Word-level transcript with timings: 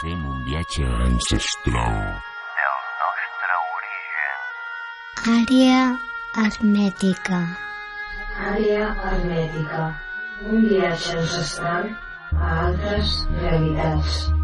Fem 0.00 0.24
un 0.28 0.42
viatge 0.44 0.84
ancestral. 0.84 1.94
del 2.56 2.80
nostre 3.02 3.54
origen. 3.76 4.42
Àrea 5.36 5.78
hermètica. 6.42 7.40
Àrea 8.50 8.92
hermètica. 9.08 9.88
Un 10.52 10.68
viatge 10.68 11.16
ancestral 11.16 11.88
a 12.36 12.52
altres 12.66 13.18
realitats. 13.40 14.35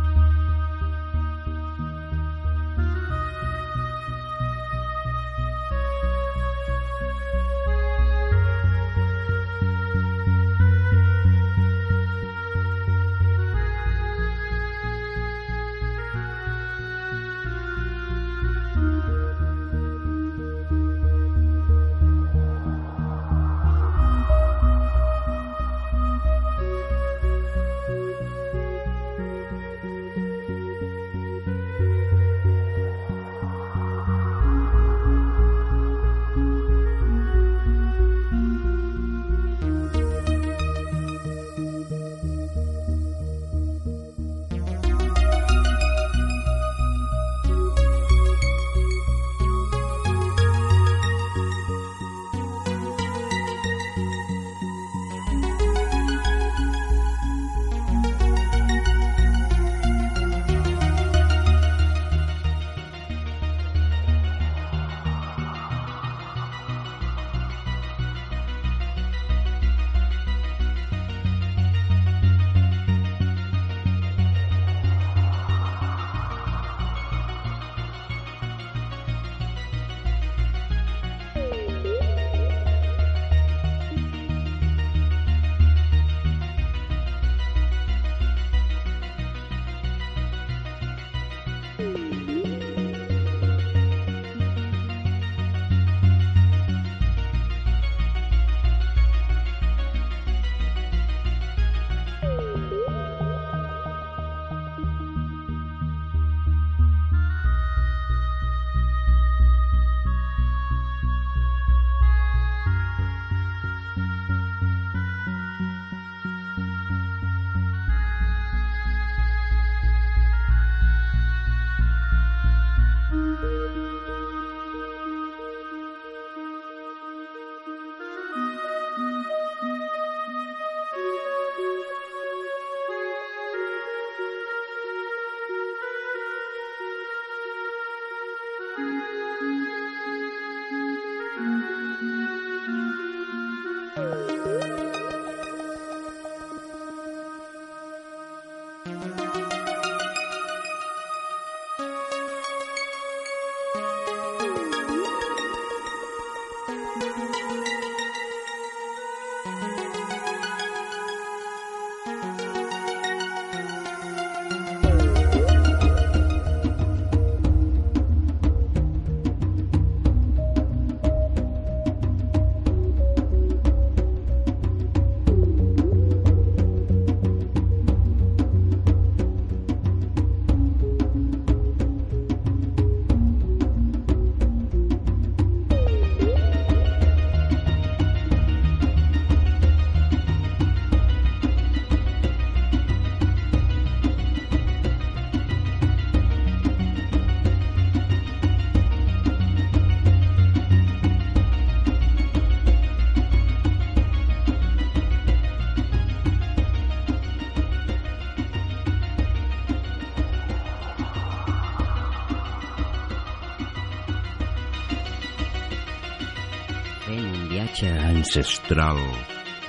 Ancestral 218.36 218.96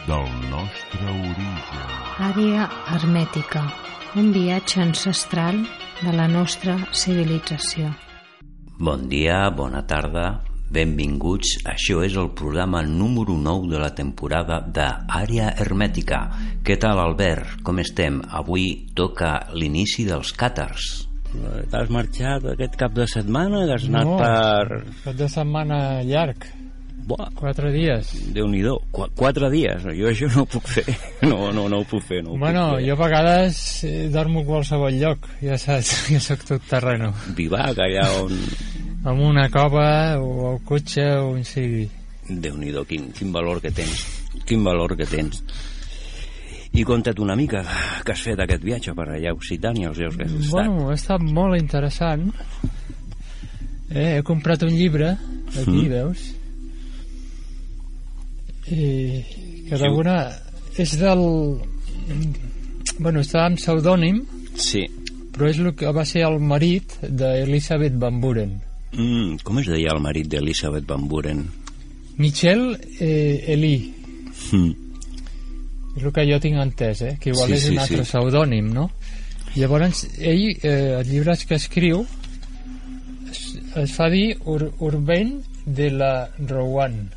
del 0.08 0.28
nostre 0.50 1.04
origen. 1.04 1.90
Àrea 2.24 2.70
hermètica. 2.94 3.64
Un 4.16 4.30
viatge 4.32 4.80
ancestral 4.80 5.58
de 6.00 6.14
la 6.16 6.30
nostra 6.32 6.78
civilització. 6.96 7.90
Bon 8.80 9.04
dia, 9.12 9.50
bona 9.52 9.82
tarda, 9.84 10.40
benvinguts. 10.72 11.58
Això 11.68 12.00
és 12.08 12.16
el 12.16 12.32
programa 12.40 12.86
número 12.88 13.36
9 13.36 13.68
de 13.74 13.84
la 13.84 13.92
temporada 13.92 14.62
d'Àrea 14.64 15.52
Hermètica. 15.60 16.24
Què 16.64 16.80
tal, 16.80 17.04
Albert? 17.04 17.60
Com 17.68 17.84
estem? 17.84 18.22
Avui 18.32 18.86
toca 18.96 19.42
l'inici 19.52 20.08
dels 20.08 20.32
càtars. 20.40 21.10
T'has 21.68 21.92
marxat 21.92 22.48
aquest 22.56 22.80
cap 22.80 22.96
de 22.96 23.12
setmana? 23.12 23.66
Has 23.76 23.90
anat 23.92 24.08
No. 24.08 24.18
per... 24.24 24.84
Cap 25.04 25.16
de 25.20 25.28
setmana 25.28 26.04
llarg, 26.08 26.46
Buah, 27.04 27.28
quatre 27.36 27.72
dies. 27.74 28.14
Déu-n'hi-do, 28.32 28.78
Qu 28.96 29.08
quatre 29.20 29.50
dies. 29.52 29.84
Jo 29.98 30.08
això 30.08 30.30
no 30.32 30.44
ho 30.46 30.48
puc 30.48 30.68
fer. 30.72 30.86
No, 31.28 31.52
no, 31.56 31.66
no 31.72 31.82
ho 31.82 31.86
puc 31.88 32.04
fer. 32.04 32.22
No 32.24 32.36
ho 32.36 32.38
bueno, 32.40 32.70
puc 32.70 32.80
fer. 32.80 32.86
jo 32.88 32.94
a 32.96 33.02
vegades 33.02 33.58
eh, 33.88 34.08
dormo 34.14 34.42
a 34.44 34.48
qualsevol 34.48 34.96
lloc, 35.02 35.28
ja 35.44 35.58
saps, 35.60 35.92
ja 36.14 36.20
soc 36.24 36.46
tot 36.48 36.64
terreno. 36.70 37.12
Vivac, 37.36 37.78
allà 37.84 38.08
on... 38.22 38.34
En 39.04 39.20
una 39.20 39.50
cova 39.52 40.16
o 40.24 40.54
al 40.54 40.62
cotxe 40.64 41.04
o 41.20 41.34
on 41.34 41.44
sigui. 41.44 41.90
Déu-n'hi-do, 42.30 42.86
quin, 42.88 43.10
quin 43.12 43.34
valor 43.36 43.60
que 43.60 43.72
tens. 43.76 44.06
Quin 44.48 44.64
valor 44.64 44.96
que 44.96 45.04
tens. 45.12 45.42
I 46.74 46.86
conta't 46.88 47.20
una 47.22 47.36
mica 47.36 47.66
que 48.06 48.14
has 48.16 48.22
fet 48.26 48.40
aquest 48.40 48.64
viatge 48.64 48.96
per 48.98 49.10
allà 49.12 49.30
a 49.30 49.36
Occitània, 49.36 49.92
els 49.92 50.00
llocs 50.00 50.16
que 50.18 50.24
has 50.26 50.32
estat. 50.40 50.54
Bueno, 50.56 50.88
ha 50.90 50.96
estat 50.96 51.22
molt 51.36 51.60
interessant. 51.60 52.30
Eh, 53.92 54.18
he 54.18 54.24
comprat 54.26 54.64
un 54.66 54.72
llibre, 54.74 55.12
aquí, 55.52 55.84
Mm. 55.84 55.90
veus? 55.92 56.24
I 58.72 59.24
que 59.70 59.76
Sí. 59.78 59.82
d'alguna... 59.82 60.18
És 60.78 60.96
del... 60.98 61.24
Bueno, 63.00 63.22
està 63.22 63.48
en 63.48 63.56
pseudònim, 63.58 64.22
Sí, 64.56 64.84
però 65.34 65.48
és 65.50 65.58
el 65.58 65.72
que 65.74 65.90
va 65.94 66.04
ser 66.06 66.22
el 66.28 66.36
marit 66.40 66.94
d'Elisabeth 67.02 67.96
Van 67.98 68.20
Buren. 68.22 68.52
Mm, 68.94 69.40
com 69.44 69.58
es 69.60 69.68
deia 69.72 69.94
el 69.96 70.02
marit 70.04 70.28
d'Elisabeth 70.30 70.86
Van 70.86 71.08
Buren? 71.10 71.44
Michel 72.18 72.78
eh, 73.00 73.44
Eli, 73.48 73.94
Mm. 74.52 74.72
és 75.98 76.04
el 76.04 76.12
que 76.14 76.26
jo 76.30 76.40
tinc 76.42 76.58
entès, 76.62 77.02
eh? 77.02 77.18
que 77.22 77.30
igual 77.32 77.48
Sí, 77.50 77.54
és 77.54 77.64
sí, 77.64 77.72
un 77.74 77.80
altre 77.80 78.04
sí. 78.04 78.12
pseudònim, 78.12 78.70
no? 78.74 78.90
Llavors, 79.56 80.08
ell, 80.20 80.48
eh, 80.62 80.96
els 81.00 81.08
llibres 81.10 81.46
que 81.46 81.56
escriu, 81.56 82.06
es, 83.30 83.42
es 83.78 83.92
fa 83.94 84.10
dir 84.10 84.36
Ur 84.46 84.72
Urbain 84.80 85.36
de 85.66 85.90
la 85.92 86.30
Rowan. 86.50 87.10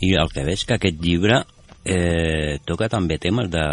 I 0.00 0.12
el 0.20 0.28
que 0.32 0.44
veig 0.44 0.64
que 0.68 0.74
aquest 0.76 0.98
llibre 1.00 1.42
eh, 1.84 2.58
toca 2.68 2.88
també 2.92 3.16
temes 3.22 3.48
de, 3.50 3.64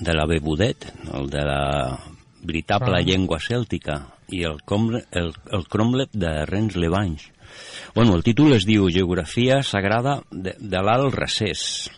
de 0.00 0.14
la 0.16 0.26
bebudet, 0.26 0.88
el 1.14 1.28
de 1.30 1.42
la 1.44 1.98
veritable 2.42 2.96
Ah. 2.98 3.04
llengua 3.04 3.38
cèltica 3.38 4.00
i 4.30 4.42
el, 4.44 4.58
comre, 4.64 5.04
el, 5.12 5.32
el 5.52 5.66
cromlet 5.68 6.10
de 6.12 6.44
Rens 6.46 6.76
Levanys. 6.76 7.28
Bueno, 7.94 8.14
el 8.14 8.22
títol 8.22 8.52
es 8.54 8.66
diu 8.68 8.88
Geografia 8.92 9.62
Sagrada 9.62 10.18
de, 10.30 10.54
de 10.58 10.82
l'Alt 10.84 11.14
Recés. 11.14 11.90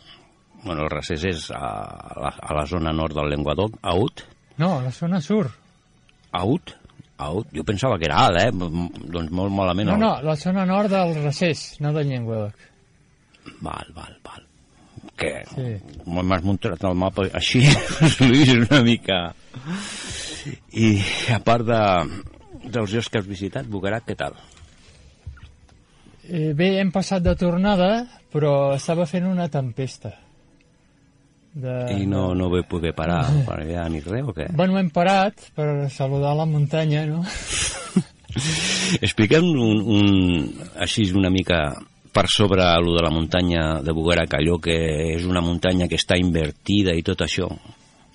Bueno, 0.62 0.84
el 0.84 0.90
Recés 0.92 1.24
és 1.24 1.48
a 1.50 1.70
la, 2.20 2.30
a 2.36 2.54
la 2.54 2.66
zona 2.68 2.92
nord 2.92 3.16
del 3.16 3.30
Lenguadoc, 3.32 3.78
Aut. 3.82 4.22
No, 4.58 4.78
a 4.78 4.82
la 4.84 4.92
zona 4.92 5.20
sur. 5.24 5.48
Aut? 6.36 6.74
Aut? 7.16 7.48
Jo 7.52 7.64
pensava 7.64 7.98
que 7.98 8.06
era 8.08 8.26
alt, 8.26 8.38
eh? 8.44 8.50
Doncs 8.52 9.30
molt 9.32 9.52
malament. 9.52 9.88
No, 9.90 9.96
no, 10.00 10.12
la 10.22 10.36
zona 10.36 10.64
nord 10.68 10.92
del 10.92 11.14
Recés, 11.24 11.76
no 11.80 11.92
del 11.96 12.08
Llenguadoc. 12.12 12.54
Val, 13.60 13.90
val, 13.96 14.14
val. 14.24 14.46
Que 15.16 15.32
Sí. 15.50 15.66
m'has 16.06 16.42
muntat 16.44 16.82
el 16.84 16.94
mapa 16.98 17.26
així, 17.36 17.62
Lluís, 18.20 18.52
una 18.56 18.82
mica... 18.86 19.20
I 20.72 20.94
a 21.34 21.38
part 21.44 21.66
de, 21.68 21.80
dels 22.72 22.94
llocs 22.94 23.10
que 23.12 23.20
has 23.20 23.26
visitat, 23.28 23.66
Bugarat, 23.68 24.06
què 24.08 24.16
tal? 24.16 24.38
Eh, 26.30 26.52
bé, 26.56 26.78
hem 26.80 26.90
passat 26.94 27.22
de 27.24 27.34
tornada, 27.36 28.06
però 28.32 28.72
estava 28.76 29.04
fent 29.10 29.26
una 29.28 29.48
tempesta. 29.52 30.14
De... 31.52 31.74
I 31.98 32.06
no, 32.06 32.30
no 32.38 32.46
vaig 32.52 32.68
poder 32.70 32.92
parar 32.96 33.24
per 33.48 33.58
allà 33.64 33.88
ni 33.90 34.00
res, 34.04 34.24
o 34.24 34.32
què? 34.36 34.46
Bueno, 34.56 34.78
hem 34.78 34.88
parat 34.94 35.48
per 35.56 35.90
saludar 35.92 36.32
la 36.38 36.46
muntanya, 36.48 37.04
no? 37.10 37.24
Expliquem 39.04 39.44
un, 39.50 39.80
un, 39.82 40.10
així 40.78 41.08
una 41.18 41.30
mica 41.34 41.64
per 42.12 42.26
sobre 42.28 42.62
lo 42.82 42.94
de 42.96 43.02
la 43.02 43.10
muntanya 43.10 43.80
de 43.82 43.92
Bugarac, 43.92 44.34
allò 44.34 44.58
que 44.60 44.74
és 45.16 45.24
una 45.24 45.40
muntanya 45.40 45.86
que 45.88 45.96
està 45.96 46.16
invertida 46.18 46.94
i 46.94 47.02
tot 47.06 47.20
això. 47.22 47.48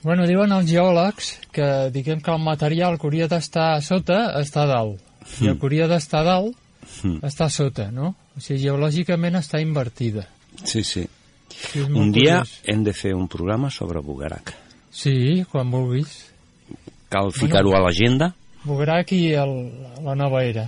Bueno, 0.04 0.28
diuen 0.28 0.52
els 0.52 0.68
geòlegs 0.70 1.32
que, 1.52 1.90
diguem 1.92 2.20
que 2.22 2.32
el 2.32 2.44
material 2.44 3.00
que 3.00 3.08
hauria 3.08 3.28
d'estar 3.28 3.76
a 3.78 3.82
sota 3.82 4.34
està 4.42 4.64
a 4.64 4.70
dalt. 4.70 5.00
I 5.42 5.48
el 5.50 5.58
que 5.58 5.66
hauria 5.66 5.88
d'estar 5.88 6.22
a 6.22 6.30
dalt 6.34 6.62
Mm. 7.02 7.18
està 7.26 7.48
a 7.48 7.50
sota, 7.50 7.88
no? 7.90 8.12
O 8.38 8.40
sigui, 8.40 8.60
geològicament 8.68 9.34
està 9.40 9.58
invertida. 9.60 10.28
Sí, 10.64 10.84
sí. 10.84 11.02
Sí, 11.50 11.80
Un 11.82 12.12
dia 12.12 12.42
curiós. 12.44 12.60
hem 12.64 12.84
de 12.84 12.94
fer 12.94 13.16
un 13.16 13.28
programa 13.28 13.72
sobre 13.72 14.02
Bugarac. 14.06 14.54
Sí, 14.92 15.44
quan 15.52 15.72
vulguis. 15.72 16.30
Cal 17.10 17.32
ficar-ho 17.34 17.74
a 17.76 17.80
l'agenda? 17.82 18.36
Bugrac 18.66 19.12
i 19.14 19.34
el, 19.34 19.56
la 20.06 20.14
nova 20.16 20.44
era. 20.44 20.68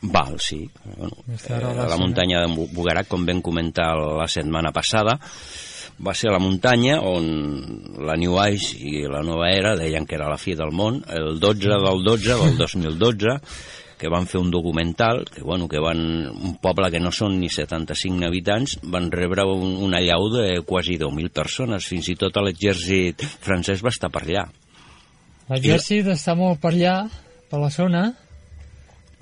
Val, 0.00 0.36
sí. 0.38 0.68
Bueno, 0.84 1.10
eh, 1.28 1.36
la 1.48 1.58
relacionat. 1.58 1.98
muntanya 1.98 2.40
de 2.42 2.52
Bu- 2.54 2.68
Bugarac, 2.72 3.08
com 3.08 3.24
vam 3.26 3.40
comentar 3.42 3.96
la 3.96 4.28
setmana 4.28 4.70
passada, 4.72 5.18
va 5.98 6.14
ser 6.14 6.30
la 6.30 6.38
muntanya 6.38 7.00
on 7.02 7.24
la 8.06 8.14
New 8.16 8.38
Age 8.38 8.76
i 8.78 9.02
la 9.10 9.24
Nova 9.26 9.48
Era 9.50 9.74
deien 9.76 10.06
que 10.06 10.14
era 10.14 10.28
la 10.30 10.38
fi 10.38 10.54
del 10.54 10.70
món, 10.70 11.02
el 11.08 11.40
12 11.40 11.66
del 11.68 12.04
12 12.04 12.28
del 12.28 12.56
2012, 12.56 13.40
que 13.98 14.06
van 14.08 14.28
fer 14.30 14.38
un 14.38 14.52
documental, 14.52 15.24
que, 15.26 15.42
bueno, 15.42 15.66
que 15.66 15.80
van, 15.82 15.98
un 16.30 16.54
poble 16.62 16.92
que 16.92 17.00
no 17.02 17.10
són 17.10 17.34
ni 17.40 17.48
75 17.50 18.24
habitants, 18.28 18.76
van 18.84 19.10
rebre 19.10 19.42
un, 19.42 19.74
una 19.82 19.98
llau 19.98 20.28
de 20.30 20.60
quasi 20.62 20.94
10.000 20.96 21.32
persones, 21.34 21.84
fins 21.90 22.06
i 22.06 22.14
tot 22.14 22.36
l'exèrcit 22.38 23.24
francès 23.42 23.82
va 23.82 23.90
estar 23.90 24.12
per 24.14 24.22
allà. 24.22 24.46
L'exèrcit 25.50 26.06
està 26.14 26.36
molt 26.38 26.60
per 26.62 26.70
allà, 26.76 27.08
per 27.50 27.58
la 27.58 27.70
zona. 27.74 28.04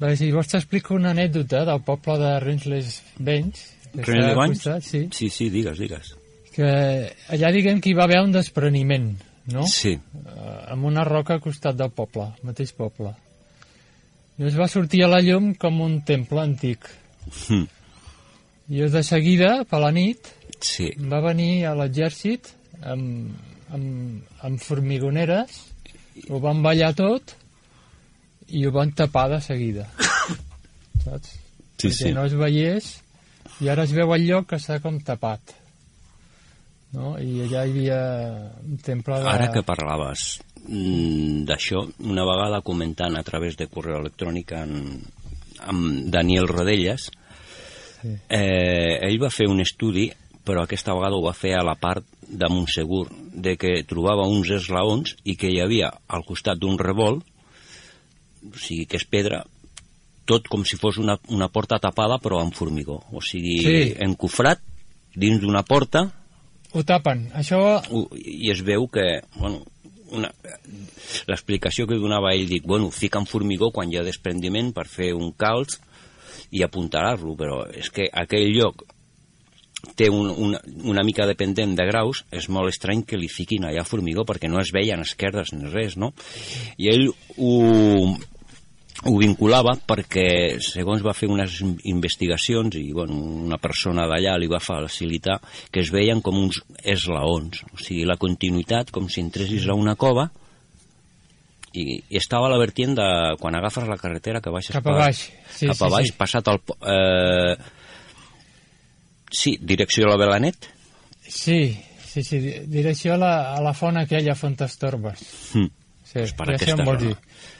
Va 0.02 0.10
dir, 0.12 0.28
vols 0.34 0.50
t'explico 0.52 0.94
una 0.94 1.10
anècdota 1.14 1.64
del 1.64 1.80
poble 1.86 2.18
de 2.20 2.32
Rensles 2.42 2.98
Benys. 3.18 3.62
Banys? 4.36 4.58
costat, 4.58 4.82
Sí, 4.84 5.08
Sí, 5.12 5.30
sí, 5.30 5.48
digues, 5.50 5.78
digues. 5.78 6.14
que 6.52 6.66
allà 7.32 7.50
diguem 7.52 7.80
que 7.80 7.90
hi 7.90 7.94
va 7.96 8.04
haver 8.04 8.20
un 8.24 8.32
despreniment, 8.32 9.10
no? 9.52 9.66
Sí, 9.68 9.92
Eh, 9.96 10.72
amb 10.72 10.84
una 10.84 11.04
roca 11.04 11.34
al 11.34 11.40
costat 11.40 11.76
del 11.76 11.90
poble, 11.90 12.30
mateix 12.42 12.72
poble. 12.72 13.12
I 14.38 14.44
es 14.50 14.56
va 14.58 14.68
sortir 14.68 15.02
a 15.04 15.08
la 15.08 15.20
llum 15.20 15.54
com 15.54 15.80
un 15.80 16.02
temple 16.04 16.40
antic. 16.40 16.88
Hm. 17.48 17.66
I 18.68 18.88
de 18.90 19.02
seguida, 19.02 19.64
per 19.64 19.80
la 19.80 19.92
nit, 19.92 20.28
sí. 20.60 20.90
va 20.98 21.20
venir 21.20 21.64
a 21.66 21.74
l'exèrcit 21.74 22.48
amb, 22.82 23.32
amb, 23.72 24.22
amb 24.42 24.60
formigoneres, 24.60 25.60
ho 26.28 26.40
van 26.40 26.62
ballar 26.62 26.92
tot 26.94 27.36
i 28.54 28.64
ho 28.66 28.72
van 28.74 28.92
tapar 28.94 29.28
de 29.32 29.40
seguida. 29.42 29.88
Saps? 31.04 31.32
Sí, 31.76 31.88
Perquè 31.88 31.92
sí. 32.08 32.12
no 32.16 32.24
es 32.24 32.34
veiés 32.38 32.86
i 33.60 33.68
ara 33.72 33.84
es 33.84 33.92
veu 33.96 34.12
el 34.14 34.26
lloc 34.28 34.46
que 34.50 34.56
està 34.60 34.78
com 34.84 34.98
tapat. 35.04 35.54
No? 36.96 37.16
I 37.20 37.42
allà 37.44 37.64
hi 37.66 37.72
havia 37.74 37.98
un 38.64 38.78
temple 38.84 39.18
de... 39.20 39.28
Ara 39.28 39.50
que 39.52 39.62
parlaves 39.66 40.38
mm, 40.68 41.42
d'això, 41.48 41.82
una 42.08 42.24
vegada 42.28 42.62
comentant 42.64 43.18
a 43.18 43.24
través 43.26 43.58
de 43.58 43.66
correu 43.68 43.98
electrònic 44.00 44.54
en, 44.56 44.76
amb 45.66 46.06
Daniel 46.12 46.48
Rodelles, 46.48 47.10
Sí. 47.96 48.10
eh, 48.28 48.98
ell 49.08 49.16
va 49.18 49.30
fer 49.32 49.46
un 49.48 49.58
estudi, 49.64 50.04
però 50.46 50.62
aquesta 50.66 50.92
vegada 50.94 51.16
ho 51.16 51.22
va 51.24 51.32
fer 51.34 51.54
a 51.56 51.62
la 51.64 51.74
part 51.80 52.04
de 52.28 52.46
Montsegur, 52.52 53.06
de 53.32 53.56
que 53.56 53.70
trobava 53.88 54.26
uns 54.28 54.50
eslaons 54.52 55.14
i 55.24 55.34
que 55.40 55.48
hi 55.50 55.62
havia 55.64 55.88
al 56.06 56.22
costat 56.28 56.60
d'un 56.60 56.76
revolt, 56.78 57.24
o 58.52 58.58
sigui 58.58 58.86
que 58.86 59.00
és 59.00 59.06
pedra, 59.08 59.44
tot 60.26 60.48
com 60.50 60.64
si 60.66 60.78
fos 60.80 60.98
una, 60.98 61.18
una 61.30 61.48
porta 61.48 61.78
tapada 61.82 62.18
però 62.22 62.40
amb 62.42 62.54
formigó, 62.54 63.02
o 63.12 63.22
sigui, 63.22 63.58
Sí. 63.62 63.94
encofrat 64.02 64.62
dins 65.16 65.40
d'una 65.40 65.62
porta 65.64 66.10
Ho 66.76 66.82
tapen. 66.84 67.30
Això... 67.32 67.78
I 68.12 68.50
es 68.52 68.60
veu 68.66 68.84
que, 68.92 69.22
bueno, 69.38 69.62
una, 70.12 70.28
l'explicació 71.30 71.86
que 71.88 71.96
donava 71.96 72.34
ell, 72.34 72.44
dic, 72.50 72.66
bueno, 72.66 72.90
fiquen 72.92 73.24
formigó 73.24 73.70
quan 73.72 73.88
hi 73.88 73.96
ha 73.96 74.04
desprendiment 74.04 74.72
per 74.76 74.84
fer 74.90 75.12
un 75.16 75.30
calç 75.38 75.78
i 76.52 76.62
apuntalar-lo, 76.66 77.32
però 77.38 77.62
és 77.72 77.88
que 77.94 78.10
aquell 78.12 78.50
lloc 78.52 78.84
té 79.96 80.10
un, 80.10 80.28
una, 80.28 80.60
una 80.84 81.04
mica 81.06 81.26
dependent 81.28 81.76
de 81.78 81.86
graus, 81.88 82.24
és 82.34 82.48
molt 82.52 82.72
estrany 82.74 83.04
que 83.06 83.16
li 83.16 83.28
fiquin 83.30 83.64
allà 83.64 83.84
formigó 83.86 84.26
perquè 84.28 84.50
no 84.50 84.60
es 84.60 84.72
veien 84.74 85.00
esquerdes 85.00 85.54
ni 85.54 85.70
res, 85.70 85.96
no? 85.96 86.12
I 86.76 86.90
ell 86.92 87.06
ho, 87.38 87.52
ho 89.08 89.18
vinculava 89.18 89.72
perquè, 89.88 90.58
segons 90.60 91.02
va 91.06 91.12
fer 91.16 91.28
unes 91.30 91.60
in- 91.64 91.76
investigacions 91.92 92.74
i 92.80 92.92
bueno, 92.92 93.14
una 93.46 93.58
persona 93.58 94.06
d'allà 94.10 94.36
li 94.38 94.48
va 94.50 94.60
facilitar 94.60 95.38
que 95.70 95.80
es 95.84 95.90
veien 95.94 96.20
com 96.22 96.36
uns 96.40 96.62
eslaons, 96.82 97.62
o 97.72 97.78
sigui, 97.78 98.04
la 98.08 98.16
continuïtat 98.16 98.90
com 98.90 99.08
si 99.08 99.20
entressis 99.22 99.66
a 99.68 99.74
una 99.78 99.94
cova 99.96 100.28
i, 101.76 102.00
i 102.08 102.16
estava 102.16 102.46
a 102.48 102.52
la 102.54 102.58
vertient 102.58 102.94
de 102.96 103.08
quan 103.40 103.54
agafes 103.58 103.84
la 103.88 103.98
carretera 104.00 104.40
que 104.40 104.50
baixes 104.50 104.72
Cap 104.78 104.86
a 104.88 104.94
baix. 104.96 105.26
Sí, 105.52 105.66
cap 105.68 105.76
sí, 105.76 105.84
a 105.84 105.90
baix, 105.92 106.08
sí. 106.12 106.16
passat 106.16 106.48
el... 106.48 106.60
Eh, 106.80 107.56
sí, 109.30 109.58
direcció 109.60 110.06
a 110.06 110.10
la 110.14 110.16
Belanet 110.16 110.70
Sí, 111.28 111.76
sí, 112.06 112.22
sí. 112.22 112.38
di- 112.38 112.60
Direcció 112.70 113.14
a 113.14 113.18
la, 113.18 113.32
a 113.56 113.60
la 113.60 113.72
font 113.74 113.96
aquella, 113.98 114.34
Fontes 114.38 114.78
Torbes. 114.78 115.20
hm. 115.54 115.66
Sí, 116.06 116.20
És 116.22 116.32
per 116.38 116.46
ja 116.52 116.54
sé 116.56 116.70
aquesta 116.70 116.76
on 116.78 116.86
vols 116.86 117.02
zona. 117.02 117.08
dir. 117.10 117.55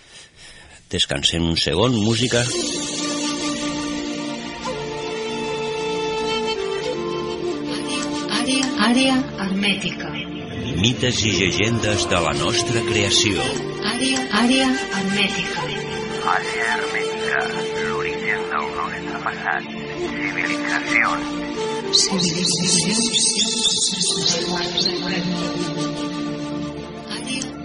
Descansem 0.90 1.42
un 1.42 1.56
segon, 1.56 1.94
música 1.98 2.42
Àrea, 8.36 8.66
àrea 8.88 9.16
hermètica. 9.44 10.10
Mites 10.82 11.22
i 11.26 11.32
llegendes 11.38 12.06
de 12.10 12.20
la 12.26 12.34
nostra 12.38 12.82
creació. 12.90 13.42
Àrea, 13.94 14.20
àrea 14.42 14.68
hermètica. 15.00 15.64
Àrea 16.36 16.68
hermètica, 16.76 17.38
l'origen 17.88 18.46
del 18.52 18.66
nostre 18.78 19.18
passat, 19.26 19.62
civilitzacions, 22.04 22.46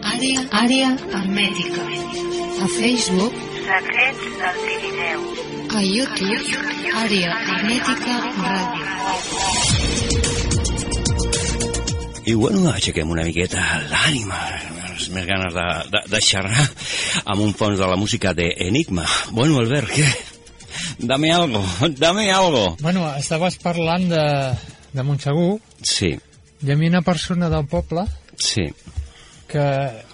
Àrea, 0.01 0.41
àrea 0.51 0.89
hermètica. 1.13 1.83
A 2.61 2.67
Facebook, 2.67 3.33
secrets 3.65 4.23
del 4.41 4.57
Pirineu, 4.65 5.21
a 5.77 5.81
YouTube, 5.85 6.49
àrea 7.03 7.35
hermètica 7.53 8.15
ràdio. 8.39 8.85
I 12.25 12.33
bueno, 12.37 12.67
aixequem 12.71 13.09
una 13.09 13.25
miqueta 13.25 13.61
l'ànima, 13.89 14.39
més 15.11 15.25
ganes 15.25 15.53
de, 15.57 15.67
de, 15.93 16.03
de 16.13 16.21
xerrar 16.21 16.67
amb 17.25 17.41
un 17.41 17.53
fons 17.57 17.79
de 17.81 17.87
la 17.89 17.97
música 17.97 18.33
de 18.37 18.51
Enigma. 18.67 19.05
Bueno, 19.31 19.59
Albert, 19.59 19.89
què? 19.95 20.09
Dame 20.99 21.31
algo, 21.33 21.63
dame 21.97 22.29
algo. 22.31 22.77
Bueno, 22.81 23.07
estaves 23.17 23.57
parlant 23.61 24.05
de, 24.11 24.25
de 24.93 25.03
Montsegur 25.03 25.57
Sí, 25.81 26.13
i 26.61 26.71
a 26.71 26.77
mi 26.77 26.87
una 26.91 27.01
persona 27.01 27.49
del 27.49 27.65
poble 27.65 28.05
sí, 28.37 28.67
que 29.51 29.65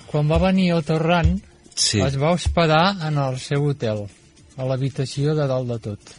quan 0.10 0.29
va 0.29 0.39
venir 0.41 0.72
a 0.74 0.82
Torrant 0.86 1.36
sí. 1.74 2.01
es 2.01 2.17
va 2.20 2.34
hospedar 2.36 2.98
en 3.08 3.20
el 3.22 3.38
seu 3.41 3.67
hotel, 3.70 4.06
a 4.58 4.65
l'habitació 4.65 5.36
de 5.38 5.46
dalt 5.50 5.70
de 5.74 5.77
tot. 5.89 6.15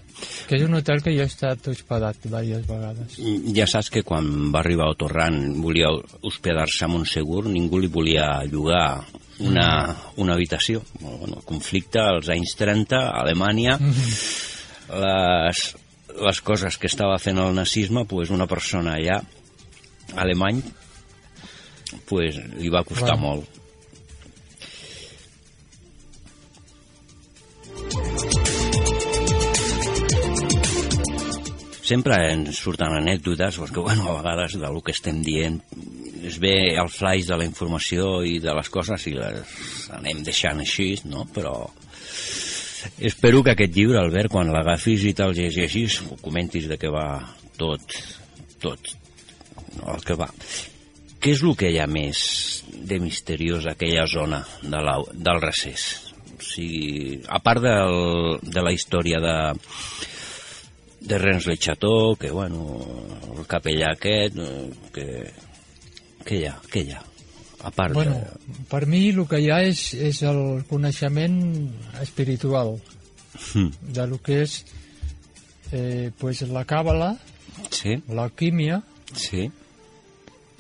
Que 0.48 0.56
és 0.58 0.64
un 0.66 0.74
hotel 0.74 1.02
que 1.02 1.12
jo 1.14 1.22
he 1.22 1.30
estat 1.30 1.68
hospedat 1.70 2.18
diverses 2.24 2.64
vegades. 2.66 3.18
Ja 3.54 3.68
saps 3.70 3.90
que 3.94 4.02
quan 4.06 4.50
va 4.54 4.62
arribar 4.64 4.88
a 4.90 4.96
Torrant 4.98 5.38
volia 5.62 5.92
hospedar-se 6.26 6.86
a 6.86 6.90
Montsegur, 6.90 7.44
ningú 7.46 7.78
li 7.78 7.90
volia 7.92 8.26
llogar 8.50 9.04
una, 9.38 9.68
una 10.16 10.34
habitació. 10.34 10.82
Bueno, 10.98 11.42
conflicte 11.46 12.02
als 12.02 12.30
anys 12.34 12.56
30, 12.58 12.98
a 12.98 13.22
Alemanya, 13.22 13.78
les, 14.90 15.62
les 16.18 16.42
coses 16.42 16.78
que 16.78 16.90
estava 16.90 17.18
fent 17.22 17.38
el 17.38 17.54
nazisme, 17.54 18.04
pues 18.10 18.34
una 18.34 18.48
persona 18.50 18.96
allà, 18.98 19.20
alemany, 20.18 20.62
pues 22.08 22.36
li 22.58 22.68
va 22.72 22.84
costar 22.84 23.16
Bueno. 23.16 23.42
molt. 23.42 23.58
sempre 31.88 32.18
ens 32.34 32.58
surten 32.60 32.92
anècdotes 32.98 33.56
perquè, 33.62 33.80
bueno, 33.80 34.10
a 34.10 34.18
vegades 34.18 34.58
del 34.60 34.82
que 34.84 34.92
estem 34.92 35.22
dient 35.24 35.56
es 36.28 36.36
ve 36.42 36.74
el 36.76 36.90
flaix 36.92 37.28
de 37.30 37.38
la 37.40 37.46
informació 37.48 38.20
i 38.26 38.38
de 38.42 38.52
les 38.58 38.68
coses 38.68 39.06
i 39.08 39.14
les 39.16 39.54
anem 39.96 40.20
deixant 40.26 40.60
així, 40.60 40.90
no? 41.08 41.24
Però 41.32 41.54
espero 42.98 43.42
que 43.44 43.54
aquest 43.54 43.76
llibre, 43.76 44.02
Albert, 44.02 44.32
quan 44.34 44.52
l'agafis 44.52 45.06
i 45.08 45.14
te'l 45.16 45.36
llegeixis, 45.36 46.02
ho 46.04 46.18
comentis 46.20 46.68
de 46.68 46.76
què 46.80 46.90
va 46.92 47.08
tot, 47.56 47.96
tot, 48.60 48.92
no, 49.78 49.94
el 49.94 50.04
que 50.04 50.18
va. 50.18 50.28
Què 51.18 51.32
és 51.34 51.42
el 51.42 51.56
que 51.58 51.70
hi 51.72 51.78
ha 51.82 51.86
més 51.90 52.18
de 52.88 52.98
misteriós 53.02 53.66
a 53.66 53.72
aquella 53.74 54.04
zona 54.06 54.42
de 54.62 54.80
la, 54.86 54.94
del 55.12 55.40
recés? 55.42 55.86
O 56.38 56.42
sigui, 56.44 57.18
a 57.26 57.40
part 57.42 57.64
del, 57.64 58.38
de 58.46 58.62
la 58.62 58.70
història 58.74 59.18
de, 59.24 59.34
de 61.10 61.18
Rens 61.18 61.48
Le 61.50 61.56
Chateau, 61.58 62.14
que, 62.20 62.30
bueno, 62.30 62.78
el 63.36 63.44
capellà 63.50 63.92
aquest, 63.96 64.38
que... 64.94 65.08
Què 66.28 66.36
hi 66.42 66.44
ha? 66.46 66.54
Què 66.70 66.82
hi 66.84 66.92
ha? 66.92 67.02
A 67.66 67.70
part 67.74 67.94
Bueno, 67.96 68.14
de... 68.14 68.58
per 68.70 68.84
mi 68.86 69.08
el 69.10 69.24
que 69.26 69.40
hi 69.42 69.48
ha 69.50 69.62
és, 69.66 69.88
és 69.94 70.22
el 70.28 70.62
coneixement 70.70 71.40
espiritual 72.02 72.76
Hmm. 73.52 73.68
de 73.94 74.04
lo 74.10 74.16
que 74.18 74.40
és 74.42 74.64
eh, 75.70 76.10
pues 76.18 76.40
la 76.50 76.64
càbala, 76.66 77.12
Sí, 77.70 77.92
l'alquímia 78.10 78.80
sí, 79.14 79.44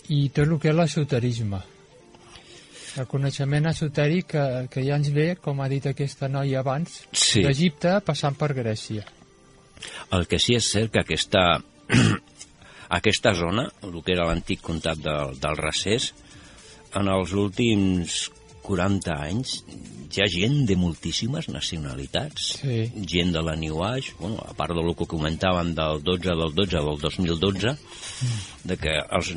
i 0.08 0.28
tot 0.34 0.46
el 0.48 0.58
que 0.60 0.70
és 0.72 0.76
l'esoterisme. 0.76 1.60
El 2.98 3.06
coneixement 3.06 3.68
esotèric 3.70 4.30
que, 4.32 4.44
que 4.72 4.82
ja 4.82 4.96
ens 4.98 5.10
ve, 5.14 5.28
com 5.42 5.60
ha 5.60 5.68
dit 5.70 5.84
aquesta 5.86 6.28
noia 6.32 6.62
abans, 6.64 7.02
Sí. 7.12 7.44
d'Egipte 7.44 7.98
passant 8.06 8.34
per 8.38 8.50
Grècia. 8.56 9.04
El 10.16 10.26
que 10.26 10.40
sí 10.42 10.56
és 10.58 10.70
cert 10.72 10.90
que 10.94 11.04
aquesta, 11.04 11.44
aquesta 12.98 13.34
zona, 13.38 13.68
el 13.86 14.00
que 14.02 14.16
era 14.16 14.26
l'antic 14.26 14.64
comtat 14.64 14.98
del, 15.04 15.36
del 15.38 15.60
Recés, 15.60 16.10
en 16.98 17.10
els 17.12 17.34
últims 17.36 18.30
40 18.64 19.14
anys 19.28 19.62
hi 20.10 20.22
ha 20.22 20.26
gent 20.32 20.62
de 20.68 20.76
moltíssimes 20.76 21.48
nacionalitats. 21.52 22.46
Sí. 22.62 22.78
Gent 23.06 23.32
de 23.34 23.42
la 23.44 23.54
New 23.56 23.82
Age, 23.84 24.14
bueno, 24.18 24.38
a 24.48 24.54
part 24.56 24.72
del 24.76 24.88
que 24.96 25.06
comentàvem 25.10 25.74
del 25.76 26.00
12 26.02 26.34
del 26.40 26.54
12 26.56 26.76
del 26.86 26.98
2012, 27.02 27.74
de 28.64 28.76
que 28.80 28.94
els, 29.18 29.32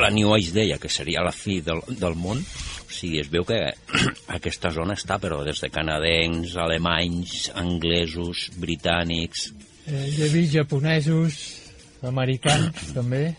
la 0.00 0.10
New 0.12 0.34
Age 0.36 0.52
deia 0.56 0.78
que 0.78 0.88
seria 0.92 1.22
la 1.24 1.32
fi 1.32 1.60
del, 1.64 1.80
del 1.88 2.14
món, 2.20 2.42
o 2.44 2.92
sigui, 2.92 3.20
es 3.22 3.30
veu 3.32 3.44
que 3.48 3.58
aquesta 4.38 4.70
zona 4.74 4.94
està, 4.98 5.16
però 5.22 5.40
des 5.46 5.60
de 5.62 5.70
canadencs, 5.72 6.56
alemanys, 6.56 7.50
anglesos, 7.54 8.48
britànics, 8.60 9.50
Eh, 9.90 10.04
hi 10.12 10.20
ha 10.22 10.26
vist 10.30 10.52
japonesos, 10.52 11.36
americans, 12.06 12.76
també. 12.98 13.32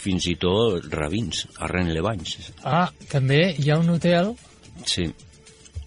fins 0.00 0.24
i 0.26 0.32
tot 0.40 0.86
rabins, 0.90 1.42
a 1.60 1.68
Renlevanys. 1.68 2.48
Ah, 2.64 2.88
també 3.12 3.54
hi 3.60 3.68
ha 3.70 3.76
un 3.78 3.90
hotel, 3.92 4.32
Sí. 4.88 5.04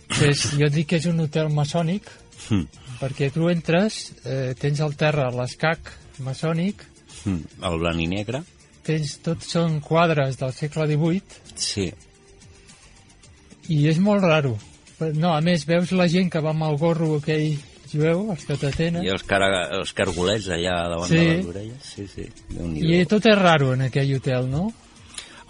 Que 0.07 0.29
és, 0.31 0.43
jo 0.59 0.69
dic 0.71 0.87
que 0.91 0.97
és 1.01 1.05
un 1.09 1.19
hotel 1.19 1.49
maçònic, 1.53 2.03
Hm. 2.49 2.65
perquè 2.99 3.31
tu 3.33 3.49
entres, 3.49 4.13
eh, 4.25 4.53
tens 4.59 4.79
al 4.81 4.93
terra 4.95 5.29
l'escac 5.31 5.91
maçònic, 6.19 6.83
Hm. 7.25 7.41
El 7.65 7.79
blanc 7.81 7.99
i 7.99 8.07
negre, 8.07 8.43
tens, 8.85 9.17
tots 9.25 9.49
són 9.51 9.79
quadres 9.81 10.37
del 10.37 10.53
segle 10.53 10.85
XVIII, 10.87 11.21
sí. 11.55 11.91
i 13.69 13.87
és 13.89 13.97
molt 13.99 14.23
raro. 14.23 14.53
No, 15.13 15.33
a 15.35 15.41
més, 15.41 15.65
veus 15.67 15.91
la 15.91 16.07
gent 16.09 16.29
que 16.33 16.39
va 16.41 16.53
amb 16.55 16.63
el 16.69 16.77
gorro 16.79 17.17
aquell 17.19 17.57
jueu, 17.91 18.31
els 18.31 18.45
que 18.47 18.55
t'atenen, 18.57 19.03
I 19.05 19.11
els, 19.13 19.23
cara, 19.27 19.49
els 19.77 19.91
cargolets 19.93 20.47
allà 20.49 20.77
davant 20.89 21.09
Sí. 21.09 21.17
de 21.17 21.35
les 21.35 21.45
orelles. 21.51 21.83
Sí, 21.83 22.07
sí. 22.07 22.25
I 22.55 23.05
tot 23.05 23.25
és 23.25 23.37
raro 23.37 23.73
en 23.73 23.81
aquell 23.89 24.15
hotel, 24.15 24.49
no? 24.49 24.71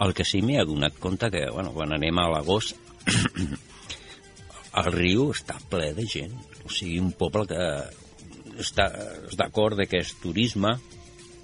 El 0.02 0.14
que 0.14 0.26
sí 0.26 0.42
m'he 0.42 0.60
adonat 0.62 0.98
compte 1.00 1.30
que, 1.32 1.46
bueno, 1.52 1.72
quan 1.74 1.94
anem 1.94 2.18
a 2.20 2.28
l'agost, 2.30 2.76
el 4.78 4.92
riu 4.94 5.30
està 5.34 5.58
ple 5.72 5.92
de 5.98 6.06
gent. 6.10 6.34
O 6.66 6.70
sigui, 6.74 7.00
un 7.02 7.12
poble 7.18 7.48
que 7.50 7.64
està 8.62 8.88
d'acord 9.38 9.78
de 9.80 9.88
que 9.90 10.02
és 10.04 10.14
turisme, 10.22 10.76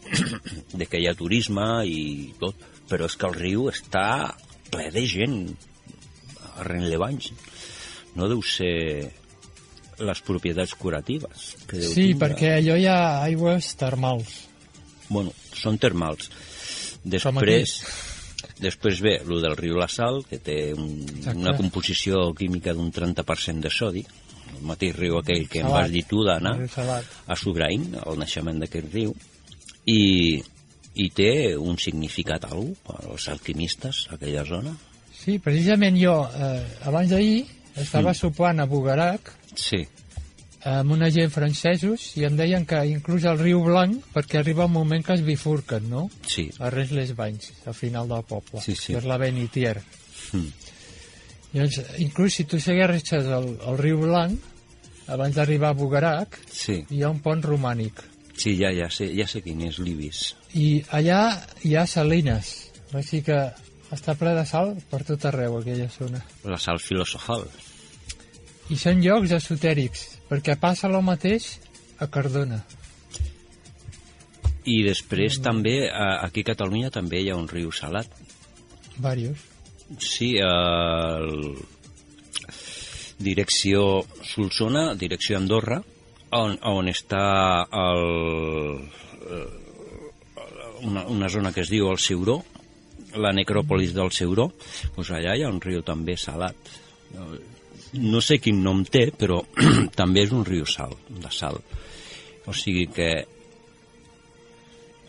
de 0.79 0.85
que 0.89 0.99
hi 1.01 1.07
ha 1.09 1.15
turisme 1.17 1.65
i 1.87 2.33
tot, 2.41 2.57
però 2.89 3.07
és 3.09 3.15
que 3.17 3.29
el 3.29 3.37
riu 3.39 3.67
està 3.71 4.05
ple 4.73 4.89
de 4.93 5.05
gent 5.09 5.37
a 6.57 6.65
Renlevanys. 6.67 7.31
No 8.17 8.27
deu 8.29 8.41
ser 8.45 9.11
les 10.03 10.21
propietats 10.25 10.73
curatives. 10.77 11.53
Que 11.69 11.79
deu 11.79 11.89
Sí, 11.93 12.09
tindre. 12.11 12.19
perquè 12.27 12.55
allò 12.59 12.75
hi 12.77 12.87
ha 12.89 12.99
aigües 13.23 13.71
termals. 13.79 14.33
Bueno, 15.09 15.33
són 15.53 15.77
termals. 15.81 16.29
Després, 17.03 17.77
després 18.63 19.01
ve 19.03 19.17
el 19.21 19.41
del 19.43 19.55
riu 19.59 19.75
La 19.77 19.87
Sal, 19.91 20.21
que 20.29 20.39
té 20.39 20.73
un, 20.73 20.89
Exacte. 21.03 21.37
una 21.39 21.53
composició 21.57 22.33
química 22.37 22.73
d'un 22.73 22.91
30% 22.95 23.61
de 23.67 23.69
sodi, 23.73 24.03
el 24.53 24.63
mateix 24.69 24.95
riu 24.95 25.17
aquell 25.19 25.47
que 25.49 25.59
em 25.61 25.67
Salat. 25.67 25.81
vas 25.83 25.91
dir 25.91 26.03
tu 26.09 26.23
d'anar 26.23 26.55
a 27.27 27.35
Sobrain, 27.35 27.85
el 28.05 28.17
naixement 28.19 28.59
d'aquest 28.63 28.89
riu, 28.93 29.13
i, 29.85 30.41
i 30.95 31.09
té 31.11 31.55
un 31.57 31.77
significat 31.81 32.45
algú 32.49 32.71
als 33.11 33.27
alquimistes, 33.29 34.07
aquella 34.15 34.45
zona. 34.45 34.75
Sí, 35.23 35.37
precisament 35.39 35.97
jo, 35.99 36.15
eh, 36.35 36.63
abans 36.89 37.09
d'ahir, 37.09 37.45
estava 37.75 38.11
Mm. 38.11 38.15
sopant 38.19 38.59
a 38.59 38.65
Bugarac 38.69 39.31
Sí, 39.55 39.79
amb 40.69 40.91
una 40.95 41.09
gent 41.11 41.31
francesos 41.33 42.11
i 42.19 42.23
em 42.27 42.37
deien 42.39 42.63
que 42.65 42.79
inclús 42.87 43.25
el 43.27 43.39
riu 43.41 43.63
Blanc, 43.65 43.99
perquè 44.13 44.39
arriba 44.39 44.65
un 44.69 44.71
moment 44.77 45.03
que 45.05 45.13
es 45.17 45.23
bifurquen, 45.25 45.89
no? 45.89 46.09
sí. 46.27 46.49
A 46.59 46.69
Res 46.71 46.91
les 46.95 47.15
Banys, 47.15 47.51
al 47.67 47.73
final 47.75 48.07
del 48.07 48.23
poble. 48.23 48.61
Sí, 48.63 48.75
sí. 48.75 48.93
Que 48.93 48.99
és 49.01 49.07
la 49.09 49.17
Benitier. 49.19 49.75
Mm. 50.31 50.47
Llavors, 51.53 51.81
inclús 52.01 52.33
si 52.39 52.45
tu 52.49 52.59
segueixes 52.63 53.27
el, 53.27 53.49
el 53.67 53.77
riu 53.77 53.99
Blanc, 54.01 54.39
abans 55.13 55.35
d'arribar 55.35 55.73
a 55.73 55.77
Bugarac, 55.77 56.39
Sí, 56.49 56.79
hi 56.89 57.03
ha 57.03 57.09
un 57.11 57.19
pont 57.19 57.43
romànic. 57.43 57.99
sí 58.37 58.55
ja, 58.57 58.71
ja, 58.73 58.87
sé, 58.89 59.11
ja 59.13 59.27
sé 59.27 59.43
quin 59.45 59.61
és 59.67 59.77
l'Ibis. 59.77 60.33
I 60.57 60.83
allà 60.89 61.19
hi 61.63 61.75
ha 61.75 61.83
salines. 61.85 62.53
Així 62.93 63.21
que 63.25 63.35
està 63.93 64.15
ple 64.17 64.33
de 64.33 64.45
sal 64.45 64.73
per 64.89 65.03
tot 65.05 65.25
arreu, 65.29 65.59
aquella 65.59 65.89
zona. 65.89 66.23
La 66.45 66.57
sal 66.57 66.79
filosofal. 66.79 67.45
I 68.71 68.77
són 68.79 69.01
llocs 69.03 69.33
esotèrics, 69.35 70.05
perquè 70.29 70.55
passa 70.59 70.87
el 70.87 70.95
mateix 71.03 71.57
a 71.99 72.07
Cardona. 72.07 72.61
I 74.63 74.77
després 74.87 75.41
també, 75.43 75.89
a- 75.91 76.21
aquí 76.23 76.41
a 76.45 76.51
Catalunya 76.53 76.89
també 76.89 77.19
hi 77.21 77.29
ha 77.29 77.35
un 77.35 77.47
riu 77.51 77.71
salat. 77.75 78.07
Varios. 78.97 79.37
Sí, 79.99 80.35
el... 80.39 81.57
direcció 83.19 84.03
Solsona, 84.23 84.93
direcció 84.95 85.37
Andorra, 85.37 85.81
on, 86.33 86.55
on 86.63 86.87
està 86.91 87.67
el, 87.69 88.81
eh, 89.29 89.45
una, 90.87 91.05
una 91.07 91.29
zona 91.29 91.51
que 91.53 91.61
es 91.61 91.69
diu 91.71 91.87
el 91.91 91.99
Ceuró, 92.01 92.39
la 93.15 93.31
necròpolis 93.35 93.93
del 93.93 94.09
Ceuró, 94.11 94.49
doncs 94.95 95.11
allà 95.13 95.35
hi 95.37 95.43
ha 95.45 95.51
un 95.51 95.61
riu 95.61 95.83
també 95.85 96.15
salat. 96.17 96.55
No 98.01 98.21
sé 98.25 98.39
quin 98.41 98.63
nom 98.63 98.81
té, 98.85 99.07
però 99.17 99.41
també 99.99 100.23
és 100.25 100.33
un 100.33 100.45
riu 100.47 100.65
sal, 100.65 100.95
de 101.09 101.31
sal. 101.31 101.59
O 102.47 102.53
sigui 102.53 102.87
que 102.91 103.11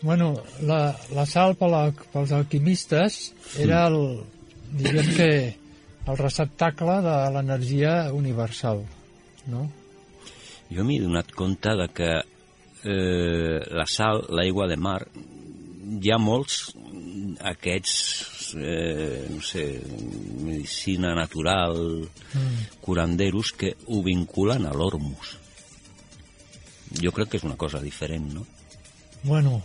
Bueno, 0.05 0.35
la, 0.61 0.93
la 1.17 1.23
sal 1.25 1.55
per 1.57 1.69
la, 1.71 1.87
pels 2.13 2.29
alquimistes 2.35 3.15
era 3.57 3.87
el, 3.89 3.95
diguem 4.77 5.07
que, 5.17 5.29
el 6.05 6.17
receptacle 6.19 6.99
de 7.01 7.15
l'energia 7.33 7.95
universal, 8.13 8.83
no? 9.49 9.65
Jo 10.69 10.85
m'he 10.85 10.99
donat 11.01 11.31
compte 11.37 11.73
de 11.79 11.87
que 11.97 12.11
eh, 12.85 13.57
la 13.79 13.85
sal, 13.89 14.21
l'aigua 14.37 14.67
de 14.69 14.77
mar, 14.77 14.99
hi 15.05 16.13
ha 16.13 16.19
molts 16.21 16.59
aquests, 17.53 17.95
eh, 18.57 19.25
no 19.31 19.41
sé, 19.41 19.81
medicina 20.43 21.15
natural, 21.15 22.05
mm. 22.05 22.79
curanderos, 22.81 23.51
que 23.53 23.75
ho 23.87 24.03
vinculen 24.03 24.65
a 24.65 24.73
l'ormus. 24.73 25.37
Jo 27.01 27.11
crec 27.11 27.33
que 27.33 27.41
és 27.41 27.47
una 27.47 27.57
cosa 27.57 27.81
diferent, 27.81 28.29
no? 28.33 28.45
Bueno, 29.23 29.61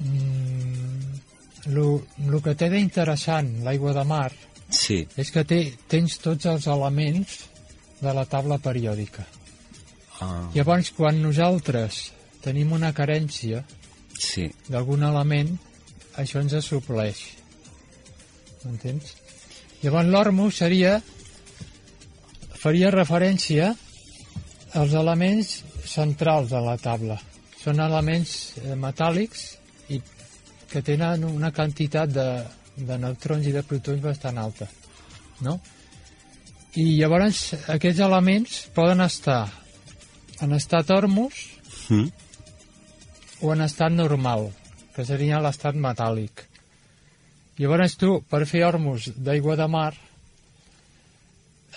mm, 0.00 1.70
lo, 1.76 2.02
lo 2.26 2.42
que 2.42 2.56
té 2.56 2.70
d'interessant 2.72 3.58
l'aigua 3.66 3.92
de 3.92 4.04
mar 4.08 4.30
Sí, 4.70 5.04
és 5.16 5.30
que 5.30 5.44
té, 5.46 5.60
tens 5.88 6.18
tots 6.22 6.48
els 6.50 6.66
elements 6.70 7.38
de 8.00 8.12
la 8.14 8.24
taula 8.26 8.58
periòdica. 8.58 9.24
ah, 10.20 10.50
Llavors, 10.54 10.90
quan 10.96 11.22
nosaltres 11.22 12.10
tenim 12.42 12.72
una 12.72 12.92
carència 12.92 13.62
sí, 14.18 14.48
d'algun 14.68 15.04
element, 15.06 15.56
això 16.16 16.40
ens 16.42 16.56
supleix. 16.64 17.22
M'entens? 18.66 19.14
Llavors 19.84 20.10
l'ormus 20.10 20.58
seria 20.62 20.96
faria 22.66 22.90
referència 22.90 23.70
als 24.74 24.94
elements 24.98 25.52
centrals 25.86 26.50
de 26.50 26.60
la 26.64 26.74
taula. 26.82 27.18
Són 27.62 27.80
elements 27.82 28.32
eh, 28.58 28.74
metàl·lics 28.78 29.44
i 29.94 30.00
que 30.70 30.82
tenen 30.82 31.24
una 31.28 31.52
quantitat 31.54 32.10
de, 32.10 32.26
de 32.76 32.98
neutrons 32.98 33.46
i 33.46 33.54
de 33.54 33.62
protons 33.62 34.02
bastant 34.02 34.40
alta. 34.42 34.66
No? 35.46 35.58
I 36.76 36.98
llavors 36.98 37.52
aquests 37.72 38.02
elements 38.04 38.58
poden 38.76 39.00
estar 39.04 39.44
en 40.44 40.52
estat 40.52 40.90
ormus 40.92 41.38
mm, 41.88 42.08
o 43.46 43.54
en 43.54 43.64
estat 43.64 43.94
normal, 43.94 44.50
que 44.92 45.06
seria 45.08 45.40
l'estat 45.40 45.78
metàl·lic. 45.78 46.44
Llavors 47.58 47.96
tu, 47.96 48.20
per 48.28 48.44
fer 48.46 48.64
ormus 48.66 49.08
d'aigua 49.16 49.56
de 49.56 49.66
mar, 49.72 49.94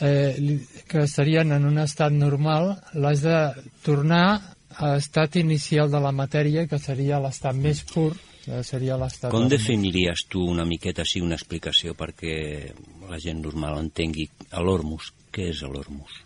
eh, 0.01 0.59
que 0.87 1.03
estarien 1.05 1.51
en 1.55 1.65
un 1.65 1.77
estat 1.79 2.11
normal, 2.11 2.73
l'has 2.93 3.21
de 3.23 3.37
tornar 3.85 4.55
a 4.79 4.93
l'estat 4.95 5.35
inicial 5.39 5.91
de 5.91 5.99
la 5.99 6.11
matèria, 6.15 6.67
que 6.67 6.79
seria 6.79 7.19
l'estat 7.19 7.55
més 7.55 7.83
pur, 7.83 8.13
que 8.45 8.61
seria 8.63 8.97
l'estat 8.97 9.31
Com 9.31 9.49
definiries 9.51 10.25
tu 10.29 10.43
una 10.47 10.65
miqueta 10.65 11.03
així 11.03 11.21
una 11.21 11.35
explicació 11.35 11.95
perquè 11.97 12.71
la 13.09 13.19
gent 13.19 13.41
normal 13.43 13.79
entengui 13.83 14.29
l'ormus? 14.55 15.11
Què 15.31 15.49
és 15.51 15.61
l'ormus? 15.61 16.23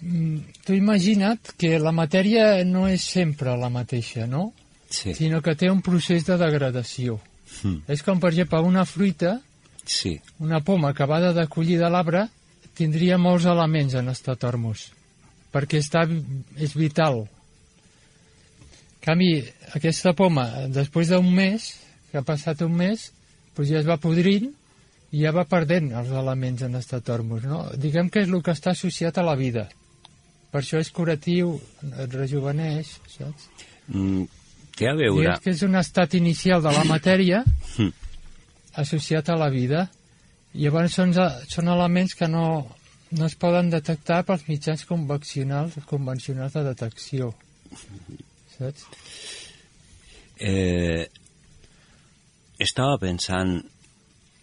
Mm, 0.00 0.38
Tu 0.64 0.74
imagina't 0.74 1.52
que 1.58 1.78
la 1.78 1.92
matèria 1.92 2.64
no 2.64 2.86
és 2.88 3.02
sempre 3.04 3.56
la 3.56 3.68
mateixa, 3.70 4.26
no? 4.26 4.52
Sí, 4.88 5.14
Sinó 5.14 5.40
que 5.42 5.56
té 5.58 5.70
un 5.70 5.82
procés 5.82 6.24
de 6.26 6.36
degradació. 6.38 7.18
mm, 7.18 7.35
És 7.88 8.02
com, 8.02 8.20
per 8.20 8.32
exemple, 8.32 8.60
una 8.66 8.84
fruita 8.84 9.38
sí, 9.86 10.20
una 10.38 10.60
poma 10.60 10.90
acabada 10.90 11.32
de 11.32 11.46
collir 11.48 11.78
de 11.78 11.88
l'arbre 11.90 12.26
tindria 12.76 13.16
molts 13.18 13.46
elements 13.48 13.94
en 13.96 14.10
estat 14.12 14.44
ormus, 14.44 14.90
perquè 15.54 15.80
està, 15.80 16.04
és 16.60 16.74
vital. 16.76 17.24
En 18.96 19.12
canvi, 19.12 19.30
aquesta 19.78 20.12
poma, 20.18 20.66
després 20.74 21.12
d'un 21.14 21.28
mes, 21.32 21.70
que 22.10 22.18
ha 22.18 22.26
passat 22.26 22.64
un 22.66 22.74
mes, 22.74 23.10
doncs 23.54 23.70
ja 23.70 23.78
es 23.80 23.86
va 23.88 23.96
podrint 24.02 24.50
i 25.14 25.22
ja 25.22 25.32
va 25.32 25.46
perdent 25.48 25.92
els 25.96 26.10
elements 26.10 26.64
en 26.66 26.74
estat 26.76 27.08
ormus. 27.14 27.46
No? 27.46 27.62
Diguem 27.78 28.10
que 28.10 28.24
és 28.26 28.32
el 28.32 28.42
que 28.42 28.52
està 28.52 28.74
associat 28.74 29.16
a 29.16 29.24
la 29.24 29.36
vida. 29.38 29.68
Per 30.50 30.60
això 30.60 30.80
és 30.82 30.90
curatiu, 30.92 31.54
et 31.86 32.12
rejuveneix, 32.12 32.96
saps? 33.14 33.46
mm, 33.88 34.26
té 34.76 34.88
a 34.90 34.94
veure... 34.96 35.22
Diguem 35.24 35.42
que 35.44 35.54
és 35.54 35.62
un 35.66 35.76
estat 35.80 36.14
inicial 36.18 36.62
de 36.64 36.72
la 36.74 36.84
matèria 36.88 37.44
Mm. 37.76 37.92
associat 38.82 39.28
a 39.28 39.36
la 39.36 39.48
vida. 39.52 39.86
Llavors 40.56 40.94
són, 40.96 41.12
són 41.48 41.68
elements 41.68 42.14
que 42.16 42.28
no, 42.28 42.46
no 43.12 43.26
es 43.26 43.34
poden 43.36 43.68
detectar 43.72 44.22
pels 44.24 44.46
mitjans 44.48 44.84
convencionals, 44.88 45.76
convencionals 45.88 46.56
de 46.56 46.64
detecció. 46.70 47.34
Saps? 48.56 48.86
Eh, 50.40 51.06
estava 52.58 52.98
pensant 53.00 53.58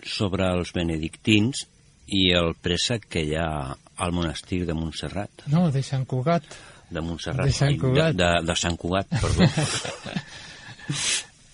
sobre 0.04 0.50
els 0.54 0.74
benedictins 0.76 1.66
i 2.14 2.28
el 2.38 2.54
préssec 2.62 3.08
que 3.10 3.24
hi 3.26 3.36
ha 3.40 3.74
al 3.74 4.12
monestir 4.14 4.66
de 4.68 4.76
Montserrat. 4.78 5.46
No, 5.48 5.70
de 5.72 5.82
Sant 5.86 6.06
Cugat. 6.10 6.46
De 6.90 7.02
Montserrat. 7.02 7.48
De 7.48 7.56
Sant 7.56 7.78
Cugat. 7.80 8.16
De, 8.18 8.24
de, 8.24 8.46
de 8.50 8.56
Sant 8.60 8.78
Cugat, 8.78 9.08
perdó. 9.22 9.50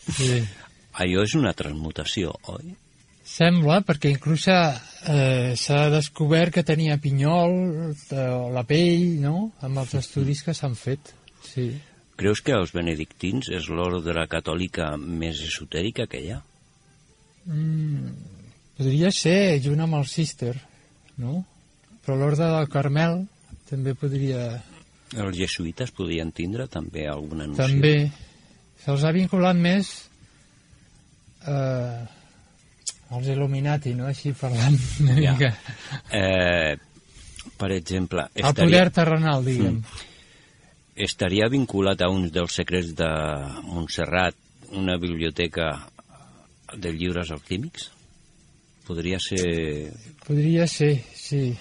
Sí. 0.10 0.40
Allò 1.00 1.22
és 1.22 1.36
una 1.38 1.52
transmutació, 1.54 2.34
oi? 2.50 2.72
Sembla, 3.30 3.84
perquè 3.86 4.10
inclús 4.16 4.48
eh, 4.50 5.54
s'ha 5.54 5.84
descobert 5.94 6.56
que 6.56 6.66
tenia 6.66 6.98
pinyol, 6.98 7.54
eh, 7.94 8.24
la 8.56 8.64
pell, 8.68 9.20
no?, 9.22 9.52
amb 9.62 9.84
els 9.84 9.94
estudis 10.00 10.42
que 10.44 10.56
s'han 10.58 10.74
fet. 10.76 11.14
Sí. 11.46 11.70
Creus 12.20 12.42
que 12.44 12.58
els 12.58 12.74
benedictins 12.76 13.52
és 13.54 13.70
l'ordre 13.70 14.26
catòlica 14.32 14.96
més 14.98 15.44
esotèrica 15.46 16.08
que 16.10 16.24
hi 16.24 16.34
ha? 16.34 16.42
Mm, 17.46 18.10
podria 18.80 19.14
ser 19.16 19.62
junt 19.64 19.86
amb 19.86 20.02
el 20.02 20.10
Sister, 20.10 20.56
no? 21.22 21.44
Però 22.04 22.18
l'ordre 22.18 22.50
del 22.50 22.68
Carmel 22.74 23.24
també 23.70 23.94
podria... 23.94 24.50
Els 25.18 25.38
jesuïtes 25.38 25.90
podrien 25.92 26.32
tindre 26.32 26.68
també 26.70 27.08
alguna 27.10 27.48
noció? 27.48 27.66
També 27.66 28.12
se'ls 28.84 29.04
ha 29.04 29.12
vinculat 29.12 29.58
més 29.58 29.90
eh, 31.48 32.06
als 33.10 33.28
Illuminati, 33.34 33.96
no? 33.98 34.06
Així 34.08 34.34
parlant 34.38 34.78
una 35.02 35.16
Ja. 35.22 35.34
mica. 35.34 35.54
Eh, 36.12 36.78
per 37.58 37.72
exemple, 37.72 38.28
El 38.36 38.54
poder 38.54 38.92
terrenal, 38.92 39.44
diguem. 39.46 39.82
estaria 40.96 41.48
vinculat 41.50 42.02
a 42.02 42.10
uns 42.10 42.32
dels 42.32 42.54
secrets 42.54 42.94
de 42.96 43.10
Montserrat 43.64 44.36
una 44.72 44.98
biblioteca 44.98 45.88
de 46.78 46.92
llibres 46.94 47.32
alquímics? 47.32 47.90
Podria 48.86 49.18
ser 49.20 49.92
Podria 50.26 50.68
ser, 50.68 51.04
sí. 51.16 51.56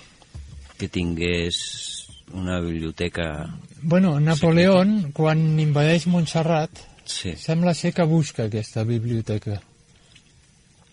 que 0.78 0.88
tingués 0.88 1.97
una 2.32 2.60
biblioteca... 2.60 3.48
Bueno, 3.82 4.18
Napoleón, 4.20 5.12
quan 5.12 5.58
invadeix 5.60 6.06
Montserrat, 6.06 6.70
Sí, 7.08 7.32
sembla 7.40 7.72
ser 7.72 7.94
que 7.96 8.04
busca 8.04 8.44
aquesta 8.44 8.82
biblioteca. 8.84 9.62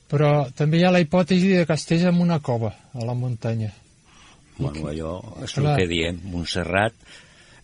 Però 0.08 0.46
també 0.56 0.80
hi 0.80 0.86
ha 0.88 0.92
la 0.94 1.02
hipòtesi 1.04 1.50
de 1.58 1.66
que 1.68 1.76
estés 1.76 2.06
en 2.08 2.22
una 2.24 2.38
cova, 2.40 2.70
a 2.94 3.04
la 3.04 3.14
muntanya. 3.14 3.74
bueno, 4.58 4.88
allò 4.88 5.44
és 5.44 5.52
Clar. 5.52 5.74
el 5.74 5.82
que 5.82 5.88
diem. 5.90 6.20
Montserrat 6.32 6.94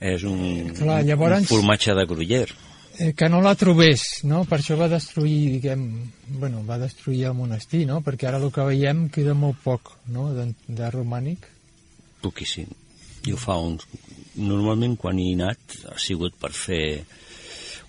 és 0.01 0.23
un, 0.27 0.73
Clar, 0.75 1.03
llavors- 1.07 1.39
un 1.39 1.45
formatge 1.47 1.93
de 1.95 2.05
Gruyère. 2.05 2.51
Eh, 2.99 3.13
que 3.15 3.29
no 3.29 3.39
la 3.41 3.55
trobés, 3.55 4.03
no? 4.27 4.43
Per 4.43 4.59
això 4.59 4.75
va 4.77 4.89
destruir, 4.91 5.53
diguem, 5.53 6.11
bueno, 6.27 6.65
va 6.67 6.77
destruir 6.77 7.23
el 7.29 7.33
monestir, 7.33 7.85
no? 7.87 8.01
Perquè 8.03 8.27
ara 8.27 8.37
el 8.37 8.51
que 8.51 8.65
veiem 8.67 9.07
queda 9.09 9.33
molt 9.33 9.57
poc, 9.63 9.93
no?, 10.07 10.33
de, 10.35 10.49
de 10.67 10.89
romànic. 10.91 11.47
Poquíssim. 12.21 12.67
Jo 13.25 13.37
fa 13.37 13.57
uns... 13.61 13.87
Normalment 14.41 14.95
quan 14.97 15.17
hi 15.19 15.31
he 15.31 15.35
anat 15.35 15.73
ha 15.91 15.97
sigut 15.99 16.37
per 16.39 16.53
fer 16.55 17.03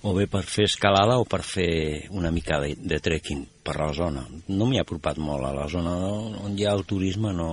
o 0.02 0.10
bé 0.16 0.24
per 0.26 0.42
fer 0.42 0.64
escalada 0.66 1.20
o 1.22 1.24
per 1.24 1.38
fer 1.46 2.08
una 2.10 2.32
mica 2.34 2.58
de, 2.58 2.72
de 2.74 2.98
trekking 2.98 3.44
per 3.62 3.76
la 3.78 3.92
zona. 3.94 4.24
No 4.50 4.66
m'hi 4.66 4.80
he 4.80 4.82
apropat 4.82 5.20
molt 5.22 5.46
a 5.46 5.52
la 5.54 5.68
zona 5.70 5.92
on 6.42 6.56
hi 6.58 6.66
ha 6.66 6.72
el 6.74 6.82
turisme, 6.84 7.30
no, 7.32 7.48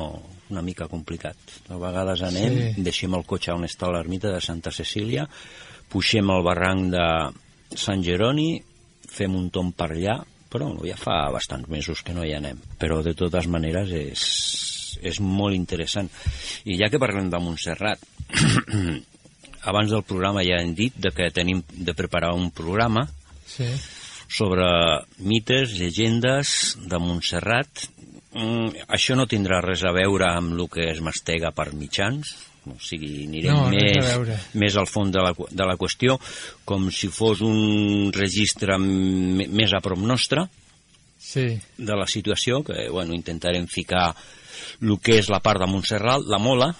una 0.49 0.63
mica 0.65 0.87
complicat. 0.89 1.37
A 1.69 1.77
vegades 1.77 2.23
anem, 2.25 2.57
Sí. 2.73 2.81
deixem 2.89 3.13
el 3.13 3.27
cotxe 3.29 3.53
on 3.53 3.67
està 3.69 3.91
l'ermita 3.93 4.33
de 4.33 4.41
Santa 4.41 4.73
Cecília, 4.73 5.27
puixem 5.93 6.25
el 6.33 6.41
barranc 6.43 6.89
de 6.95 7.05
Sant 7.77 8.01
Jeroni, 8.01 8.55
fem 9.05 9.35
un 9.37 9.51
tomb 9.53 9.75
per 9.77 9.91
allà, 9.93 10.17
però 10.49 10.71
ja 10.81 10.97
fa 10.97 11.29
bastants 11.29 11.69
mesos 11.69 12.01
que 12.01 12.17
no 12.17 12.25
hi 12.25 12.33
anem. 12.33 12.57
Però 12.81 13.03
de 13.05 13.13
totes 13.13 13.45
maneres 13.45 13.93
és, 13.93 14.25
és 15.01 15.19
molt 15.19 15.55
interessant. 15.55 16.09
I 16.65 16.77
ja 16.79 16.89
que 16.89 16.99
parlem 17.01 17.29
de 17.29 17.39
Montserrat, 17.41 18.01
abans 19.69 19.91
del 19.91 20.03
programa 20.07 20.43
ja 20.45 20.59
hem 20.61 20.73
dit 20.75 20.95
de 20.95 21.11
que 21.15 21.29
tenim 21.35 21.63
de 21.69 21.93
preparar 21.93 22.33
un 22.35 22.51
programa 22.51 23.07
Sí. 23.49 23.65
sobre 24.29 24.63
mites, 25.25 25.73
llegendes 25.79 26.77
de 26.85 26.99
Montserrat. 27.01 27.87
Mm, 28.33 28.85
això 28.93 29.15
no 29.17 29.25
tindrà 29.25 29.57
res 29.65 29.81
a 29.83 29.91
veure 29.91 30.27
amb 30.29 30.53
el 30.53 30.67
que 30.69 30.85
es 30.91 31.01
mastega 31.01 31.49
per 31.51 31.71
mitjans, 31.73 32.35
o 32.69 32.75
sigui, 32.77 33.23
anirem 33.25 33.55
No, 33.55 33.69
més, 33.73 34.53
més 34.53 34.75
al 34.77 34.85
fons 34.85 35.09
de 35.11 35.23
la, 35.23 35.31
de 35.33 35.65
la 35.65 35.75
qüestió, 35.81 36.19
com 36.63 36.91
si 36.93 37.09
fos 37.09 37.41
un 37.41 38.11
registre 38.13 38.77
més 38.77 39.73
a 39.73 39.81
prop 39.81 39.99
nostre, 39.99 40.45
Sí, 41.19 41.59
de 41.77 41.95
la 41.99 42.05
situació, 42.07 42.61
que 42.63 42.87
bueno, 42.89 43.13
intentarem 43.13 43.65
ficar 43.67 44.13
el 44.81 44.95
que 45.03 45.19
és 45.19 45.29
la 45.31 45.41
part 45.43 45.61
de 45.61 45.67
Montserrat, 45.69 46.25
la 46.29 46.39
Mola, 46.41 46.71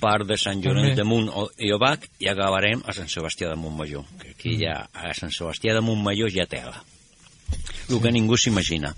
part 0.00 0.26
de 0.28 0.36
Sant 0.40 0.60
Llorenç 0.62 0.98
de 0.98 1.06
Munt 1.08 1.30
i 1.62 1.70
Obac, 1.74 2.08
i 2.20 2.28
acabarem 2.30 2.82
a 2.84 2.94
Sant 2.96 3.08
Sebastià 3.10 3.50
de 3.52 3.60
Montmajor, 3.60 4.04
que 4.20 4.34
aquí 4.34 4.56
ja, 4.60 4.82
a 4.92 5.14
Sant 5.16 5.32
Sebastià 5.34 5.76
de 5.76 5.84
Montmajor 5.84 6.32
ja 6.34 6.48
tela. 6.50 6.76
El 7.90 8.00
que 8.02 8.12
ningú 8.12 8.36
s'imagina. 8.40 8.94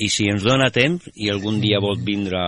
I 0.00 0.08
si 0.12 0.28
ens 0.32 0.44
dona 0.46 0.70
temps, 0.72 1.10
i 1.14 1.28
algun 1.30 1.60
dia 1.60 1.80
vol 1.82 1.98
vindre 2.06 2.40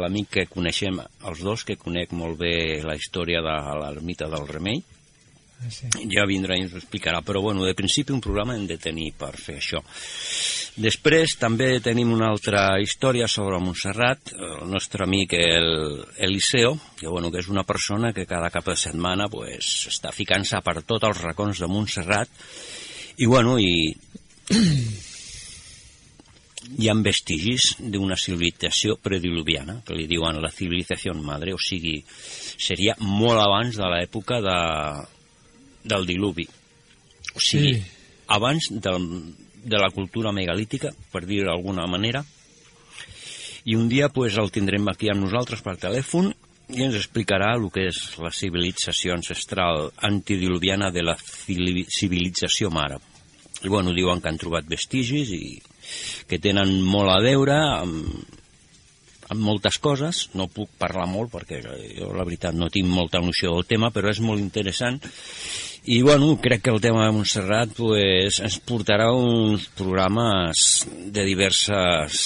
l'amic 0.00 0.30
que 0.36 0.46
coneixem, 0.50 1.00
els 1.26 1.42
dos, 1.42 1.64
que 1.66 1.78
conec 1.80 2.12
molt 2.14 2.38
bé 2.38 2.54
la 2.86 2.96
història 2.98 3.42
de 3.42 3.56
l'ermita 3.80 4.28
del 4.30 4.46
Remei, 4.48 4.82
sí. 5.68 5.90
ja 6.14 6.26
vindrà 6.28 6.56
i 6.56 6.64
ens 6.64 6.74
ho 6.74 6.80
explicarà, 6.80 7.22
però 7.26 7.42
bueno, 7.42 7.66
de 7.66 7.74
principi 7.74 8.14
un 8.14 8.22
programa 8.24 8.56
hem 8.56 8.66
de 8.70 8.78
tenir 8.78 9.10
per 9.18 9.34
fer 9.36 9.58
això. 9.58 9.82
Després 10.76 11.34
també 11.40 11.80
tenim 11.82 12.12
una 12.14 12.28
altra 12.30 12.78
història 12.80 13.26
sobre 13.28 13.58
Montserrat, 13.58 14.32
el 14.38 14.70
nostre 14.70 15.04
amic 15.04 15.34
el 15.34 16.04
Eliseo, 16.16 16.76
que, 16.96 17.08
bueno, 17.08 17.30
que 17.30 17.40
és 17.42 17.48
una 17.50 17.64
persona 17.66 18.12
que 18.14 18.26
cada 18.26 18.50
cap 18.54 18.64
de 18.70 18.76
setmana 18.78 19.28
pues, 19.28 19.88
està 19.90 20.12
ficant-se 20.14 20.60
per 20.62 20.82
tots 20.82 21.08
els 21.10 21.22
racons 21.26 21.58
de 21.60 21.68
Montserrat 21.68 22.30
i 23.18 23.26
bueno, 23.26 23.58
i 23.58 23.90
hi 26.78 26.88
ha 26.88 26.94
vestigis 27.02 27.74
d'una 27.80 28.16
civilització 28.16 28.96
prediluviana, 29.02 29.80
que 29.84 29.96
li 29.96 30.06
diuen 30.06 30.38
la 30.40 30.52
civilització 30.54 31.14
madre, 31.18 31.54
o 31.56 31.58
sigui, 31.60 31.98
seria 32.06 32.94
molt 33.00 33.40
abans 33.42 33.76
de 33.80 33.88
l'època 33.90 34.40
de, 34.44 34.58
del 35.84 36.06
diluvi. 36.06 36.46
O 37.34 37.40
sigui, 37.40 37.74
Sí. 37.74 37.82
abans 38.28 38.68
del, 38.70 39.08
de 39.64 39.78
la 39.78 39.90
cultura 39.90 40.32
megalítica, 40.32 40.92
per 41.12 41.24
dir 41.26 41.44
d'alguna 41.44 41.86
manera, 41.86 42.24
i 43.64 43.76
un 43.76 43.88
dia 43.88 44.08
pues, 44.08 44.38
el 44.40 44.50
tindrem 44.50 44.88
aquí 44.88 45.10
amb 45.12 45.24
nosaltres 45.26 45.60
per 45.62 45.76
telèfon 45.76 46.32
i 46.70 46.84
ens 46.86 46.96
explicarà 46.96 47.52
el 47.58 47.66
que 47.74 47.88
és 47.90 47.98
la 48.22 48.30
civilització 48.32 49.12
ancestral 49.16 49.90
antidiluviana 50.06 50.90
de 50.94 51.02
la 51.04 51.16
civili- 51.18 51.86
civilització 51.90 52.70
mare. 52.70 53.00
I 53.62 53.68
bueno, 53.68 53.92
diuen 53.92 54.22
que 54.22 54.30
han 54.30 54.38
trobat 54.40 54.68
vestigis 54.70 55.32
i 55.36 55.58
que 56.30 56.38
tenen 56.38 56.78
molt 56.86 57.12
a 57.12 57.18
veure 57.20 57.56
amb, 57.82 58.39
amb 59.30 59.40
moltes 59.46 59.78
coses, 59.78 60.24
no 60.34 60.48
puc 60.50 60.70
parlar 60.78 61.06
molt 61.06 61.30
perquè 61.30 61.60
jo 61.96 62.08
la 62.16 62.24
veritat 62.26 62.54
no 62.58 62.68
tinc 62.70 62.88
molta 62.90 63.20
noció 63.22 63.54
del 63.54 63.66
tema, 63.70 63.90
però 63.94 64.10
és 64.10 64.18
molt 64.20 64.40
interessant 64.42 64.98
i 65.90 66.02
bueno, 66.04 66.34
crec 66.42 66.60
que 66.66 66.70
el 66.74 66.80
tema 66.82 67.06
de 67.06 67.12
Montserrat 67.16 67.70
pues, 67.78 68.40
ens 68.44 68.58
portarà 68.68 69.06
uns 69.16 69.68
programes 69.78 70.64
de 71.14 71.24
diverses 71.24 72.18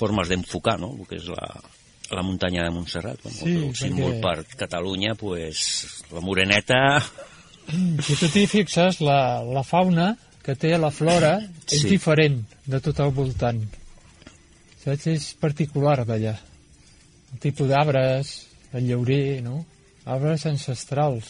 formes 0.00 0.30
d'enfocar, 0.30 0.78
no?, 0.80 0.94
el 0.96 1.06
que 1.10 1.18
és 1.20 1.26
la, 1.28 1.48
la 2.14 2.22
muntanya 2.24 2.64
de 2.64 2.72
Montserrat, 2.72 3.20
com 3.22 3.34
Sí, 3.36 3.52
un 3.66 3.74
símbol 3.76 4.14
perquè- 4.16 4.46
per 4.46 4.62
Catalunya, 4.64 5.14
pues, 5.20 5.64
la 6.14 6.22
moreneta... 6.24 6.78
Si 8.02 8.16
tu 8.18 8.26
t'hi 8.32 8.46
fixes, 8.50 9.02
la, 9.04 9.42
la 9.44 9.62
fauna 9.62 10.14
que 10.42 10.56
té 10.58 10.72
la 10.80 10.88
flora 10.90 11.36
és 11.68 11.82
Sí. 11.84 11.88
diferent 11.92 12.40
de 12.66 12.80
tot 12.82 12.98
el 13.04 13.12
voltant. 13.14 13.60
Saps? 14.84 15.06
És 15.12 15.30
particular 15.40 15.98
d'allà. 16.08 16.36
El 17.32 17.38
tipus 17.42 17.68
d'arbres, 17.70 18.30
el 18.72 18.86
llaurer, 18.88 19.40
no? 19.44 19.64
Arbres 20.10 20.46
ancestrals. 20.48 21.28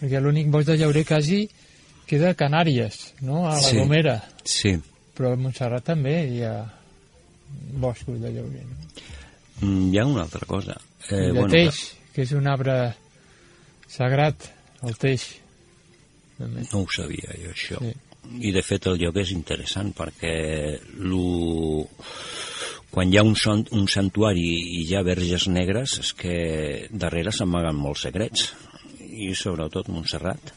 Perquè 0.00 0.20
l'únic 0.20 0.48
bosc 0.50 0.66
de 0.72 0.78
llaurer 0.80 1.04
quasi 1.06 1.44
queda 2.08 2.32
a 2.32 2.38
Canàries, 2.38 3.12
no? 3.22 3.44
A 3.46 3.54
la 3.54 3.60
Sí. 3.62 3.76
Gomera. 3.78 4.16
Sí. 4.44 4.72
Però 5.14 5.32
a 5.32 5.36
Montserrat 5.36 5.84
també 5.84 6.14
hi 6.32 6.40
ha 6.42 6.56
boscos 7.78 8.18
de 8.20 8.32
llaurer, 8.32 8.64
no? 8.64 8.76
Mm, 9.60 9.92
Hi 9.92 9.98
ha 9.98 10.06
una 10.06 10.22
altra 10.22 10.46
cosa. 10.46 10.80
Eh, 11.10 11.26
el 11.28 11.32
bueno, 11.36 11.48
teix, 11.52 11.92
que 12.14 12.22
és 12.22 12.32
un 12.32 12.48
arbre 12.48 12.94
sagrat, 13.88 14.48
el 14.82 14.96
teix. 14.98 15.28
També. 16.38 16.64
No 16.72 16.80
ho 16.82 16.86
sabia 16.90 17.36
jo, 17.38 17.52
això. 17.52 17.78
Sí. 17.78 17.92
I, 18.30 18.52
de 18.54 18.62
fet, 18.62 18.86
el 18.86 19.00
lloc 19.02 19.18
és 19.22 19.32
interessant 19.34 19.90
perquè 19.96 20.34
lo... 21.02 21.88
quan 22.92 23.10
hi 23.10 23.18
ha 23.18 23.24
un, 23.26 23.34
son, 23.36 23.64
un 23.74 23.88
santuari 23.88 24.44
i 24.44 24.84
hi 24.86 24.94
ha 24.94 25.02
verges 25.06 25.48
negres 25.48 25.98
és 26.02 26.12
que 26.16 26.36
darrere 26.92 27.32
s'amaguen 27.34 27.78
molts 27.78 28.06
secrets 28.06 28.50
i 29.12 29.32
sobretot 29.36 29.90
Montserrat. 29.92 30.52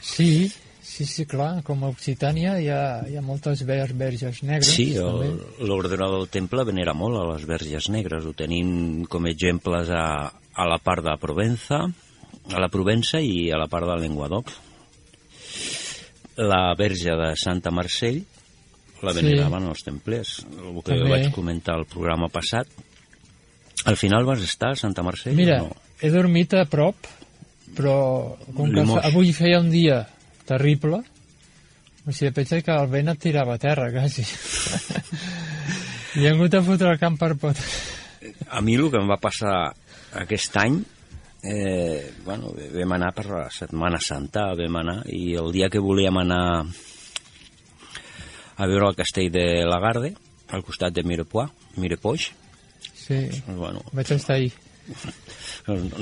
Sí, 0.00 0.48
sí, 0.82 1.04
sí, 1.06 1.26
clar, 1.28 1.60
com 1.66 1.84
a 1.84 1.90
Occitània 1.92 2.56
hi 2.58 2.70
ha, 2.72 2.82
hi 3.06 3.18
ha 3.18 3.22
moltes 3.22 3.62
ver 3.68 3.92
verges 3.92 4.42
negres. 4.42 4.72
Sí, 4.74 4.88
l'ordenador 4.96 6.22
del 6.22 6.32
temple 6.32 6.66
venera 6.72 6.96
molt 6.96 7.20
a 7.20 7.28
les 7.34 7.46
verges 7.46 7.90
negres. 7.92 8.26
Ho 8.26 8.34
tenim 8.36 9.04
com 9.12 9.28
exemples 9.30 9.92
a, 9.92 10.30
a 10.30 10.66
la 10.66 10.80
part 10.82 11.04
de 11.06 11.14
Provença, 11.20 11.84
a 12.50 12.64
la 12.64 12.72
Provença 12.72 13.20
i 13.22 13.50
a 13.52 13.60
la 13.60 13.68
part 13.70 13.86
de 13.86 14.00
Lenguadoc. 14.00 14.50
La 16.36 16.74
verge 16.78 17.10
de 17.16 17.32
Santa 17.36 17.70
Marcell 17.70 18.22
la 19.02 19.12
Sí. 19.14 19.22
veneraven 19.22 19.64
els 19.68 19.82
templers, 19.82 20.44
el 20.44 20.82
que 20.82 20.92
També. 20.94 21.08
vaig 21.10 21.30
comentar 21.32 21.74
al 21.74 21.86
programa 21.86 22.28
passat. 22.28 22.66
Al 23.86 23.96
final 23.96 24.26
vas 24.26 24.40
estar 24.44 24.72
a 24.72 24.76
Santa 24.76 25.02
Marcell 25.02 25.34
Mira, 25.34 25.58
no? 25.62 25.74
he 26.00 26.10
dormit 26.10 26.52
a 26.54 26.66
prop, 26.66 26.96
però 27.76 28.36
com 28.54 28.70
que 28.72 28.84
avui 29.02 29.32
feia 29.32 29.58
un 29.60 29.70
dia 29.70 30.02
terrible, 30.44 31.00
o 32.06 32.12
sigui, 32.12 32.30
pensa 32.32 32.60
que 32.60 32.72
el 32.72 32.88
vent 32.88 33.08
et 33.08 33.18
tirava 33.18 33.54
a 33.54 33.58
terra, 33.58 33.90
quasi. 33.92 34.24
I 36.20 36.26
he 36.26 36.30
hagut 36.32 36.50
de 36.52 36.60
fotre 36.66 36.90
el 36.92 36.98
camp 36.98 37.16
per 37.20 37.34
pot. 37.40 37.56
A 38.50 38.60
mi 38.60 38.74
el 38.76 38.90
que 38.90 38.98
em 39.00 39.08
va 39.08 39.16
passar 39.22 39.72
aquest 40.18 40.56
any, 40.60 40.80
eh, 41.42 42.12
bueno, 42.24 42.52
vam 42.74 42.92
anar 42.96 43.12
per 43.16 43.26
la 43.30 43.46
Setmana 43.50 44.00
Santa, 44.00 44.50
vam 44.58 44.76
anar, 44.82 44.98
i 45.08 45.34
el 45.40 45.52
dia 45.52 45.70
que 45.72 45.82
volíem 45.82 46.16
anar 46.22 46.42
a 48.56 48.66
veure 48.68 48.90
el 48.90 48.98
castell 48.98 49.30
de 49.32 49.64
Lagarde, 49.64 50.14
al 50.50 50.64
costat 50.66 50.92
de 50.92 51.04
Mirepoix, 51.06 51.50
Mirepoix, 51.76 52.30
Sí, 53.10 53.16
doncs, 53.26 53.56
bueno, 53.56 53.80
vaig 53.92 54.10
estar 54.14 54.36
ahí. 54.36 54.52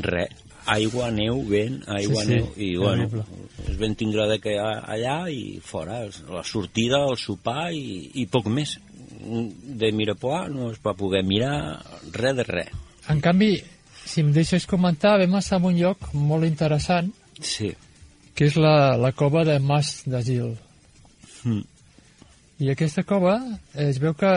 res, 0.05 0.35
aigua, 0.69 1.11
neu, 1.15 1.41
vent, 1.49 1.79
aigua, 1.89 2.25
Sí, 2.25 2.29
sí, 2.29 2.35
neu, 2.35 2.51
i 2.57 2.69
bueno, 2.77 3.25
es 3.65 3.79
vam 3.81 3.95
tindre 3.97 4.27
de 4.29 4.39
que 4.43 4.57
allà 4.59 5.31
i 5.33 5.59
fora, 5.65 6.03
la 6.29 6.45
sortida, 6.45 7.05
el 7.09 7.17
sopar 7.17 7.71
i, 7.73 8.11
i 8.21 8.27
poc 8.27 8.51
més. 8.53 8.77
De 9.19 9.91
Mirepoix 9.93 10.51
no 10.53 10.71
es 10.73 10.79
va 10.85 10.95
poder 10.99 11.25
mirar 11.27 11.81
res 12.15 12.37
de 12.39 12.45
res. 12.47 12.75
En 13.09 13.23
canvi, 13.25 13.57
si 14.09 14.23
em 14.25 14.31
deixes 14.33 14.67
comentar, 14.67 15.19
vam 15.21 15.37
estar 15.39 15.59
en 15.61 15.67
un 15.71 15.77
lloc 15.79 16.09
molt 16.15 16.47
interessant, 16.49 17.13
Sí. 17.41 17.75
que 18.35 18.47
és 18.49 18.57
la, 18.57 18.97
la 18.97 19.13
cova 19.13 19.45
de 19.45 19.59
Mas 19.61 20.03
d'Asil. 20.07 20.57
Mm. 21.45 21.63
I 22.59 22.71
aquesta 22.73 23.05
cova 23.07 23.37
es 23.79 24.01
veu 24.03 24.15
que 24.19 24.31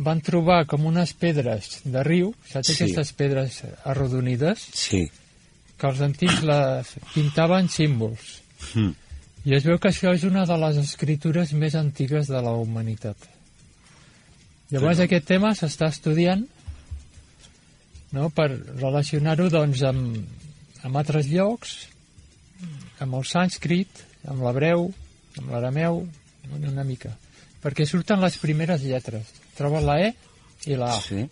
van 0.00 0.20
trobar 0.24 0.62
com 0.66 0.86
unes 0.88 1.12
pedres 1.12 1.82
de 1.84 2.02
riu, 2.06 2.30
saps 2.48 2.70
Sí. 2.70 2.76
aquestes 2.78 3.12
pedres 3.12 3.62
arrodonides, 3.84 4.62
Sí. 4.72 5.10
que 5.76 5.86
els 5.86 6.00
antics 6.00 6.42
les 6.42 6.94
pintaven 7.12 7.68
símbols. 7.68 8.40
Mm. 8.74 8.94
I 9.46 9.54
es 9.54 9.64
veu 9.64 9.78
que 9.78 9.88
això 9.92 10.14
és 10.14 10.24
una 10.24 10.46
de 10.46 10.56
les 10.58 10.76
escritures 10.80 11.52
més 11.52 11.74
antigues 11.74 12.26
de 12.26 12.40
la 12.42 12.52
humanitat. 12.56 13.16
Llavors 14.70 14.98
aquest 15.04 15.26
tema 15.28 15.52
s'està 15.54 15.86
estudiant 15.92 16.46
no, 18.16 18.30
per 18.34 18.48
relacionar-ho 18.80 19.48
doncs, 19.52 19.82
amb, 19.86 20.16
amb 20.86 20.98
altres 21.00 21.28
llocs, 21.30 21.76
amb 23.04 23.18
el 23.18 23.24
sànscrit, 23.28 24.02
amb 24.26 24.40
l'hebreu, 24.46 24.88
amb 25.38 25.50
l'arameu, 25.52 26.02
una 26.56 26.84
mica. 26.88 27.12
Perquè 27.62 27.84
surten 27.88 28.20
les 28.22 28.36
primeres 28.38 28.82
lletres. 28.86 29.28
Trobes 29.58 29.84
la 29.84 29.98
E 30.06 30.12
i 30.70 30.76
la 30.78 30.92
A, 30.94 31.00
Sí. 31.02 31.26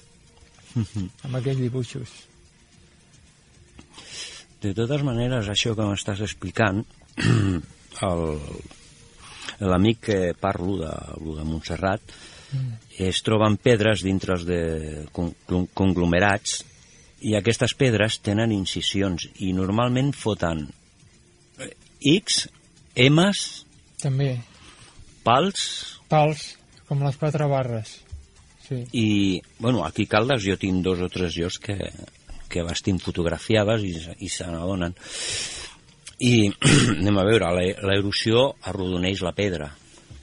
amb 0.75 1.37
aquells 1.39 1.61
dibuixos. 1.63 2.11
De 4.65 4.73
totes 4.75 5.03
maneres, 5.07 5.47
això 5.53 5.75
que 5.77 5.85
m'estàs 5.87 6.21
explicant, 6.25 6.83
l'amic 9.61 10.01
que 10.09 10.19
parlo 10.41 10.79
de, 10.81 10.93
de 11.37 11.45
Montserrat, 11.47 12.01
es 13.03 13.21
troben 13.27 13.57
pedres 13.59 14.03
dintre 14.07 14.37
de 14.47 14.61
con- 15.13 15.35
con- 15.47 15.67
conglomerats 15.75 16.61
i 17.25 17.35
aquestes 17.39 17.73
pedres 17.79 18.19
tenen 18.25 18.53
incisions 18.53 19.29
i 19.41 19.53
normalment 19.57 20.13
foten 20.17 20.67
X, 22.05 22.49
M's, 22.97 23.65
També, 24.03 24.35
pals 25.25 25.63
pals, 26.11 26.43
com 26.89 27.01
les 27.03 27.17
quatre 27.17 27.47
barres. 27.49 28.01
Sí. 28.65 28.79
i, 28.97 29.07
bueno, 29.59 29.83
aquí 29.85 30.07
a 30.09 30.13
Caldes 30.15 30.41
jo 30.45 30.55
tinc 30.57 30.83
dos 30.85 31.01
o 31.05 31.09
tres 31.13 31.35
llocs 31.37 31.59
que, 31.61 31.75
que 32.49 32.63
bastim 32.65 32.97
fotografiades 33.03 33.83
i, 33.85 33.91
i 34.25 34.29
se 34.33 34.47
n'adonen. 34.49 34.95
I 36.25 36.49
anem 37.01 37.19
a 37.21 37.25
veure, 37.29 37.51
la- 37.53 37.89
l'erosió 37.91 38.47
arrodoneix 38.69 39.21
la 39.25 39.35
pedra, 39.37 39.69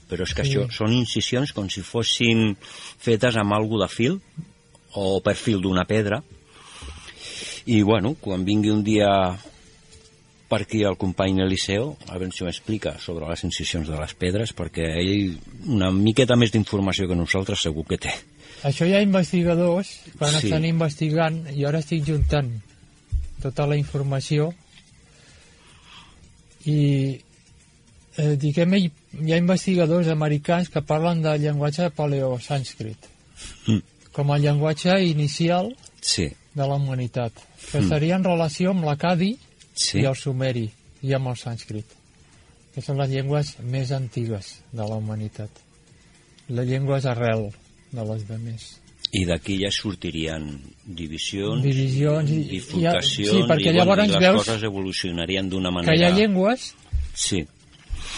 però 0.09 0.25
és 0.25 0.33
que 0.33 0.45
Sí. 0.45 0.55
això 0.55 0.65
són 0.73 0.93
incisions 0.97 1.53
com 1.53 1.69
si 1.69 1.83
fossin 1.85 2.55
fetes 2.61 3.37
amb 3.37 3.53
algú 3.57 3.77
de 3.81 3.89
fil 3.93 4.17
o 4.97 5.19
per 5.21 5.35
fil 5.37 5.61
d'una 5.61 5.85
pedra. 5.89 6.21
I, 7.65 7.81
bueno, 7.83 8.15
quan 8.19 8.43
vingui 8.45 8.71
un 8.73 8.83
dia 8.83 9.07
per 10.49 10.63
aquí 10.63 10.81
el 10.83 10.97
company 10.97 11.39
Eliseo, 11.41 11.95
a 12.09 12.17
veure 12.17 12.33
si 12.35 12.43
m'explica 12.43 12.97
sobre 12.99 13.27
les 13.29 13.43
incisions 13.47 13.87
de 13.87 13.95
les 13.95 14.13
pedres, 14.19 14.51
perquè 14.55 14.83
ell 14.99 15.37
una 15.71 15.91
miqueta 15.95 16.35
més 16.35 16.51
d'informació 16.51 17.07
que 17.07 17.15
nosaltres 17.15 17.61
segur 17.63 17.85
que 17.87 17.97
té. 17.97 18.11
Això 18.67 18.85
hi 18.85 18.93
ha 18.93 19.01
investigadors 19.01 19.93
que 20.19 20.27
Sí. 20.27 20.47
estan 20.47 20.65
investigant 20.65 21.45
i 21.55 21.63
ara 21.65 21.79
estic 21.79 22.03
juntant 22.05 22.51
tota 23.41 23.65
la 23.65 23.77
informació 23.77 24.51
i 26.65 27.17
eh, 28.17 28.35
diguem 28.37 28.75
hi, 28.75 28.91
hi 29.23 29.31
ha 29.33 29.37
investigadors 29.41 30.07
americans 30.13 30.69
que 30.69 30.81
parlen 30.85 31.21
del 31.23 31.41
llenguatge 31.41 31.89
paleosànscrit 31.95 33.09
Mm. 33.67 33.79
com 34.13 34.29
a 34.31 34.37
llenguatge 34.37 34.99
inicial 35.07 35.71
Sí, 36.01 36.27
de 36.55 36.67
la 36.67 36.75
humanitat 36.75 37.31
que 37.71 37.79
Mm. 37.81 37.89
seria 37.89 38.15
en 38.15 38.23
relació 38.23 38.71
amb 38.71 38.83
l'acadi 38.85 39.37
sí. 39.73 39.99
i 40.01 40.05
el 40.05 40.15
sumeri 40.15 40.69
i 41.01 41.13
amb 41.13 41.27
el 41.31 41.35
sànscrit 41.39 41.85
que 42.75 42.81
són 42.81 42.97
les 42.97 43.09
llengües 43.09 43.55
més 43.63 43.91
antigues 43.91 44.61
de 44.71 44.83
la 44.83 44.95
humanitat 44.95 45.49
les 46.49 46.67
llengües 46.67 47.05
arrel 47.05 47.49
de 47.91 48.03
les 48.05 48.27
demés 48.27 48.77
I 49.11 49.25
d'aquí 49.27 49.57
ja 49.59 49.67
sortirien 49.71 50.45
divisions, 50.85 51.63
Divisions 51.63 52.29
i- 52.31 52.43
bifurcacions, 52.47 53.19
i- 53.19 53.41
sí, 53.41 53.41
perquè 53.49 53.71
i, 53.73 53.75
llavors 53.75 54.05
i 54.05 54.11
les 54.11 54.19
veus 54.21 54.37
coses 54.45 54.63
evolucionarien 54.63 55.49
d'una 55.49 55.67
que 55.69 55.75
manera... 55.75 55.95
hi 55.97 56.03
ha 56.05 56.15
llengües 56.15 56.73
Sí, 57.13 57.45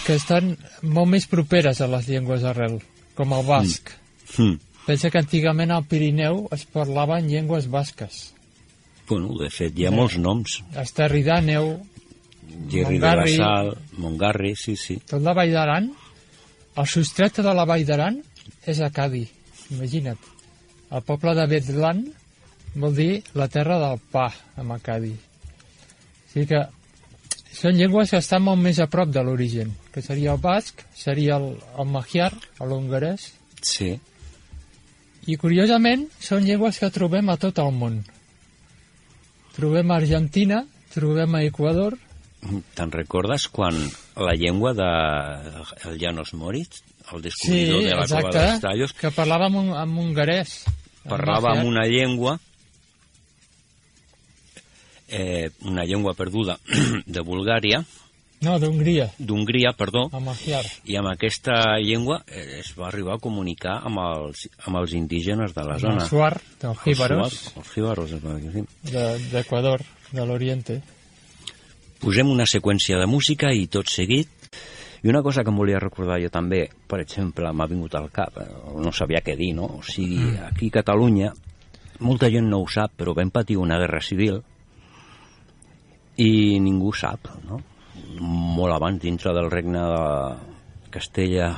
que 0.06 0.14
estan 0.16 0.56
molt 0.84 1.10
més 1.10 1.26
properes 1.26 1.82
a 1.82 1.88
les 1.88 2.08
llengües 2.08 2.44
arrel, 2.44 2.78
com 3.16 3.34
el 3.34 3.46
basc. 3.46 3.90
mm. 4.38 4.60
Pensa 4.84 5.10
que 5.10 5.22
antigament 5.22 5.72
al 5.72 5.86
Pirineu 5.88 6.48
es 6.52 6.66
parlaven 6.68 7.30
llengües 7.32 7.70
basques. 7.72 8.34
bueno, 9.08 9.36
de 9.38 9.50
fet 9.52 9.78
hi 9.78 9.86
ha 9.86 9.92
molts 9.92 10.16
noms. 10.18 10.62
Esterri 10.80 11.22
d'Àneu, 11.24 11.68
Gerri 12.72 13.00
de 13.00 13.12
la 13.20 13.26
Sal, 13.28 13.74
Montgarri, 14.00 14.54
sí, 14.56 14.76
sí. 14.80 14.98
tot 15.10 15.22
la 15.22 15.34
Vall 15.38 15.52
d'Aran, 15.54 15.90
el 16.80 16.88
substrat 16.88 17.42
de 17.46 17.54
la 17.54 17.66
Vall 17.70 17.86
d'Aran 17.86 18.22
és 18.66 18.80
Acadi, 18.82 19.26
imagina't. 19.76 20.32
El 20.94 21.04
poble 21.06 21.36
de 21.36 21.46
Betlan 21.52 22.04
vol 22.76 22.96
dir 22.96 23.12
la 23.38 23.48
terra 23.52 23.78
del 23.82 24.00
pa, 24.12 24.30
amb 24.58 24.76
Acadi. 24.78 25.14
O 25.14 26.32
sigui 26.34 26.48
que 26.50 26.64
són 27.54 27.78
llengües 27.78 28.10
que 28.10 28.24
estan 28.24 28.44
molt 28.48 28.62
més 28.64 28.80
a 28.82 28.90
prop 28.90 29.12
de 29.14 29.22
l'origen, 29.22 29.76
que 29.94 30.02
seria 30.02 30.34
el 30.34 30.42
basc, 30.42 30.82
seria 30.98 31.38
el, 31.38 31.54
el 31.78 31.90
magiar, 31.92 32.32
l'hongarès, 32.60 33.32
Sí, 33.64 33.94
i 35.28 35.38
curiosament 35.40 36.08
són 36.20 36.44
llengües 36.48 36.80
que 36.82 36.92
trobem 36.94 37.30
a 37.32 37.38
tot 37.40 37.60
el 37.64 37.72
món. 37.76 38.02
Trobem 39.54 39.92
a 39.92 40.00
Argentina, 40.02 40.64
trobem 40.94 41.36
a 41.38 41.44
Equador, 41.46 41.98
te'n 42.76 42.92
recordes 42.92 43.48
quan 43.48 43.78
la 44.20 44.34
llengua 44.36 44.74
de 44.76 44.88
el 45.88 46.00
Janos 46.00 46.34
Moritz, 46.34 46.84
el 47.14 47.22
descobridor 47.22 47.80
sí, 47.80 47.86
de 47.86 47.96
la 47.96 48.08
cova 48.08 48.20
exacte, 48.20 48.40
dels 48.40 48.64
tallos, 48.64 48.94
que 48.98 49.12
parlava 49.16 49.48
amb, 49.48 49.62
un, 49.62 49.70
amb 49.78 50.02
hongarès. 50.04 50.64
parlava 51.08 51.54
amb 51.54 51.68
una 51.68 51.86
llengua 51.88 52.38
eh, 55.08 55.52
una 55.62 55.84
llengua 55.84 56.14
perduda 56.14 56.58
de 57.06 57.22
Bulgària, 57.22 57.84
No, 58.44 58.58
d'Hongria, 58.60 59.06
d'Hongria, 59.20 59.72
perdó, 59.78 60.10
a 60.12 60.20
Magiar. 60.20 60.64
i 60.86 60.98
amb 61.00 61.08
aquesta 61.14 61.78
llengua 61.80 62.18
eh, 62.28 62.60
es 62.60 62.74
va 62.78 62.90
arribar 62.90 63.16
a 63.16 63.22
comunicar 63.24 63.78
amb 63.88 64.02
els, 64.04 64.50
amb 64.68 64.82
els 64.82 64.94
indígenes 64.98 65.54
de 65.56 65.64
la 65.64 65.78
zona. 65.80 66.04
suar, 66.10 66.42
dels 66.62 66.82
jíbaros, 66.84 67.24
Els, 67.24 67.58
els 67.58 67.72
jíbaros, 67.74 68.10
sí. 68.12 68.66
de- 68.92 69.20
d'Equador, 69.32 69.82
de 70.12 70.26
l'Oriente. 70.26 70.82
Posem 72.04 72.28
una 72.30 72.44
seqüència 72.46 73.00
de 73.00 73.08
música 73.08 73.54
i 73.56 73.68
tot 73.72 73.88
seguit. 73.88 74.28
I 75.04 75.10
una 75.12 75.22
cosa 75.24 75.44
que 75.44 75.50
em 75.52 75.58
volia 75.58 75.80
recordar 75.80 76.20
jo 76.22 76.30
també, 76.32 76.66
per 76.88 77.00
exemple, 77.04 77.50
m'ha 77.52 77.68
vingut 77.68 77.96
al 77.96 78.10
cap, 78.12 78.38
eh, 78.40 78.48
no 78.80 78.92
sabia 78.92 79.22
què 79.24 79.38
dir, 79.40 79.54
no? 79.56 79.66
O 79.80 79.82
sigui, 79.84 80.34
aquí 80.48 80.68
a 80.68 80.78
Catalunya, 80.82 81.32
molta 82.00 82.30
gent 82.32 82.48
no 82.50 82.60
ho 82.64 82.68
sap, 82.68 82.92
però 82.98 83.14
vam 83.16 83.30
patir 83.32 83.56
una 83.58 83.78
guerra 83.80 84.00
civil 84.02 84.42
i 86.18 86.60
ningú 86.60 86.92
sap, 86.94 87.28
no? 87.48 87.62
Molt 88.20 88.74
abans, 88.76 89.00
dintre 89.02 89.34
del 89.34 89.50
regne 89.52 89.80
de 89.80 90.90
Castella, 90.94 91.52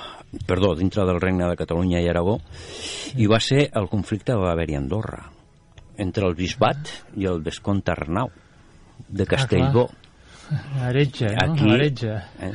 perdó, 0.47 0.73
dintre 0.75 1.05
del 1.05 1.19
regne 1.21 1.49
de 1.49 1.57
Catalunya 1.59 2.01
i 2.01 2.07
Aragó, 2.07 2.39
i 3.15 3.27
va 3.27 3.39
ser 3.43 3.69
el 3.73 3.89
conflicte 3.91 4.33
que 4.33 4.39
va 4.39 4.53
haver-hi 4.53 4.75
a 4.77 4.79
Andorra, 4.83 5.21
entre 5.97 6.27
el 6.27 6.35
bisbat 6.35 6.91
i 7.17 7.27
el 7.27 7.41
vescomte 7.43 7.91
Arnau 7.91 8.31
de 9.07 9.25
Castellbó. 9.25 9.89
Heretge, 10.79 11.31
no? 11.33 11.53
Aquí- 11.53 11.71
Heretge. 11.73 12.15
Eh? 12.39 12.53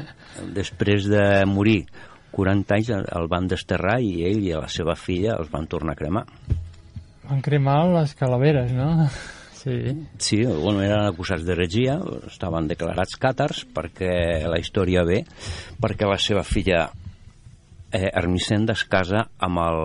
Després 0.55 1.09
de 1.11 1.45
morir 1.47 1.85
40 2.31 2.75
anys 2.77 2.91
el 2.95 3.27
van 3.29 3.49
desterrar 3.51 3.99
i 4.01 4.23
ell 4.29 4.45
i 4.47 4.53
la 4.55 4.69
seva 4.69 4.95
filla 4.97 5.35
els 5.37 5.51
van 5.51 5.67
tornar 5.67 5.97
a 5.97 5.99
cremar. 5.99 6.25
Van 7.29 7.43
cremar 7.43 7.81
les 7.93 8.15
calaveres, 8.15 8.73
no? 8.73 9.09
Sí. 9.61 10.07
Sí, 10.17 10.39
bueno, 10.47 10.81
eren 10.81 11.05
acusats 11.05 11.45
d'heretgia, 11.45 11.99
estaven 12.31 12.71
declarats 12.71 13.19
càtars 13.21 13.67
perquè 13.77 14.47
la 14.49 14.57
història 14.57 15.03
ve, 15.05 15.19
perquè 15.83 16.09
la 16.09 16.17
seva 16.17 16.47
filla 16.49 16.87
eh, 17.93 18.09
Ermicenda 18.09 18.73
es 18.73 18.87
casa 18.89 19.27
amb 19.37 19.61
el, 19.61 19.83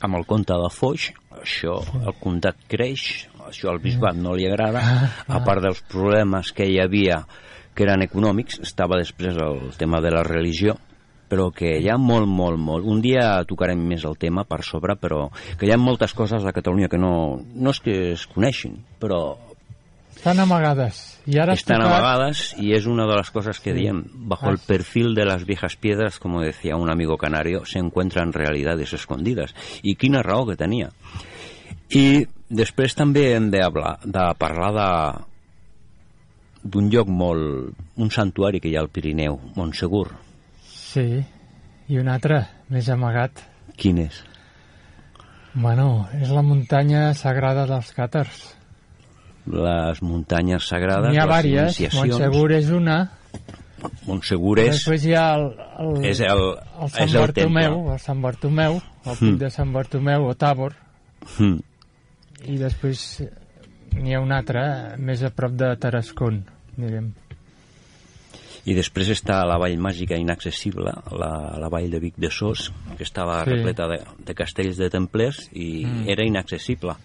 amb 0.00 0.16
el 0.16 0.24
comte 0.30 0.56
de 0.56 0.70
Foix, 0.72 1.10
això, 1.42 1.76
el 2.00 2.16
comtat 2.22 2.64
creix, 2.72 3.28
això 3.50 3.68
al 3.68 3.82
bisbat 3.84 4.16
no 4.16 4.32
li 4.32 4.48
agrada, 4.48 4.80
a 5.28 5.44
part 5.44 5.66
dels 5.68 5.84
problemes 5.92 6.54
que 6.56 6.70
hi 6.72 6.80
havia 6.80 7.20
que 7.76 7.84
eren 7.84 8.02
econòmics, 8.02 8.62
estava 8.64 8.96
després 8.98 9.36
el 9.36 9.60
tema 9.76 10.00
de 10.00 10.16
la 10.16 10.24
religió, 10.26 10.80
però 11.28 11.50
que 11.54 11.76
hi 11.78 11.88
ha 11.92 11.98
molt, 12.00 12.26
molt, 12.26 12.58
molt. 12.58 12.86
Un 12.88 13.02
dia 13.04 13.44
tocarem 13.48 13.78
més 13.78 14.04
el 14.08 14.16
tema 14.18 14.44
per 14.48 14.62
sobre, 14.64 14.96
però 14.96 15.28
que 15.58 15.66
hi 15.68 15.72
ha 15.74 15.78
moltes 15.78 16.14
coses 16.14 16.44
a 16.44 16.52
Catalunya 16.56 16.88
que 16.88 16.98
no, 16.98 17.40
no 17.54 17.70
és 17.70 17.80
que 17.84 17.98
es 18.14 18.26
coneixin, 18.26 18.80
però 19.00 19.36
Estan 20.18 20.40
amagades. 20.42 21.20
I 21.30 21.36
ara 21.38 21.52
has 21.54 21.60
están 21.60 21.78
tocat- 21.78 21.92
amagadas 21.92 22.56
y 22.58 22.72
es 22.74 22.86
una 22.86 23.06
de 23.06 23.14
las 23.14 23.30
cosas 23.30 23.60
que 23.60 23.72
diem. 23.72 24.02
Bajo 24.26 24.50
el 24.50 24.58
perfil 24.58 25.14
de 25.14 25.24
las 25.24 25.44
viejas 25.44 25.76
piedras, 25.76 26.18
como 26.18 26.40
decía 26.40 26.74
un 26.74 26.90
amigo 26.90 27.16
canario, 27.16 27.64
se 27.64 27.78
encuentran 27.78 28.32
realidades 28.32 28.92
escondidas. 28.92 29.54
I 29.82 29.94
quina 29.94 30.24
raó 30.24 30.44
que 30.48 30.56
tenia. 30.56 30.90
I 31.94 32.26
després 32.50 32.96
també 32.98 33.36
hem 33.36 33.46
de, 33.52 33.62
hablar, 33.62 34.00
de 34.02 34.24
parlar 34.42 34.72
de 34.74 34.88
d'un 36.64 36.90
lloc 36.90 37.06
molt... 37.06 37.76
un 37.96 38.10
santuari 38.10 38.58
que 38.58 38.68
hi 38.72 38.76
ha 38.76 38.80
al 38.82 38.90
Pirineu, 38.90 39.38
Montsegur. 39.54 40.08
Sí. 40.92 41.24
I 41.88 41.98
un 42.00 42.08
altre, 42.12 42.42
més 42.72 42.88
amagat. 42.92 43.40
Quin 43.80 43.98
és? 44.02 44.22
Bueno, 45.54 46.06
és 46.20 46.28
la 46.30 46.42
muntanya 46.44 47.12
sagrada 47.16 47.64
dels 47.66 47.88
càtars. 47.96 48.42
Les 49.48 50.02
muntanyes 50.04 50.66
sagrades, 50.68 51.10
N'hi 51.14 51.20
ha 51.22 51.26
les 51.30 51.46
iniciacions. 51.48 52.10
Montsegur 52.12 52.52
és 52.52 52.68
una. 52.76 52.98
Montsegur 54.06 54.58
és, 54.60 54.74
Després 54.74 55.04
hi 55.06 55.14
ha 55.16 55.24
el, 55.38 55.46
el, 55.80 55.92
és 56.10 56.20
el, 56.26 56.42
el 56.82 56.90
Sant 56.92 57.04
és 57.08 57.14
el 57.14 57.20
Bartomeu, 57.22 57.74
temple. 57.78 57.92
el 57.94 58.02
Sant 58.04 58.22
Bartomeu, 58.24 58.78
el 59.06 59.16
pic 59.16 59.28
Mm. 59.32 59.38
de 59.38 59.50
Sant 59.54 59.72
Bartomeu 59.72 60.26
o 60.28 60.34
Tàbor, 60.34 60.74
Mm. 61.38 61.58
i 62.48 62.56
després 62.58 63.22
n'hi 63.96 64.14
ha 64.14 64.20
un 64.20 64.32
altre 64.32 64.60
eh, 64.60 64.96
més 64.98 65.22
a 65.22 65.30
prop 65.30 65.52
de 65.52 65.70
Tarascon, 65.76 66.44
direm. 66.76 67.12
I 68.68 68.74
després 68.76 69.08
està 69.14 69.38
la 69.48 69.56
vall 69.56 69.78
màgica 69.80 70.16
inaccessible, 70.20 70.92
la, 71.16 71.30
la 71.56 71.68
vall 71.72 71.88
de 71.90 72.00
Vic 72.02 72.18
de 72.20 72.28
Sos, 72.30 72.66
que 72.98 73.04
estava 73.06 73.38
Sí. 73.44 73.50
repleta 73.54 73.86
de, 73.88 74.00
de 74.26 74.34
castells 74.34 74.76
de 74.76 74.90
templers 74.92 75.46
i 75.52 75.84
Mm. 75.86 76.08
era 76.08 76.26
inaccessible, 76.26 76.96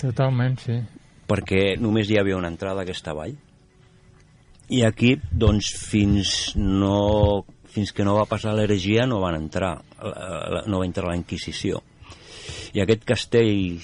Totalment, 0.00 0.56
sí. 0.60 0.78
perquè 1.28 1.76
només 1.80 2.08
hi 2.10 2.18
havia 2.20 2.36
una 2.36 2.48
entrada 2.48 2.80
a 2.80 2.84
aquesta 2.84 3.12
vall. 3.16 3.34
I 4.68 4.82
aquí, 4.82 5.16
doncs, 5.30 5.68
fins, 5.78 6.54
no, 6.56 7.44
fins 7.70 7.92
que 7.92 8.04
no 8.04 8.16
va 8.16 8.24
passar 8.26 8.54
l'heregia 8.56 9.04
no 9.06 9.20
van 9.20 9.36
entrar, 9.38 9.76
no 10.66 10.78
va 10.80 10.86
entrar 10.86 11.08
la 11.10 11.16
Inquisició. 11.16 11.82
I 12.74 12.80
aquest 12.82 13.04
castell 13.04 13.80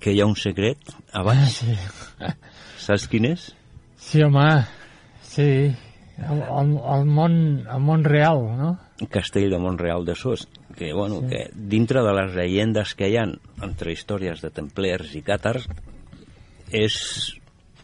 que 0.00 0.12
hi 0.12 0.20
ha 0.20 0.26
un 0.26 0.36
secret 0.36 0.78
a 1.12 1.22
baix, 1.22 1.60
Sí, 1.62 1.76
saps 2.78 3.06
quin 3.08 3.24
és? 3.32 3.52
sí 3.96 4.22
home, 4.22 4.64
sí. 5.22 5.74
El, 6.18 6.40
el, 6.42 6.70
el, 6.98 7.04
món, 7.06 7.34
el 7.70 7.80
món 7.80 8.02
real, 8.04 8.40
no? 8.58 8.72
castell 9.10 9.50
de 9.52 9.58
Montreal 9.62 10.04
de 10.04 10.16
Sos, 10.18 10.48
que, 10.74 10.92
bueno, 10.92 11.20
sí. 11.20 11.28
que 11.30 11.42
dintre 11.54 12.02
de 12.02 12.12
les 12.16 12.34
llegendes 12.34 12.94
que 12.98 13.06
hi 13.12 13.16
han 13.20 13.36
entre 13.62 13.92
històries 13.94 14.40
de 14.42 14.50
templers 14.50 15.12
i 15.14 15.22
càtars 15.22 15.68
és 16.74 16.96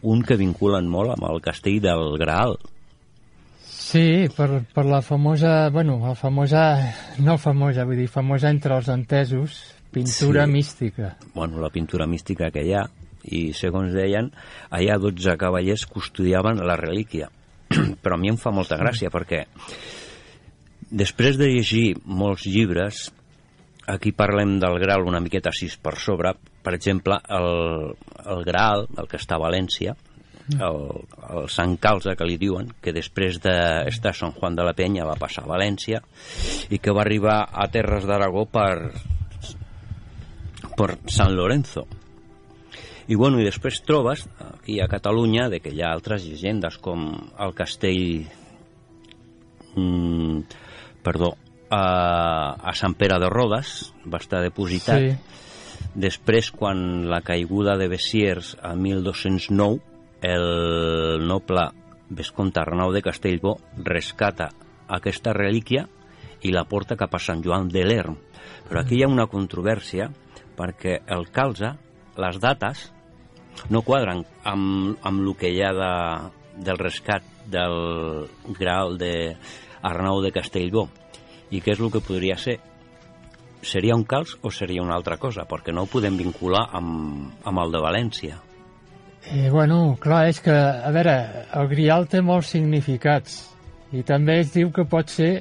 un 0.03 0.21
que 0.27 0.35
vinculen 0.35 0.89
molt 0.91 1.15
amb 1.15 1.29
el 1.31 1.39
castell 1.41 1.79
del 1.81 2.17
Graal. 2.19 2.57
Sí, 3.63 4.27
per, 4.35 4.65
per 4.73 4.83
la 4.85 4.99
famosa, 5.01 5.69
bueno, 5.69 5.95
la 6.03 6.15
famosa, 6.19 6.65
no 7.23 7.37
famosa, 7.37 7.85
vull 7.85 7.99
dir, 8.03 8.09
famosa 8.11 8.49
entre 8.51 8.75
els 8.75 8.89
entesos, 8.91 9.61
pintura 9.95 10.45
Sí. 10.45 10.51
mística. 10.51 11.15
bueno, 11.33 11.61
la 11.61 11.69
pintura 11.69 12.05
mística 12.05 12.51
que 12.51 12.65
hi 12.65 12.73
ha, 12.73 12.83
i 13.23 13.53
segons 13.53 13.93
deien, 13.93 14.31
allà 14.69 14.99
12 14.99 15.37
cavallers 15.37 15.85
custodiaven 15.87 16.59
la 16.67 16.75
relíquia. 16.75 17.29
Però 18.03 18.15
a 18.17 18.21
mi 18.21 18.31
em 18.31 18.39
fa 18.41 18.53
molta 18.55 18.79
gràcia 18.79 19.11
perquè 19.13 19.45
després 20.89 21.37
de 21.37 21.49
llegir 21.49 21.95
molts 22.05 22.45
llibres, 22.47 23.09
aquí 23.87 24.11
parlem 24.15 24.57
del 24.61 24.79
Graal 24.81 25.05
una 25.07 25.21
miqueta 25.21 25.51
així 25.51 25.69
per 25.81 25.95
sobre, 26.01 26.33
per 26.63 26.75
exemple, 26.77 27.17
el, 27.29 27.95
el 28.25 28.43
Graal, 28.45 28.87
el 28.97 29.09
que 29.09 29.19
està 29.21 29.37
a 29.37 29.43
València, 29.45 29.95
el, 30.53 30.79
el 31.33 31.49
Sant 31.49 31.75
Calze, 31.81 32.15
que 32.17 32.27
li 32.27 32.37
diuen, 32.41 32.69
que 32.81 32.93
després 32.93 33.39
d'estar 33.41 34.13
a 34.13 34.19
Sant 34.19 34.35
Juan 34.37 34.57
de 34.57 34.65
la 34.65 34.75
Penya 34.77 35.07
va 35.07 35.17
passar 35.19 35.45
a 35.45 35.51
València 35.51 36.01
i 36.69 36.79
que 36.79 36.93
va 36.93 37.03
arribar 37.05 37.41
a 37.51 37.67
Terres 37.73 38.05
d'Aragó 38.05 38.45
per, 38.49 38.93
per 40.77 40.91
San 41.09 41.35
Lorenzo. 41.35 41.87
I, 43.07 43.15
bueno, 43.15 43.37
i 43.37 43.45
després 43.45 43.83
trobes, 43.85 44.25
aquí 44.41 44.79
a 44.81 44.89
Catalunya, 44.89 45.49
de 45.53 45.59
que 45.61 45.73
hi 45.73 45.83
ha 45.83 45.93
altres 45.93 46.25
llegendes, 46.25 46.79
com 46.81 47.07
el 47.13 47.53
castell... 47.57 48.25
Mm, 49.75 50.39
perdó, 51.05 51.35
a, 51.69 52.55
a 52.57 52.73
Sant 52.73 52.95
Pere 52.97 53.19
de 53.21 53.29
Rodes, 53.29 53.93
va 54.09 54.21
estar 54.21 54.41
depositat. 54.41 55.03
Sí. 55.03 55.43
Després, 55.95 56.49
quan 56.51 57.05
la 57.11 57.21
caiguda 57.21 57.75
de 57.77 57.87
Bessiers 57.91 58.55
a 58.63 58.73
1209, 58.75 59.81
el 60.25 61.27
noble 61.27 61.69
Vescomte 62.09 62.59
Arnau 62.59 62.91
de 62.93 63.03
Castellbó 63.05 63.57
rescata 63.77 64.49
aquesta 64.87 65.33
relíquia 65.33 65.85
i 66.45 66.51
la 66.53 66.65
porta 66.69 66.97
cap 66.97 67.13
a 67.15 67.21
Sant 67.21 67.41
Joan 67.45 67.69
de 67.73 67.85
l'Erm. 67.85 68.17
Però 68.65 68.81
aquí 68.81 68.99
hi 68.99 69.05
ha 69.05 69.11
una 69.11 69.27
controvèrsia 69.29 70.09
perquè 70.57 70.99
el 71.11 71.29
calze, 71.33 71.73
les 72.21 72.39
dates, 72.41 72.89
no 73.69 73.81
quadren 73.85 74.23
amb, 74.43 74.97
amb 75.01 75.23
el 75.23 75.33
que 75.39 75.51
hi 75.53 75.61
ha 75.63 75.71
de, 75.75 75.91
del 76.67 76.79
rescat 76.81 77.23
del 77.51 78.27
Graal 78.59 78.97
de 78.97 79.35
Arnau 79.81 80.21
de 80.23 80.31
Castellbó. 80.35 80.87
I 81.51 81.61
què 81.61 81.75
és 81.75 81.81
el 81.81 81.91
que 81.93 82.03
podria 82.03 82.37
ser? 82.41 82.57
Seria 83.65 83.95
un 83.97 84.03
calç 84.05 84.35
o 84.41 84.51
seria 84.53 84.83
una 84.83 84.95
altra 84.97 85.17
cosa? 85.17 85.45
Perquè 85.49 85.73
no 85.73 85.85
ho 85.85 85.89
podem 85.89 86.17
vincular 86.17 86.67
amb, 86.77 87.31
amb 87.45 87.63
el 87.63 87.73
de 87.73 87.81
València. 87.81 88.39
Eh, 89.25 89.49
bueno, 89.49 89.95
clar, 90.01 90.27
és 90.29 90.39
que, 90.41 90.53
a 90.53 90.91
veure, 90.93 91.15
el 91.57 91.67
grial 91.71 92.05
té 92.09 92.21
molts 92.21 92.53
significats 92.53 93.41
i 93.93 94.03
també 94.05 94.39
es 94.43 94.53
diu 94.53 94.69
que 94.73 94.85
pot 94.85 95.09
ser 95.09 95.39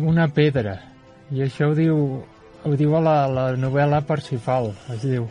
una 0.00 0.28
pedra 0.32 0.78
i 1.34 1.42
això 1.44 1.70
ho 1.70 1.74
diu, 1.76 1.96
ho 2.64 2.74
diu 2.78 2.96
a 2.96 3.00
la, 3.04 3.16
la 3.28 3.44
novel·la 3.60 4.02
Parsifal, 4.08 4.70
es 4.94 5.04
diu. 5.04 5.26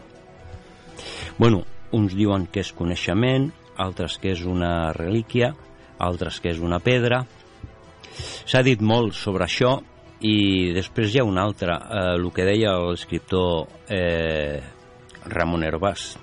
Bueno, 1.37 1.63
uns 1.93 2.15
diuen 2.17 2.47
que 2.51 2.63
és 2.63 2.73
coneixement, 2.75 3.51
altres 3.77 4.17
que 4.21 4.33
és 4.33 4.43
una 4.49 4.91
relíquia, 4.95 5.53
altres 6.01 6.39
que 6.41 6.51
és 6.53 6.59
una 6.61 6.81
pedra. 6.83 7.23
S'ha 8.45 8.61
dit 8.65 8.81
molt 8.81 9.15
sobre 9.17 9.45
això 9.45 9.77
i 10.23 10.71
després 10.75 11.13
hi 11.13 11.21
ha 11.21 11.27
un 11.27 11.39
altre, 11.41 11.75
eh, 11.75 12.03
el 12.17 12.29
que 12.33 12.45
deia 12.47 12.75
l'escriptor 12.81 13.67
eh, 13.91 14.59
Ramon 15.33 15.65
Herbàs, 15.65 16.13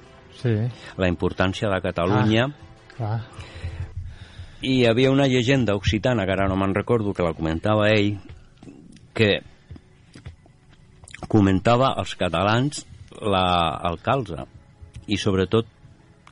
Sí, 0.41 0.55
la 0.97 1.09
importància 1.11 1.69
de 1.69 1.81
Catalunya 1.85 2.47
clar. 2.95 3.19
i 4.65 4.79
hi 4.79 4.87
havia 4.89 5.11
una 5.13 5.27
llegenda 5.29 5.75
occitana, 5.77 6.25
que 6.25 6.33
ara 6.33 6.47
no 6.49 6.57
me'n 6.57 6.73
recordo, 6.73 7.13
que 7.13 7.27
la 7.27 7.35
comentava 7.37 7.91
ell, 7.93 8.15
que 9.13 9.43
comentava 11.29 11.93
als 11.93 12.17
catalans 12.17 12.87
la, 13.21 13.45
el 13.91 14.01
calze 14.01 14.47
i 15.11 15.18
sobretot 15.18 15.66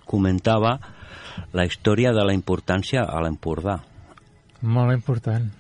comentava 0.09 0.77
la 1.55 1.65
història 1.69 2.13
de 2.17 2.25
la 2.27 2.35
importància 2.37 3.05
a 3.05 3.23
l'Empordà 3.25 3.79
Molt 4.63 4.95
important. 4.95 5.51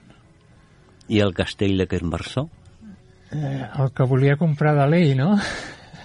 i 1.09 1.20
el 1.24 1.35
castell 1.35 1.76
de 1.78 1.88
Quembarsó 1.90 2.48
Eh, 3.28 3.64
el 3.76 3.90
que 3.92 4.07
volia 4.09 4.38
comprar 4.40 4.70
de 4.72 4.87
l'ell, 4.88 5.11
no? 5.18 5.35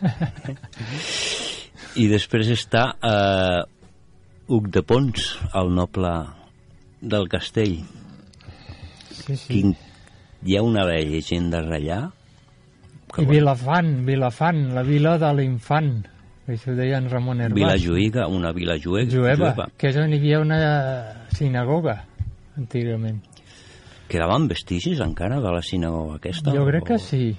i 2.04 2.10
després 2.12 2.49
està 2.52 2.82
eh, 2.99 3.62
Huc 4.52 4.67
de 4.76 4.82
Pons, 4.84 5.30
el 5.56 5.71
noble 5.71 6.12
del 6.99 7.30
castell 7.32 7.78
Sí, 9.13 9.38
sí. 9.38 9.47
Quin, 9.47 9.71
hi 10.43 10.58
ha 10.58 10.65
una 10.67 10.84
de 10.89 10.97
llegendes 11.13 11.71
allà 11.78 12.02
I 13.21 13.26
Vilafant, 13.30 13.91
Vilafant, 14.08 14.63
la 14.76 14.84
vila 14.84 15.15
de 15.21 15.30
l'infant, 15.38 15.91
això 16.47 16.71
ho 16.73 16.75
deia 16.75 16.97
en 16.99 17.10
Ramon 17.10 17.39
Herbàs. 17.41 17.56
Vila 17.56 17.77
Juïga, 17.79 18.27
una 18.27 18.51
vila 18.51 18.75
jueva, 18.82 19.10
Jueva, 19.10 19.67
que 19.77 19.88
és 19.93 19.97
on 19.97 20.12
hi 20.12 20.17
havia 20.19 20.39
una 20.43 20.60
sinagoga, 21.32 22.03
antigament. 22.58 23.21
Quedaven 24.12 24.47
vestigis 24.51 24.99
encara 25.01 25.39
de 25.41 25.51
la 25.56 25.62
sinagoga 25.63 26.17
aquesta? 26.19 26.51
Jo 26.53 26.65
crec 26.67 26.84
que 26.91 26.99
O- 26.99 26.99
sí. 26.99 27.36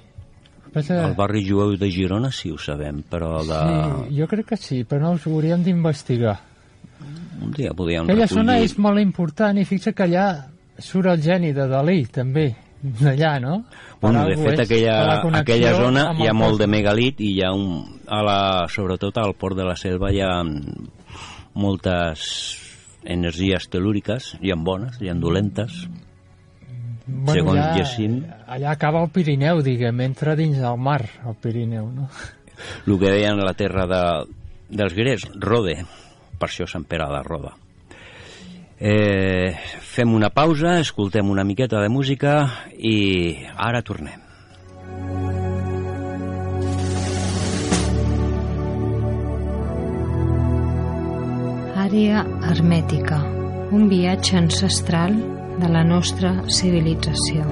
Passa... 0.74 1.04
Al 1.06 1.12
barri 1.14 1.44
jueu 1.46 1.76
de 1.78 1.86
Girona 1.92 2.32
sí 2.34 2.50
ho 2.50 2.56
sabem, 2.58 3.04
però 3.06 3.44
de... 3.46 3.58
Sí, 4.08 4.16
jo 4.18 4.26
crec 4.26 4.48
que 4.48 4.56
sí, 4.58 4.80
però 4.82 5.04
no 5.04 5.12
us 5.14 5.26
ho 5.28 5.30
hauríem 5.36 5.62
d'investigar. 5.62 6.34
Un 7.44 7.52
dia 7.54 7.70
podíem 7.76 8.08
Aquella 8.08 8.26
zona 8.26 8.56
recollir... 8.56 8.72
és 8.72 8.78
molt 8.82 8.98
important 9.04 9.60
i 9.60 9.64
fixa 9.68 9.92
que 9.94 10.02
allà 10.08 10.26
surt 10.82 11.06
el 11.12 11.22
geni 11.22 11.52
de 11.54 11.68
Dalí, 11.70 12.00
també, 12.10 12.48
d'allà, 13.01 13.38
no? 13.40 13.64
Bueno, 14.01 14.27
de 14.29 14.37
fet, 14.37 14.61
aquella, 14.66 14.97
aquella 15.40 15.73
zona 15.79 16.09
hi 16.20 16.29
ha 16.29 16.35
molt 16.37 16.61
de 16.61 16.68
megalit 16.68 17.23
i 17.25 17.31
hi 17.38 17.42
ha 17.44 17.55
un... 17.57 18.01
A 18.05 18.20
la, 18.27 18.38
sobretot 18.68 19.16
al 19.23 19.33
port 19.40 19.57
de 19.57 19.64
la 19.64 19.77
Selva 19.81 20.11
hi 20.12 20.20
ha 20.20 20.35
moltes 21.55 22.27
energies 23.05 23.70
telúriques, 23.73 24.35
hi 24.42 24.53
ha 24.53 24.59
bones, 24.61 25.01
hi 25.01 25.09
ha 25.09 25.16
dolentes. 25.16 25.85
segons 27.33 27.61
allà, 27.61 27.73
llegim. 27.79 28.20
Allà 28.49 28.73
acaba 28.77 29.03
el 29.05 29.11
Pirineu, 29.12 29.64
diguem, 29.64 30.05
entra 30.05 30.37
dins 30.37 30.61
del 30.61 30.81
mar, 30.81 31.03
el 31.25 31.37
Pirineu, 31.40 31.88
no? 31.92 32.09
El 32.87 32.99
que 33.01 33.11
deien 33.11 33.40
la 33.40 33.57
terra 33.57 33.88
de, 33.88 34.05
dels 34.68 34.97
grecs, 34.97 35.29
Rode, 35.40 35.81
per 36.38 36.49
això 36.51 36.68
Sant 36.68 36.85
Pere 36.88 37.09
de 37.12 37.25
Roda. 37.25 37.57
Eh, 38.78 39.54
fem 39.80 40.14
una 40.14 40.30
pausa, 40.34 40.80
escoltem 40.80 41.30
una 41.30 41.44
miqueta 41.44 41.80
de 41.80 41.88
música 41.88 42.34
i 42.74 43.46
ara 43.54 43.82
tornem. 43.87 44.18
Àrea 51.84 52.24
hermètica, 52.50 53.20
un 53.70 53.87
viatge 53.92 54.38
ancestral 54.40 55.14
de 55.60 55.70
la 55.70 55.84
nostra 55.87 56.32
civilització. 56.50 57.46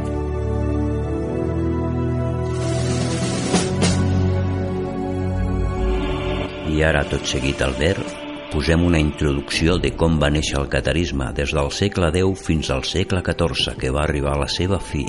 I 6.72 6.82
ara, 6.88 7.04
tot 7.06 7.28
seguit, 7.28 7.60
Albert, 7.62 8.21
posem 8.52 8.82
una 8.84 8.98
introducció 9.00 9.78
de 9.80 9.90
com 9.96 10.18
va 10.20 10.28
néixer 10.28 10.58
el 10.60 10.66
catarisme 10.72 11.30
des 11.32 11.54
del 11.56 11.70
segle 11.72 12.10
X 12.12 12.42
fins 12.44 12.68
al 12.74 12.82
segle 12.84 13.22
XIV, 13.24 13.78
que 13.80 13.92
va 13.96 14.02
arribar 14.02 14.34
a 14.34 14.42
la 14.42 14.48
seva 14.52 14.76
fi. 14.76 15.06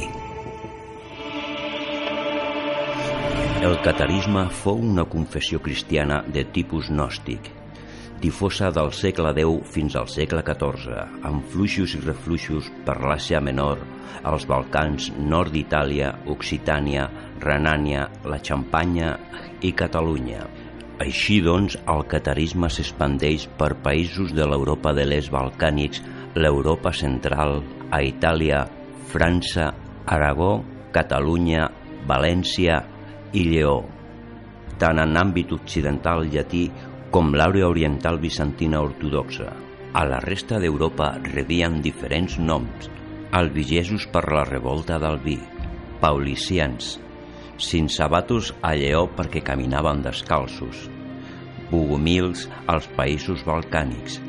El 3.67 3.75
catarisme 3.83 4.45
fou 4.61 4.79
una 4.79 5.03
confessió 5.11 5.59
cristiana 5.59 6.21
de 6.23 6.45
tipus 6.55 6.87
gnòstic, 6.87 7.51
difosa 8.23 8.71
del 8.71 8.95
segle 8.95 9.35
X 9.35 9.75
fins 9.75 9.99
al 9.99 10.07
segle 10.07 10.39
XIV, 10.47 11.03
amb 11.27 11.43
fluixos 11.51 11.99
i 11.99 12.03
refluixos 12.07 12.71
per 12.87 13.01
l'Àsia 13.03 13.43
Menor, 13.43 13.83
els 14.23 14.47
Balcans, 14.47 15.11
nord 15.19 15.51
d'Itàlia, 15.51 16.15
Occitània, 16.31 17.09
Renània, 17.43 18.07
la 18.23 18.39
Xampanya 18.39 19.17
i 19.59 19.75
Catalunya. 19.75 20.62
Així 21.03 21.41
doncs, 21.43 21.73
el 21.91 22.05
catarisme 22.07 22.69
s'expandeix 22.71 23.49
per 23.59 23.73
països 23.83 24.29
de 24.37 24.45
l'Europa 24.47 24.93
de 24.95 25.03
l'est 25.09 25.31
balcànics, 25.33 25.99
l'Europa 26.39 26.93
central, 26.95 27.57
a 27.91 27.99
Itàlia, 28.07 28.61
França, 29.11 29.65
Aragó, 30.15 30.53
Catalunya, 30.95 31.65
València 32.07 32.79
i 33.35 33.43
Lleó, 33.49 33.81
tant 34.79 35.03
en 35.03 35.19
àmbit 35.19 35.51
occidental 35.57 36.23
llatí 36.31 36.63
com 37.11 37.35
l'àrea 37.35 37.67
oriental 37.73 38.21
bizantina 38.23 38.79
ortodoxa. 38.87 39.51
A 39.93 40.07
la 40.07 40.23
resta 40.23 40.61
d'Europa 40.63 41.11
rebien 41.27 41.81
diferents 41.83 42.39
noms, 42.39 42.87
albigesos 43.35 44.07
per 44.13 44.23
la 44.31 44.47
revolta 44.47 45.03
del 45.03 45.19
vi, 45.27 45.37
paulicians, 45.99 46.95
sinsabatos 47.59 48.55
a 48.63 48.73
Lleó 48.79 49.05
perquè 49.19 49.43
caminaven 49.45 50.01
descalços, 50.05 50.87
bogomils 51.73 52.45
als 52.69 52.87
països 52.97 53.41
balcànics, 53.47 54.21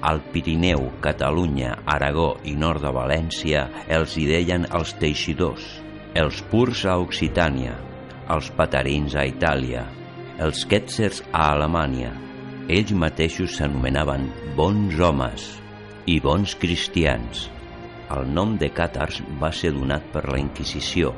Al 0.00 0.22
Pirineu, 0.32 0.86
Catalunya, 1.04 1.74
Aragó 1.84 2.38
i 2.48 2.54
nord 2.56 2.80
de 2.80 2.92
València 2.94 3.66
els 3.92 4.16
hi 4.16 4.24
deien 4.30 4.64
els 4.72 4.94
teixidors, 4.96 5.66
els 6.16 6.40
purs 6.48 6.86
a 6.88 6.96
Occitània, 7.02 7.74
els 8.32 8.48
patarins 8.56 9.16
a 9.18 9.26
Itàlia, 9.28 9.84
els 10.40 10.64
quetzers 10.64 11.20
a 11.32 11.50
Alemanya. 11.52 12.14
Ells 12.70 12.94
mateixos 12.94 13.58
s'anomenaven 13.58 14.28
bons 14.56 14.96
homes 15.02 15.48
i 16.08 16.20
bons 16.22 16.54
cristians. 16.62 17.48
El 18.14 18.30
nom 18.30 18.56
de 18.58 18.70
càtars 18.72 19.20
va 19.42 19.52
ser 19.52 19.74
donat 19.76 20.06
per 20.14 20.24
la 20.30 20.40
Inquisició 20.40 21.12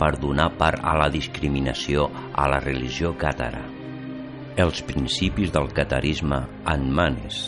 per 0.00 0.16
donar 0.18 0.50
part 0.58 0.82
a 0.82 0.96
la 0.98 1.08
discriminació 1.12 2.10
a 2.34 2.50
la 2.50 2.60
religió 2.64 3.14
càtara. 3.20 3.73
Els 4.54 4.84
principis 4.86 5.50
del 5.50 5.64
catarisme 5.74 6.36
en 6.70 6.82
Manes. 6.94 7.38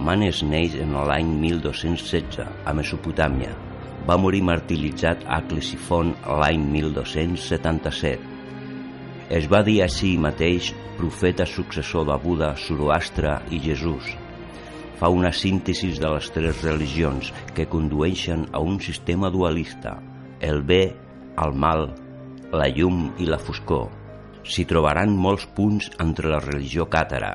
Manes 0.00 0.38
neix 0.40 0.72
en 0.80 0.94
l'any 1.04 1.34
1216 1.42 2.46
a 2.64 2.72
Mesopotàmia. 2.78 3.50
Va 4.08 4.16
morir 4.16 4.40
martiritzat 4.48 5.26
a 5.28 5.42
Clisifon 5.50 6.14
l'any 6.40 6.64
1277. 6.78 8.16
Es 9.36 9.50
va 9.52 9.60
dir 9.68 9.82
a 9.84 9.90
si 9.92 10.14
mateix 10.16 10.72
profeta 10.96 11.44
successor 11.44 12.08
de 12.08 12.16
Buda, 12.24 12.54
Zoroastre 12.56 13.36
i 13.52 13.60
Jesús. 13.68 14.08
Fa 14.96 15.12
una 15.12 15.28
síntesi 15.28 15.92
de 15.92 16.16
les 16.16 16.32
tres 16.32 16.64
religions 16.64 17.34
que 17.52 17.68
condueixen 17.68 18.48
a 18.56 18.64
un 18.64 18.80
sistema 18.80 19.28
dualista, 19.28 19.98
el 20.40 20.64
bé, 20.64 20.84
el 21.36 21.52
mal, 21.52 21.90
la 22.56 22.72
llum 22.72 23.10
i 23.20 23.28
la 23.28 23.36
foscor. 23.36 24.07
S'hi 24.46 24.64
trobaran 24.70 25.16
molts 25.16 25.46
punts 25.56 25.90
entre 26.02 26.30
la 26.32 26.42
religió 26.44 26.86
càtara, 26.90 27.32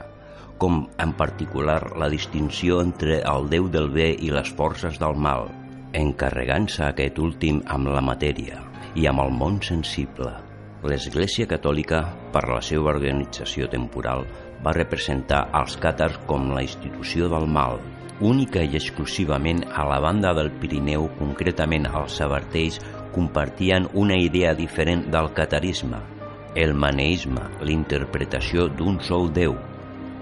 com 0.57 0.85
en 1.03 1.11
particular 1.19 1.81
la 1.99 2.07
distinció 2.09 2.79
entre 2.81 3.19
el 3.27 3.49
Déu 3.51 3.67
del 3.71 3.89
bé 3.91 4.13
i 4.13 4.31
les 4.31 4.51
forces 4.55 4.99
del 5.01 5.17
mal, 5.19 5.49
encarregant-se 5.93 6.85
aquest 6.87 7.19
últim 7.19 7.61
amb 7.67 7.91
la 7.93 8.01
matèria 8.01 8.61
i 8.95 9.07
amb 9.09 9.23
el 9.25 9.33
món 9.35 9.59
sensible. 9.65 10.31
L'Església 10.83 11.47
Catòlica, 11.47 12.01
per 12.33 12.43
la 12.49 12.61
seva 12.61 12.91
organització 12.91 13.69
temporal, 13.71 14.25
va 14.63 14.75
representar 14.75 15.45
als 15.59 15.77
càtars 15.79 16.17
com 16.27 16.49
la 16.55 16.63
institució 16.63 17.29
del 17.31 17.47
mal, 17.47 17.79
única 18.23 18.63
i 18.63 18.75
exclusivament 18.79 19.63
a 19.71 19.85
la 19.89 19.99
banda 20.03 20.33
del 20.37 20.51
Pirineu, 20.59 21.09
concretament 21.19 21.87
als 21.91 22.19
sabartells, 22.19 22.79
compartien 23.13 23.87
una 23.93 24.17
idea 24.19 24.53
diferent 24.57 25.07
del 25.13 25.31
catarisme, 25.37 25.99
el 26.55 26.73
maneisme, 26.77 27.47
l'interpretació 27.65 28.67
d'un 28.77 28.99
sol 29.01 29.31
Déu, 29.33 29.55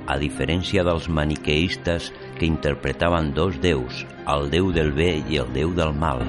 a 0.07 0.17
diferència 0.19 0.83
dels 0.87 1.07
maniqueistes 1.11 2.09
que 2.39 2.47
interpretaven 2.47 3.33
dos 3.35 3.59
déus, 3.61 4.05
el 4.31 4.49
déu 4.53 4.71
del 4.75 4.91
bé 4.95 5.11
i 5.29 5.39
el 5.43 5.51
déu 5.55 5.75
del 5.75 5.93
mal. 5.93 6.23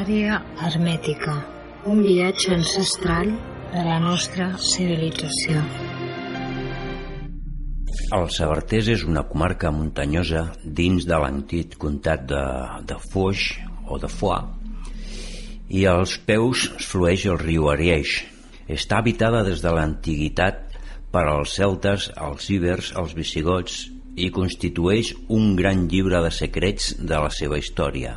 Àrea 0.00 0.40
hermètica, 0.66 1.38
un 1.86 2.02
viatge 2.04 2.54
ancestral 2.56 3.32
de 3.70 3.86
la 3.86 3.98
nostra 4.02 4.52
civilització. 4.58 5.62
El 8.10 8.26
Sabartés 8.34 8.88
és 8.90 9.04
una 9.06 9.22
comarca 9.22 9.70
muntanyosa 9.70 10.48
dins 10.64 11.06
de 11.06 11.18
l'antic 11.22 11.76
comtat 11.78 12.26
de, 12.26 12.42
de 12.90 12.98
Foix 13.12 13.52
o 13.86 14.00
de 14.02 14.10
Foix 14.10 14.59
i 15.70 15.84
als 15.86 16.16
peus 16.26 16.66
flueix 16.82 17.24
el 17.30 17.38
riu 17.38 17.68
Arieix. 17.70 18.16
Està 18.70 18.98
habitada 18.98 19.44
des 19.46 19.62
de 19.62 19.70
l'antiguitat 19.74 20.64
per 21.14 21.24
als 21.30 21.54
celtes, 21.58 22.08
els 22.18 22.48
ibers, 22.50 22.90
els 22.98 23.14
visigots 23.14 23.84
i 24.18 24.30
constitueix 24.34 25.12
un 25.30 25.54
gran 25.58 25.86
llibre 25.90 26.20
de 26.24 26.30
secrets 26.34 26.92
de 26.98 27.20
la 27.22 27.30
seva 27.34 27.58
història. 27.58 28.16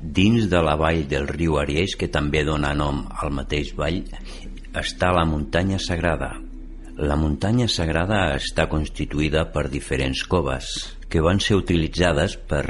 Dins 0.00 0.48
de 0.48 0.60
la 0.64 0.76
vall 0.80 1.04
del 1.08 1.28
riu 1.28 1.58
Arieix, 1.60 1.96
que 2.00 2.08
també 2.08 2.44
dona 2.48 2.72
nom 2.76 3.02
al 3.20 3.32
mateix 3.36 3.74
vall, 3.76 4.00
està 4.72 5.10
la 5.12 5.26
muntanya 5.28 5.80
sagrada. 5.82 6.32
La 6.96 7.16
muntanya 7.16 7.68
sagrada 7.68 8.22
està 8.36 8.66
constituïda 8.72 9.46
per 9.52 9.68
diferents 9.68 10.24
coves 10.28 10.72
que 11.12 11.20
van 11.24 11.40
ser 11.44 11.58
utilitzades 11.60 12.36
per 12.48 12.64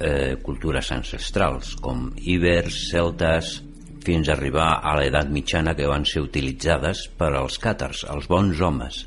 eh, 0.00 0.36
cultures 0.42 0.90
ancestrals 0.94 1.74
com 1.82 2.10
ibers, 2.20 2.88
celtes, 2.90 3.60
fins 4.04 4.28
a 4.28 4.34
arribar 4.36 4.68
a 4.84 4.94
l'edat 4.98 5.30
mitjana 5.32 5.74
que 5.76 5.88
van 5.88 6.04
ser 6.04 6.22
utilitzades 6.24 7.06
per 7.18 7.32
als 7.34 7.56
càtars, 7.60 8.04
els 8.12 8.28
bons 8.28 8.60
homes. 8.60 9.04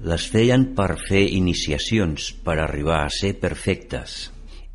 Les 0.00 0.26
feien 0.32 0.70
per 0.76 0.94
fer 0.96 1.26
iniciacions, 1.36 2.30
per 2.44 2.56
arribar 2.58 3.02
a 3.04 3.12
ser 3.12 3.34
perfectes. 3.40 4.30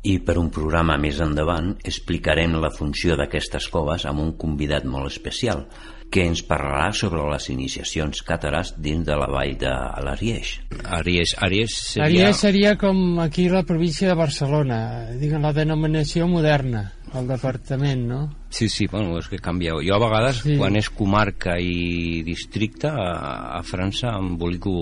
I 0.06 0.20
per 0.22 0.36
un 0.38 0.52
programa 0.54 0.94
més 1.02 1.18
endavant 1.18 1.72
explicarem 1.82 2.54
la 2.62 2.70
funció 2.70 3.16
d'aquestes 3.18 3.66
coves 3.74 4.06
amb 4.06 4.22
un 4.22 4.36
convidat 4.38 4.86
molt 4.86 5.10
especial, 5.10 5.66
que 6.10 6.22
ens 6.24 6.40
parlarà 6.46 6.92
sobre 6.94 7.24
les 7.28 7.48
iniciacions 7.52 8.22
càtares 8.24 8.74
dins 8.80 9.04
de 9.04 9.16
la 9.18 9.26
vall 9.28 9.56
de 9.58 9.72
l'Arieix. 10.06 10.52
Aries, 11.00 11.34
Aries 11.42 11.74
seria... 11.92 12.06
Ariès 12.06 12.42
seria 12.44 12.76
com 12.80 13.18
aquí 13.20 13.48
la 13.52 13.64
província 13.66 14.08
de 14.08 14.14
Barcelona, 14.18 14.78
diguem 15.18 15.42
la 15.42 15.52
denominació 15.56 16.28
moderna, 16.30 16.86
el 17.16 17.26
departament, 17.28 18.06
no? 18.08 18.20
Sí, 18.50 18.68
sí, 18.72 18.86
bueno, 18.88 19.18
és 19.18 19.28
que 19.28 19.38
canvia. 19.42 19.74
Jo 19.84 19.96
a 19.98 20.00
vegades, 20.06 20.40
Sí. 20.46 20.56
quan 20.56 20.76
és 20.78 20.88
comarca 20.94 21.58
i 21.60 22.22
districte, 22.24 22.88
a, 22.88 23.58
a 23.58 23.62
França 23.66 24.14
em 24.16 24.36
bolico 24.38 24.72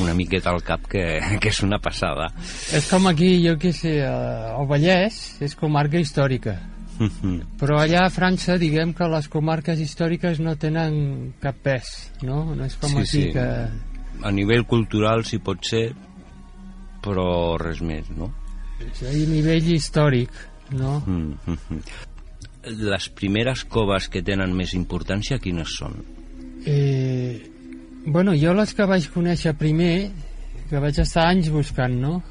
una 0.00 0.14
miqueta 0.14 0.54
al 0.54 0.62
cap 0.62 0.86
que, 0.88 1.04
que 1.42 1.50
és 1.52 1.62
una 1.66 1.78
passada. 1.82 2.30
És 2.72 2.88
com 2.90 3.10
aquí, 3.10 3.34
jo 3.44 3.58
què 3.60 3.74
sé, 3.76 3.98
el 4.06 4.68
Vallès 4.70 5.40
és 5.42 5.56
comarca 5.58 5.98
històrica. 6.00 6.56
Però 7.60 7.78
allà 7.80 8.04
a 8.06 8.12
França, 8.12 8.58
diguem 8.60 8.92
que 8.96 9.08
les 9.08 9.28
comarques 9.32 9.80
històriques 9.80 10.40
no 10.44 10.56
tenen 10.60 11.32
cap 11.40 11.56
pes, 11.64 12.10
no? 12.26 12.42
No 12.54 12.66
és 12.66 12.76
com 12.80 12.92
Sí, 12.92 12.98
aquí 12.98 13.08
sí. 13.08 13.24
que... 13.32 13.48
A 14.20 14.30
nivell 14.36 14.66
cultural 14.68 15.24
sí 15.24 15.38
pot 15.40 15.64
ser, 15.64 15.86
però 17.04 17.56
res 17.60 17.80
més, 17.80 18.10
no? 18.12 18.28
A 18.80 19.12
nivell 19.32 19.72
històric, 19.72 20.30
no? 20.76 21.00
Mm 21.06 21.36
-hmm. 21.46 21.80
Les 22.84 23.08
primeres 23.08 23.64
coves 23.64 24.08
que 24.08 24.22
tenen 24.22 24.52
més 24.52 24.74
importància, 24.74 25.38
quines 25.38 25.68
són? 25.78 26.04
Eh, 26.66 27.50
bueno, 28.04 28.34
jo 28.36 28.52
les 28.52 28.74
que 28.74 28.84
vaig 28.84 29.08
conèixer 29.08 29.54
primer, 29.56 30.10
que 30.68 30.78
vaig 30.78 30.98
estar 30.98 31.28
anys 31.28 31.48
buscant, 31.48 31.94
no? 31.94 32.22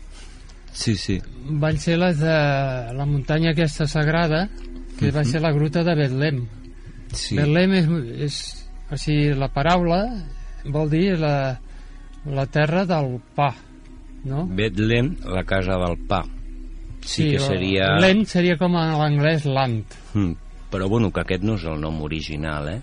Sí, 0.79 0.93
sí. 0.95 1.17
Van 1.59 1.75
ser 1.81 1.97
les 1.99 2.19
de 2.21 2.35
la 2.95 3.05
muntanya 3.05 3.51
aquesta 3.51 3.87
sagrada, 3.89 4.45
que 4.99 5.11
va 5.11 5.23
ser 5.27 5.41
la 5.43 5.51
gruta 5.51 5.83
de 5.83 5.95
Betlem. 5.97 6.43
sí. 7.11 7.35
Betlem 7.39 7.73
és, 7.73 7.87
és... 8.29 8.37
O 8.89 8.97
sigui, 8.97 9.33
la 9.37 9.49
paraula 9.53 9.99
vol 10.73 10.87
dir 10.89 11.17
la, 11.19 11.59
la 12.25 12.45
terra 12.49 12.85
del 12.89 13.19
pa, 13.37 13.51
no? 14.25 14.47
Betlem, 14.49 15.11
la 15.29 15.43
casa 15.45 15.75
del 15.83 15.97
pa. 16.09 16.23
Sí, 17.05 17.31
que 17.31 17.37
o- 17.37 17.45
seria... 17.47 17.91
Lent 18.01 18.23
seria 18.27 18.55
com 18.57 18.73
en 18.79 18.95
l'anglès 18.97 19.45
land. 19.45 19.85
Mm. 20.15 20.33
Però 20.71 20.87
bueno, 20.89 21.11
que 21.11 21.21
aquest 21.21 21.43
no 21.45 21.55
és 21.59 21.63
el 21.69 21.77
nom 21.81 22.01
original, 22.05 22.67
eh? 22.69 22.79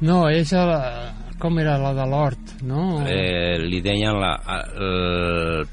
No, 0.00 0.22
és 0.32 0.50
el, 0.56 0.72
com 1.40 1.58
era 1.60 1.76
la 1.80 1.92
de 1.96 2.06
l'hort, 2.08 2.54
no? 2.64 3.02
eh 3.08 3.58
li 3.60 3.82
deien 3.84 4.16
la, 4.20 4.32
el, 4.80 5.68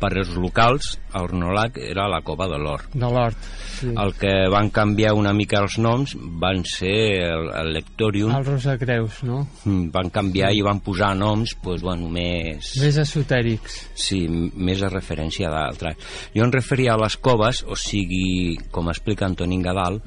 per 0.00 0.10
els 0.18 0.34
locals, 0.36 0.98
a 1.14 1.22
Ornolac 1.24 1.78
era 1.80 2.08
la 2.10 2.18
cova 2.26 2.48
de 2.50 2.58
l'Or. 2.60 2.82
De 2.92 3.06
l'hort, 3.08 3.36
sí. 3.78 3.88
El 3.94 4.12
que 4.18 4.32
van 4.52 4.68
canviar 4.74 5.14
una 5.16 5.32
mica 5.32 5.60
els 5.62 5.78
noms 5.78 6.16
van 6.42 6.64
ser 6.68 7.22
el, 7.28 7.48
el 7.62 7.72
Lectorium, 7.76 8.34
El 8.36 8.44
Rosacreus, 8.44 9.22
no? 9.24 9.44
Mm, 9.64 9.88
van 9.94 10.10
canviar 10.10 10.50
i 10.52 10.60
van 10.66 10.80
posar 10.84 11.14
noms 11.16 11.54
pues, 11.62 11.80
bueno, 11.82 12.10
més... 12.12 12.74
Més 12.82 12.98
esotèrics. 13.00 13.78
Sí, 13.94 14.24
més 14.28 14.82
a 14.84 14.90
referència 14.92 15.48
d'altres. 15.52 15.96
Jo 16.36 16.44
em 16.44 16.52
referia 16.52 16.94
a 16.94 17.00
les 17.00 17.16
coves, 17.16 17.64
o 17.66 17.76
sigui, 17.78 18.58
com 18.74 18.90
explica 18.92 19.24
Antonín 19.26 19.62
Gadal, 19.64 20.02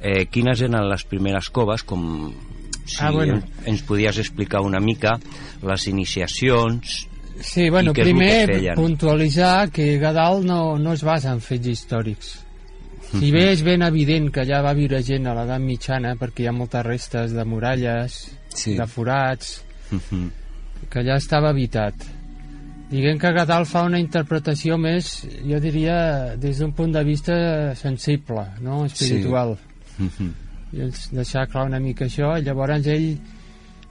eh, 0.00 0.26
quines 0.32 0.60
eren 0.64 0.88
les 0.90 1.04
primeres 1.06 1.48
coves, 1.54 1.84
com 1.86 2.32
si 2.86 2.98
Ah, 3.02 3.10
bueno. 3.10 3.34
en- 3.40 3.72
ens 3.72 3.82
podies 3.82 4.18
explicar 4.18 4.60
una 4.62 4.78
mica 4.78 5.16
les 5.62 5.86
iniciacions, 5.88 7.08
Sí, 7.40 7.68
bueno, 7.70 7.92
primer 7.92 8.74
puntualitzar 8.74 9.70
que 9.70 9.98
Gadal 9.98 10.44
no, 10.46 10.78
no 10.78 10.92
es 10.92 11.02
basa 11.04 11.32
en 11.32 11.40
fets 11.40 11.66
històrics. 11.68 12.32
Si 13.06 13.30
bé 13.30 13.52
és 13.52 13.62
ben 13.62 13.84
evident 13.86 14.30
que 14.34 14.42
allà 14.42 14.62
va 14.64 14.72
viure 14.74 14.98
gent 15.04 15.28
a 15.30 15.34
l'edat 15.36 15.62
mitjana, 15.62 16.16
perquè 16.18 16.42
hi 16.42 16.48
ha 16.50 16.52
moltes 16.56 16.84
restes 16.86 17.32
de 17.36 17.44
muralles, 17.44 18.16
Sí. 18.56 18.74
de 18.74 18.86
forats, 18.88 19.62
que 20.90 20.98
allà 21.02 21.16
estava 21.20 21.50
habitat. 21.50 21.94
Diguem 22.90 23.18
que 23.18 23.32
Gadal 23.34 23.66
fa 23.66 23.82
una 23.84 23.98
interpretació 24.00 24.78
més, 24.78 25.26
jo 25.44 25.58
diria, 25.60 26.36
des 26.36 26.58
d'un 26.58 26.72
punt 26.72 26.92
de 26.94 27.02
vista 27.04 27.74
sensible, 27.74 28.46
no 28.60 28.84
espiritual. 28.86 29.56
I 30.72 30.80
ens 30.82 31.10
deixar 31.12 31.46
clar 31.48 31.66
una 31.66 31.78
mica 31.80 32.06
això, 32.06 32.34
llavors 32.42 32.86
ell 32.86 33.16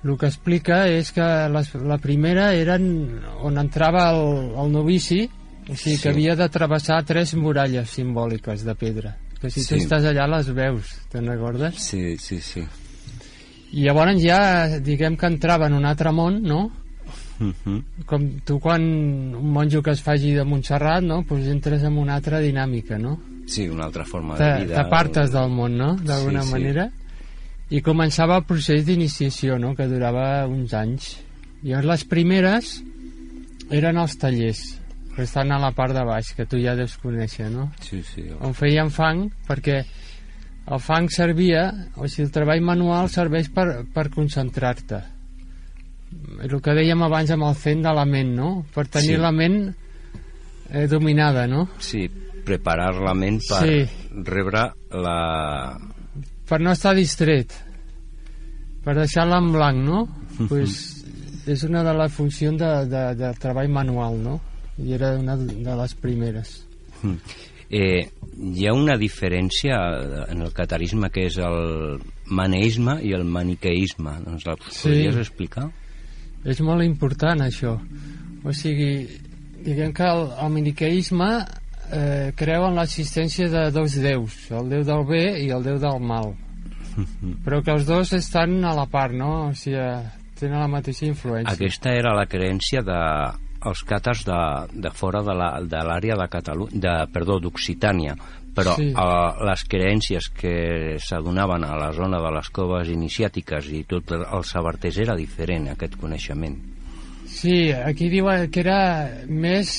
el 0.06 0.18
que 0.22 0.28
explica 0.30 0.84
és 0.88 1.12
que 1.12 1.26
les, 1.50 1.74
la 1.82 1.98
primera 1.98 2.52
eren 2.54 3.20
on 3.42 3.58
entrava 3.58 4.12
el, 4.14 4.54
el 4.56 4.72
novici, 4.72 5.24
o 5.68 5.74
sigui 5.76 5.96
Sí. 5.98 6.02
que 6.04 6.10
havia 6.14 6.36
de 6.38 6.48
travessar 6.50 7.04
tres 7.04 7.34
muralles 7.36 7.90
simbòliques 7.90 8.64
de 8.64 8.76
pedra, 8.76 9.18
que 9.42 9.50
si 9.50 9.62
tu 9.66 9.76
Sí. 9.76 9.82
estàs 9.82 10.06
allà 10.06 10.28
les 10.30 10.54
veus, 10.54 10.92
te'n 11.10 11.26
recordes? 11.28 11.76
Sí, 11.82 12.18
sí, 12.18 12.40
sí. 12.40 12.64
I 13.74 13.82
llavors 13.84 14.22
ja, 14.22 14.80
diguem 14.80 15.18
que 15.18 15.26
entrava 15.28 15.68
en 15.68 15.74
un 15.74 15.86
altre 15.86 16.12
món, 16.14 16.42
no? 16.44 16.70
Mhm. 17.40 18.06
Com 18.06 18.28
tu 18.46 18.60
quan 18.64 18.82
un 19.36 19.50
monjo 19.52 19.82
que 19.84 19.92
es 19.92 20.02
faci 20.02 20.32
de 20.32 20.46
Montserrat, 20.46 21.04
no? 21.04 21.24
Pues 21.28 21.48
entres 21.48 21.84
en 21.84 21.98
una 21.98 22.16
altra 22.16 22.40
dinàmica, 22.40 22.98
no? 22.98 23.20
Sí, 23.46 23.68
una 23.68 23.86
altra 23.86 24.06
forma 24.06 24.38
de 24.38 24.46
Te- 24.46 24.64
vida. 24.66 24.76
T'apartes 24.76 25.32
del 25.34 25.50
món, 25.50 25.76
no? 25.78 25.96
D'alguna 25.98 26.42
Sí, 26.44 26.48
sí. 26.48 26.54
manera. 26.54 26.92
I 27.74 27.82
començava 27.82 28.38
el 28.38 28.46
procés 28.46 28.86
d'iniciació, 28.86 29.58
no? 29.58 29.74
Que 29.76 29.88
durava 29.90 30.46
uns 30.48 30.74
anys. 30.78 31.16
I 31.64 31.72
llavors 31.72 31.88
les 31.90 32.04
primeres 32.06 32.74
eren 33.74 33.98
els 33.98 34.18
tallers, 34.22 34.60
que 35.16 35.24
estan 35.24 35.52
a 35.52 35.58
la 35.60 35.72
part 35.74 35.96
de 35.96 36.04
baix, 36.06 36.34
que 36.38 36.46
tu 36.46 36.60
ja 36.62 36.76
deus 36.78 36.98
conèixer, 37.02 37.48
no? 37.50 37.72
Sí, 37.82 38.04
sí. 38.06 38.28
On 38.42 38.54
feien 38.54 38.92
fang, 38.94 39.30
perquè 39.48 39.80
el 40.66 40.80
fang 40.82 41.10
servia, 41.10 41.70
o 41.96 42.06
sigui, 42.08 42.28
el 42.28 42.32
treball 42.36 42.62
manual 42.62 43.10
serveix 43.10 43.50
per, 43.54 43.86
per 43.94 44.10
concentrar-te. 44.14 45.02
El 46.46 46.54
que 46.62 46.74
dèiem 46.78 47.02
abans 47.06 47.32
amb 47.34 47.48
el 47.50 47.56
zen 47.60 47.82
de 47.84 47.92
la 47.96 48.06
ment, 48.06 48.32
no? 48.38 48.52
Per 48.76 48.86
tenir 48.88 49.16
Sí. 49.18 49.22
la 49.22 49.32
ment 49.32 49.58
eh, 50.70 50.86
dominada, 50.88 51.48
no? 51.48 51.68
Sí, 51.80 52.06
preparar 52.46 52.94
la 53.02 53.14
ment 53.18 53.42
per 53.50 53.62
Sí. 53.66 54.14
rebre 54.24 54.68
la... 54.92 55.78
per 56.50 56.60
no 56.62 56.72
estar 56.76 56.96
distret 56.98 57.54
per 58.86 58.96
deixar-la 58.98 59.40
en 59.42 59.52
blanc 59.54 59.82
no? 59.86 60.04
pues 60.50 60.78
és 61.46 61.64
una 61.68 61.84
de 61.86 61.94
les 61.94 62.12
funcions 62.14 62.58
de, 62.58 62.72
de, 62.90 63.04
de 63.20 63.32
treball 63.42 63.70
manual 63.70 64.18
no? 64.22 64.40
i 64.82 64.94
era 64.98 65.14
una 65.18 65.38
de 65.38 65.76
les 65.82 65.96
primeres 65.96 66.60
Eh, 67.66 68.06
hi 68.56 68.68
ha 68.68 68.74
una 68.78 68.94
diferència 68.98 69.76
en 70.30 70.44
el 70.46 70.52
catarisme 70.54 71.10
que 71.10 71.24
és 71.26 71.38
el 71.42 71.98
maneisme 72.30 73.00
i 73.02 73.10
el 73.18 73.24
maniqueisme. 73.26 74.14
Doncs 74.22 74.46
la 74.46 74.54
Sí. 74.70 74.84
podries 74.84 75.18
explicar? 75.18 75.72
és 76.46 76.62
molt 76.62 76.84
important 76.86 77.42
això 77.42 77.72
o 78.46 78.54
sigui 78.54 79.08
diguem 79.66 79.92
que 79.98 80.06
el, 80.06 80.28
el 80.44 80.52
maniqueisme 80.54 81.30
eh, 81.92 82.32
creu 82.36 82.66
en 82.68 82.76
l'existència 82.80 83.48
de 83.50 83.72
dos 83.72 83.96
déus 84.02 84.52
el 84.52 84.70
déu 84.70 84.84
del 84.84 85.06
bé 85.06 85.24
i 85.46 85.50
el 85.52 85.64
déu 85.64 85.78
del 85.80 86.00
mal 86.02 86.34
però 87.46 87.62
que 87.64 87.72
els 87.76 87.86
dos 87.88 88.14
estan 88.14 88.64
a 88.66 88.74
la 88.76 88.86
part 88.88 89.14
no? 89.14 89.50
o 89.50 89.54
sigui, 89.54 89.82
tenen 90.40 90.60
la 90.60 90.68
mateixa 90.72 91.06
influència 91.08 91.54
Aquesta 91.56 91.92
era 91.96 92.14
la 92.16 92.26
creença 92.28 92.82
de 92.86 93.00
els 93.66 93.82
càtars 93.88 94.22
de, 94.28 94.40
de 94.84 94.92
fora 94.94 95.24
de 95.26 95.34
la- 95.34 95.60
de 95.66 95.80
l'àrea 95.88 96.16
de 96.20 96.28
Catalunya, 96.30 96.78
de, 96.84 96.92
perdó, 97.12 97.40
d'Occitània, 97.42 98.14
però 98.54 98.76
Sí. 98.78 98.92
eh, 98.94 99.46
les 99.48 99.64
creences 99.66 100.28
que 100.30 100.98
s'adonaven 101.02 101.64
a 101.66 101.76
la 101.76 101.92
zona 101.92 102.20
de 102.22 102.32
les 102.36 102.50
coves 102.54 102.88
iniciàtiques 102.94 103.72
i 103.74 103.84
tot 103.90 104.12
el 104.12 104.44
sabartès 104.46 105.00
era 105.02 105.16
diferent, 105.18 105.68
aquest 105.72 105.98
coneixement. 105.98 106.60
Sí, 107.46 107.70
aquí 107.70 108.10
diu 108.10 108.26
que 108.50 108.62
era 108.64 108.80
més, 109.30 109.70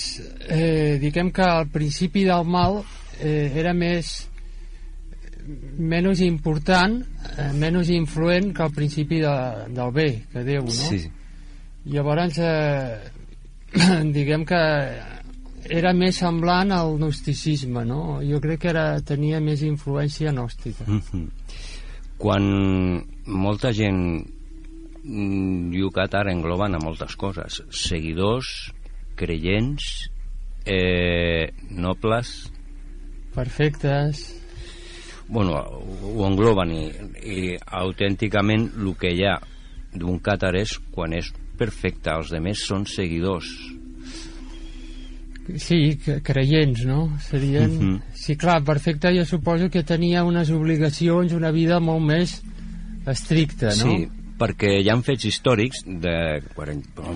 eh, 0.46 0.98
diguem 1.02 1.32
que 1.34 1.42
al 1.42 1.66
principi 1.74 2.22
del 2.28 2.44
mal 2.46 2.78
eh, 3.18 3.50
era 3.58 3.72
més 3.74 4.12
menys 5.78 6.22
important, 6.22 7.00
eh, 7.36 7.50
menys 7.58 7.90
influent 7.94 8.52
que 8.54 8.62
al 8.62 8.72
principi 8.74 9.18
de, 9.22 9.34
del 9.74 9.90
bé, 9.94 10.06
que 10.32 10.44
Déu, 10.46 10.62
no? 10.66 10.76
Sí. 10.76 11.02
Llavors, 11.90 12.38
eh, 12.38 12.98
diguem 14.16 14.46
que 14.46 14.62
era 15.66 15.92
més 15.94 16.22
semblant 16.22 16.70
al 16.74 16.94
gnosticisme, 17.00 17.82
no? 17.86 18.20
Jo 18.22 18.38
crec 18.42 18.62
que 18.62 18.70
era, 18.74 18.86
tenia 19.02 19.42
més 19.42 19.66
influència 19.66 20.30
gnòstica. 20.30 20.86
Mhm. 20.86 21.26
Quan 22.16 22.46
molta 23.26 23.74
gent 23.76 24.22
mm, 25.06 25.70
diu 25.72 25.90
Qatar 25.94 26.26
engloben 26.32 26.74
a 26.74 26.82
moltes 26.82 27.16
coses, 27.16 27.62
seguidors, 27.70 28.72
creients, 29.16 30.10
eh, 30.66 31.52
nobles, 31.70 32.50
Perfectes. 33.34 34.42
bueno, 35.28 35.60
ho 35.62 36.26
engloben 36.26 36.72
i, 36.72 36.84
i 37.22 37.40
autènticament 37.56 38.70
el 38.76 38.94
que 38.98 39.12
hi 39.14 39.24
ha 39.28 39.38
d'un 39.96 40.20
càtar 40.20 40.54
és 40.58 40.76
quan 40.92 41.14
és 41.16 41.32
perfecte, 41.56 42.12
els 42.12 42.30
demés 42.34 42.66
són 42.66 42.84
seguidors 42.88 43.48
Sí, 45.62 45.96
creients, 46.26 46.84
no? 46.84 47.12
Serien... 47.22 47.70
Mhm. 47.70 48.00
Sí, 48.12 48.34
clar, 48.36 48.64
perfecte, 48.64 49.12
jo 49.14 49.24
suposo 49.24 49.70
que 49.70 49.84
tenia 49.86 50.24
unes 50.26 50.50
obligacions, 50.50 51.32
una 51.32 51.52
vida 51.54 51.78
molt 51.78 52.02
més 52.02 52.40
estricta, 53.06 53.70
no? 53.78 53.92
Sí, 53.94 54.08
perquè 54.38 54.76
hi 54.80 54.90
ha 54.90 54.96
fets 55.04 55.26
històrics 55.28 55.84
de, 55.86 56.16
per, 56.56 56.68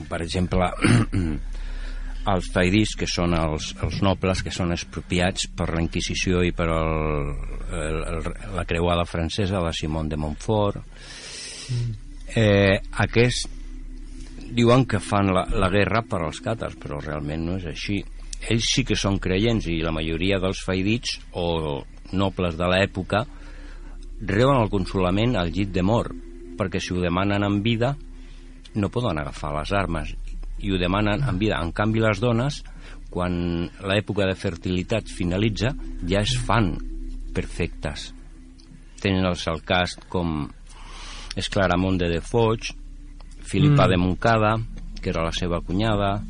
per 0.08 0.20
exemple 0.24 0.70
els 2.32 2.50
faidís, 2.52 2.94
que 2.98 3.08
són 3.08 3.34
els, 3.36 3.70
els 3.82 4.00
nobles 4.04 4.42
que 4.44 4.52
són 4.52 4.74
expropiats 4.74 5.48
per 5.56 5.70
la 5.72 5.82
Inquisició 5.82 6.42
i 6.44 6.52
per 6.56 6.68
el, 6.74 7.32
el, 7.72 7.98
el, 8.12 8.28
la 8.56 8.66
creuada 8.68 9.06
francesa 9.08 9.62
de 9.64 9.72
Simon 9.76 10.10
de 10.10 10.18
Montfort. 10.20 10.82
Eh, 12.36 12.76
aquest 13.02 13.48
diuen 14.50 14.84
que 14.86 15.00
fan 15.02 15.32
la, 15.34 15.46
la 15.54 15.70
guerra 15.72 16.02
per 16.06 16.22
als 16.24 16.40
càtars, 16.44 16.76
però 16.80 17.00
realment 17.00 17.46
no 17.46 17.58
és 17.58 17.68
així. 17.70 18.00
Ells 18.50 18.70
sí 18.74 18.84
que 18.88 18.96
són 18.96 19.20
creients 19.22 19.68
i 19.68 19.80
la 19.84 19.92
majoria 19.94 20.40
dels 20.42 20.62
faidits 20.64 21.18
o 21.36 21.80
nobles 22.16 22.56
de 22.58 22.66
l'època 22.66 23.24
reuen 24.20 24.58
el 24.60 24.72
consolament 24.72 25.36
al 25.38 25.52
llit 25.54 25.70
de 25.72 25.84
mort, 25.86 26.12
perquè 26.60 26.80
si 26.82 26.92
ho 26.92 27.00
demanen 27.00 27.44
en 27.46 27.62
vida 27.64 27.94
no 28.76 28.90
poden 28.92 29.18
agafar 29.18 29.54
les 29.56 29.72
armes 29.74 30.12
i 30.60 30.70
ho 30.70 30.76
demanen 30.78 31.24
en 31.24 31.38
vida. 31.40 31.56
En 31.64 31.72
canvi, 31.72 32.02
les 32.04 32.20
dones, 32.20 32.60
quan 33.10 33.32
l'època 33.88 34.26
de 34.28 34.36
fertilitat 34.36 35.08
finalitza, 35.08 35.72
ja 36.06 36.20
es 36.20 36.34
fan 36.44 36.74
perfectes. 37.34 38.10
Tenen 39.00 39.24
els 39.24 39.46
al 39.48 39.62
cas 39.64 39.96
com 40.12 40.44
Esclaramonde 41.40 42.10
de 42.12 42.20
Foix, 42.20 42.74
Filipa 43.40 43.86
Mm. 43.86 43.90
de 43.90 43.96
Montcada, 43.96 44.52
que 45.00 45.10
era 45.10 45.24
la 45.24 45.32
seva 45.32 45.60
cunyada, 45.62 46.20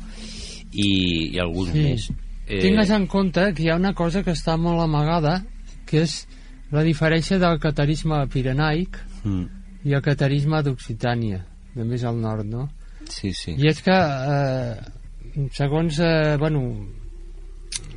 i, 0.71 1.35
i 1.35 1.39
alguns 1.39 1.73
Sí. 1.73 1.83
més. 1.83 2.09
Eh... 2.47 2.61
Tingues 2.61 2.89
en 2.89 3.07
compte 3.07 3.53
que 3.53 3.63
hi 3.63 3.69
ha 3.69 3.75
una 3.75 3.93
cosa 3.93 4.23
que 4.23 4.31
està 4.31 4.57
molt 4.57 4.79
amagada, 4.79 5.43
que 5.85 6.03
és 6.03 6.25
la 6.71 6.83
diferència 6.83 7.37
del 7.37 7.59
catarisme 7.59 8.25
pirenaic 8.31 8.95
mm, 9.25 9.45
i 9.83 9.95
el 9.97 10.03
catarisme 10.05 10.61
d'Occitània, 10.63 11.41
de 11.75 11.87
més 11.87 12.03
al 12.05 12.19
nord, 12.21 12.45
no? 12.45 12.67
sí, 13.11 13.33
sí. 13.33 13.55
I 13.57 13.69
és 13.71 13.81
que, 13.83 13.95
eh, 13.95 15.47
segons, 15.53 15.99
eh, 15.99 16.37
bueno, 16.39 16.61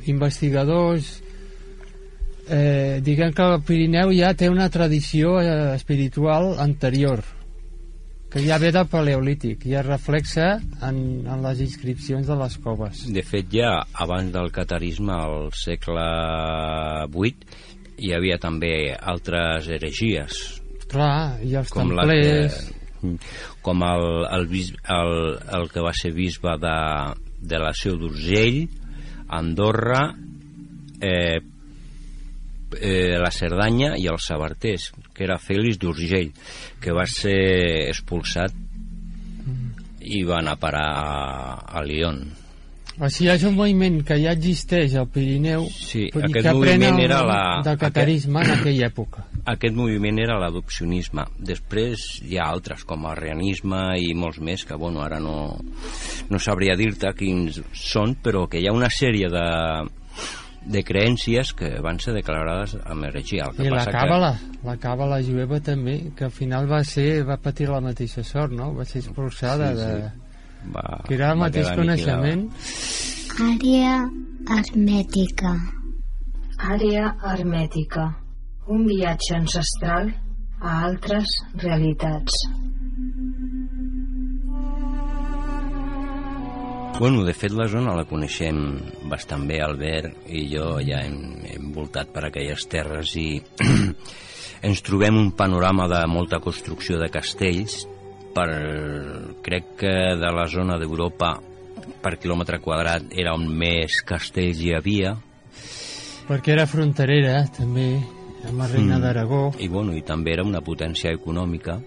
investigadors, 0.05 1.21
eh, 2.47 2.99
diguem 3.01 3.33
que 3.33 3.43
el 3.43 3.61
Pirineu 3.65 4.13
ja 4.13 4.33
té 4.33 4.49
una 4.49 4.69
tradició 4.69 5.39
eh, 5.41 5.75
espiritual 5.75 6.55
anterior, 6.59 7.23
que 8.31 8.43
ja 8.43 8.57
ve 8.59 8.71
del 8.75 8.89
paleolític 8.91 9.65
i 9.69 9.77
es 9.79 9.85
reflexa 9.85 10.57
en, 10.83 10.97
en 11.23 11.43
les 11.45 11.61
inscripcions 11.63 12.27
de 12.27 12.35
les 12.35 12.57
coves. 12.59 13.05
De 13.15 13.23
fet, 13.23 13.47
ja 13.51 13.79
abans 13.93 14.33
del 14.33 14.51
catarisme, 14.51 15.15
al 15.15 15.49
segle 15.55 16.09
VIII, 17.13 17.63
hi 17.95 18.11
havia 18.11 18.35
també 18.43 18.91
altres 18.99 19.69
heregies, 19.71 20.64
Clar, 20.91 21.39
i 21.43 21.55
els 21.57 21.69
com 21.73 21.91
la 21.95 22.05
templers... 22.05 22.59
que, 23.01 23.15
com 23.65 23.83
el, 23.85 24.05
el, 24.37 24.47
bis, 24.49 24.71
el, 24.89 25.11
el 25.59 25.67
que 25.73 25.81
va 25.85 25.91
ser 25.93 26.11
bisbe 26.15 26.55
de, 26.61 26.75
de 27.41 27.59
la 27.61 27.71
Seu 27.77 27.97
d'Urgell, 28.01 28.63
Andorra, 29.35 30.03
eh, 31.01 31.37
eh, 32.79 33.17
la 33.21 33.31
Cerdanya 33.33 33.95
i 34.01 34.07
els 34.11 34.25
Sabarters, 34.29 34.91
que 35.13 35.25
era 35.27 35.37
Fèlix 35.41 35.77
d'Urgell, 35.81 36.31
que 36.81 36.93
va 36.95 37.05
ser 37.09 37.89
expulsat 37.91 38.53
i 40.05 40.19
va 40.25 40.37
anar 40.41 40.53
a 40.53 40.61
parar 40.61 40.87
a, 40.93 41.53
a 41.79 41.81
Lyon. 41.85 42.19
O 42.95 43.09
sigui, 43.11 43.31
és 43.33 43.43
un 43.43 43.55
moviment 43.57 43.97
que 44.07 44.15
ja 44.21 44.31
existeix 44.37 44.93
al 44.95 45.09
Pirineu 45.11 45.65
Sí, 45.73 46.05
aquest 46.13 46.45
que 46.45 46.53
moviment 46.55 46.95
el 47.01 47.03
era 47.09 47.17
la- 47.27 47.61
del 47.65 47.77
catarisme 47.81 48.43
en 48.45 48.53
aquella 48.53 48.87
època. 48.87 49.25
Aquest 49.45 49.75
moviment 49.77 50.17
era 50.17 50.39
l'adopcionisme. 50.41 51.25
Després 51.37 52.05
hi 52.25 52.39
ha 52.39 52.47
altres, 52.49 52.83
com 52.89 53.05
el 53.05 53.17
reanisme 53.19 53.81
i 54.01 54.13
molts 54.17 54.39
més, 54.41 54.63
que 54.65 54.77
bueno, 54.81 55.03
ara 55.05 55.19
no, 55.21 55.35
no 56.29 56.39
sabria 56.41 56.73
dir-te 56.79 57.11
quins 57.17 57.61
són, 57.77 58.15
però 58.23 58.47
que 58.49 58.57
hi 58.57 58.65
ha 58.67 58.73
una 58.73 58.89
sèrie 58.89 59.29
de, 59.29 59.45
de 60.65 60.81
creències 60.83 61.53
que 61.53 61.69
van 61.85 61.99
ser 62.01 62.15
declarades 62.17 62.73
amb 62.89 63.05
heretgia. 63.05 63.51
El 63.51 63.57
que 63.59 63.67
I 63.67 63.69
la 63.69 63.83
passa 63.83 63.93
càbala, 63.93 64.31
la 64.65 64.75
càbala 64.81 65.21
jueva 65.21 65.61
també, 65.61 65.99
que 66.17 66.25
al 66.25 66.33
final 66.33 66.65
va 66.71 66.81
ser 66.83 67.23
va 67.27 67.37
patir 67.37 67.69
la 67.69 67.83
mateixa 67.85 68.23
sort, 68.25 68.53
no? 68.57 68.71
Va 68.73 68.85
ser 68.85 69.03
expulsada 69.03 69.71
Sí, 69.75 69.79
sí. 69.79 69.85
de... 69.85 70.11
Que 70.65 70.73
va, 70.73 70.85
Que 71.05 71.13
era 71.19 71.31
el 71.35 71.37
mateix 71.37 71.69
coneixement. 71.77 72.47
Àrea 73.45 73.97
hermètica. 74.57 75.51
Àrea 76.73 77.11
hermètica. 77.29 78.09
Un 78.65 78.85
viatge 78.89 79.35
ancestral 79.37 80.07
a 80.59 80.71
altres 80.87 81.29
realitats. 81.61 82.33
Bueno, 86.97 87.25
de 87.27 87.35
fet 87.37 87.53
la 87.53 87.67
zona 87.69 87.93
la 87.93 88.07
coneixem 88.09 88.57
bastant 89.11 89.43
bé, 89.45 89.59
Albert 89.61 90.31
i 90.31 90.45
jo 90.49 90.79
ja 90.81 91.03
hem, 91.05 91.43
hem 91.45 91.69
voltat 91.75 92.09
per 92.15 92.23
aquelles 92.25 92.65
terres 92.71 93.13
i 93.19 93.27
ens 94.69 94.83
trobem 94.87 95.19
un 95.19 95.29
panorama 95.37 95.85
de 95.91 96.01
molta 96.09 96.39
construcció 96.41 96.97
de 96.97 97.11
castells 97.13 97.83
per, 98.33 98.49
crec 99.45 99.75
que 99.83 99.95
de 100.17 100.33
la 100.39 100.47
zona 100.49 100.79
d'Europa 100.81 101.35
per 102.01 102.15
quilòmetre 102.17 102.63
quadrat 102.65 103.13
era 103.13 103.37
on 103.37 103.45
més 103.45 104.01
castells 104.07 104.63
hi 104.63 104.73
havia 104.73 105.13
Perquè 106.25 106.55
era 106.55 106.65
fronterera, 106.65 107.43
també, 107.53 107.99
amb 108.47 108.59
la 108.59 108.67
reina 108.67 108.97
Mm. 108.97 109.01
d'Aragó, 109.01 109.41
i, 109.59 109.67
bueno, 109.67 109.93
i 109.95 110.01
també 110.01 110.33
era 110.33 110.43
una 110.43 110.61
potència 110.61 111.11
econòmica 111.13 111.79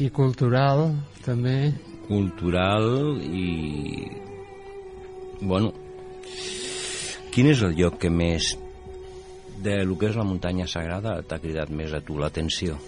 i 0.00 0.08
cultural, 0.10 0.94
també. 1.24 1.72
cultural 2.08 3.18
i... 3.22 4.08
Bueno, 5.40 5.72
quin 7.32 7.46
és 7.50 7.62
el 7.62 7.74
lloc 7.78 7.98
que 7.98 8.10
més 8.10 8.56
de 9.62 9.84
lo 9.84 9.96
que 9.98 10.08
és 10.10 10.16
la 10.18 10.24
muntanya 10.26 10.66
sagrada 10.66 11.20
t'ha 11.22 11.38
cridat 11.38 11.70
més 11.70 11.92
a 11.92 12.00
tu 12.00 12.18
l'atenció? 12.18 12.78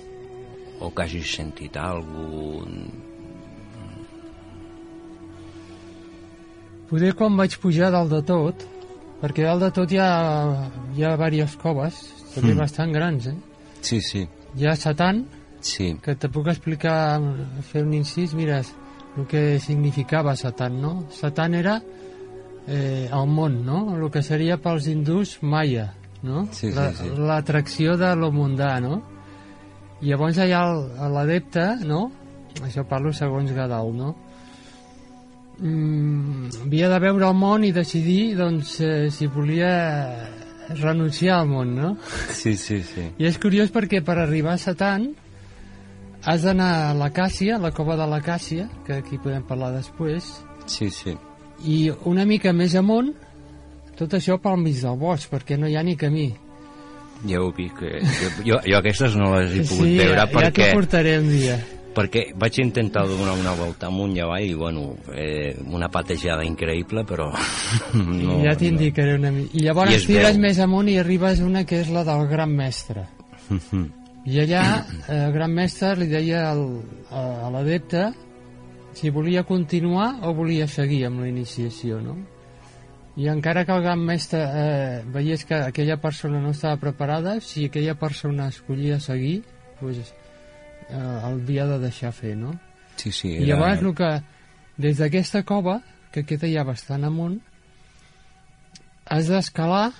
O 0.80 0.90
que 0.90 1.02
hagis 1.06 1.34
sentit 1.36 1.76
algun... 1.76 2.90
Poder 6.90 7.14
quan 7.16 7.36
vaig 7.38 7.56
pujar 7.62 7.90
dalt 7.94 8.10
de 8.12 8.20
tot, 8.26 8.66
perquè 9.22 9.46
dalt 9.46 9.62
de 9.64 9.70
tot 9.74 9.92
hi 9.94 9.98
ha, 9.98 10.10
hi 10.94 11.02
ha 11.06 11.14
diverses 11.16 11.56
coves, 11.62 12.02
també 12.34 12.54
Mm. 12.54 12.58
bastant 12.58 12.92
grans, 12.92 13.26
eh? 13.26 13.34
Sí, 13.80 14.00
sí, 14.00 14.26
Hi 14.56 14.66
ha 14.66 14.76
Satan, 14.76 15.26
sí. 15.60 15.96
que 16.02 16.14
te 16.14 16.28
puc 16.28 16.46
explicar, 16.48 17.20
fer 17.62 17.82
un 17.84 17.94
incís, 17.94 18.34
mira, 18.34 18.62
el 19.16 19.26
que 19.26 19.58
significava 19.60 20.34
Satan, 20.36 20.80
no? 20.80 21.06
Satan 21.10 21.54
era 21.54 21.82
eh, 22.66 23.10
el 23.12 23.26
món, 23.28 23.64
no? 23.64 23.96
El 23.96 24.10
que 24.10 24.22
seria 24.22 24.56
pels 24.56 24.86
hindús 24.88 25.38
Maya, 25.42 25.92
no? 26.22 26.46
Sí, 26.50 26.70
sí, 26.70 26.74
La- 26.74 26.92
sí. 26.92 27.10
L'atracció 27.16 27.96
de 27.96 28.14
lo 28.16 28.30
mundà, 28.32 28.80
no? 28.80 29.02
I 30.00 30.06
llavors 30.08 30.38
allà 30.38 30.62
l'adepte, 31.10 31.66
no? 31.84 32.10
Això 32.62 32.84
parlo 32.88 33.12
segons 33.12 33.52
Gadal, 33.52 33.92
no? 33.96 34.14
Mm, 35.58 36.48
havia 36.64 36.88
de 36.90 36.98
veure 36.98 37.28
el 37.28 37.34
món 37.38 37.62
i 37.64 37.70
decidir, 37.72 38.34
doncs, 38.36 38.80
eh, 38.80 39.10
si 39.10 39.26
volia 39.30 40.30
renunciar 40.80 41.40
al 41.40 41.48
món, 41.48 41.74
no? 41.76 41.96
Sí, 42.32 42.56
sí, 42.56 42.82
sí. 42.82 43.08
I 43.18 43.26
és 43.28 43.38
curiós 43.42 43.70
perquè 43.74 44.00
per 44.04 44.16
arribar 44.18 44.54
a 44.54 44.60
Satan 44.62 45.10
has 46.24 46.42
d'anar 46.46 46.70
a 46.90 46.94
l'Acàcia, 46.96 47.58
la 47.60 47.70
cova 47.76 47.96
de 48.00 48.06
l'Acàcia, 48.08 48.68
que 48.86 48.96
aquí 49.02 49.18
podem 49.20 49.42
parlar 49.44 49.72
després, 49.74 50.30
Sí, 50.66 50.88
sí. 50.90 51.12
i 51.68 51.90
una 52.08 52.24
mica 52.24 52.52
més 52.56 52.74
amunt, 52.80 53.12
tot 53.98 54.16
això 54.16 54.38
pel 54.40 54.56
mig 54.62 54.80
del 54.80 54.96
bosc, 54.98 55.28
perquè 55.30 55.58
no 55.60 55.68
hi 55.68 55.76
ha 55.76 55.82
ni 55.84 55.94
camí. 56.00 56.30
Ja 57.28 57.40
ho 57.40 57.52
vist 57.56 57.76
que... 57.78 58.00
Jo, 58.20 58.30
jo, 58.44 58.58
jo 58.64 58.78
aquestes 58.80 59.14
no 59.16 59.30
les 59.36 59.52
he 59.52 59.62
pogut 59.68 59.86
sí, 59.86 59.96
veure 60.00 60.16
ja, 60.18 60.24
ja 60.26 60.32
perquè, 60.32 60.70
t'ho 60.72 60.80
portaré 60.80 61.18
un 61.20 61.28
dia. 61.30 61.58
Perquè 61.94 62.24
vaig 62.38 62.58
intentar 62.62 63.06
donar 63.08 63.36
una 63.38 63.54
volta 63.58 63.88
amunt 63.88 64.16
i 64.16 64.22
avall 64.24 64.44
i, 64.44 64.54
bueno, 64.58 64.96
eh, 65.14 65.54
una 65.70 65.88
patejada 65.88 66.44
increïble, 66.46 67.04
però... 67.08 67.30
No, 67.94 68.40
ja 68.42 68.54
t'indicaré 68.58 69.16
una 69.18 69.30
mica. 69.34 69.54
I 69.54 69.66
llavors 69.68 69.92
I 69.92 69.98
es 70.00 70.06
tires 70.08 70.36
veu. 70.36 70.42
més 70.46 70.60
amunt 70.62 70.90
i 70.90 70.98
arribes 70.98 71.42
una 71.44 71.64
que 71.68 71.80
és 71.84 71.90
la 71.94 72.04
del 72.06 72.26
gran 72.30 72.52
mestre. 72.54 73.06
I 74.24 74.38
allà 74.40 74.64
eh, 75.06 75.18
el 75.26 75.32
gran 75.34 75.52
mestre 75.52 75.94
li 76.00 76.08
deia 76.08 76.46
al, 76.50 76.64
a, 77.10 77.24
a 77.46 77.50
l'adepte 77.52 78.06
si 78.94 79.10
volia 79.10 79.42
continuar 79.44 80.22
o 80.22 80.32
volia 80.34 80.68
seguir 80.70 81.04
amb 81.08 81.20
la 81.24 81.28
iniciació, 81.28 81.98
no? 82.00 82.16
I 83.16 83.28
encara 83.30 83.62
que 83.66 83.74
el 83.74 83.82
gran 83.82 84.00
mestre 84.02 84.40
eh, 84.42 85.02
veiés 85.14 85.44
que 85.46 85.54
aquella 85.54 86.00
persona 86.02 86.40
no 86.42 86.50
estava 86.50 86.80
preparada, 86.82 87.40
si 87.40 87.66
aquella 87.66 87.94
persona 87.94 88.48
escollia 88.48 88.98
seguir, 88.98 89.44
pues, 89.80 90.14
eh, 90.88 90.96
el 90.96 91.40
havia 91.42 91.66
de 91.66 91.78
deixar 91.78 92.12
fer, 92.12 92.36
no? 92.36 92.54
Sí, 92.96 93.10
sí. 93.12 93.28
I 93.40 93.46
llavors 93.48 93.82
el 93.82 93.94
que, 93.94 94.10
des 94.78 94.98
d'aquesta 94.98 95.42
cova, 95.44 95.80
que 96.12 96.24
queda 96.24 96.46
ja 96.50 96.62
bastant 96.64 97.04
amunt, 97.04 97.40
has 99.06 99.28
d'escalar 99.28 99.92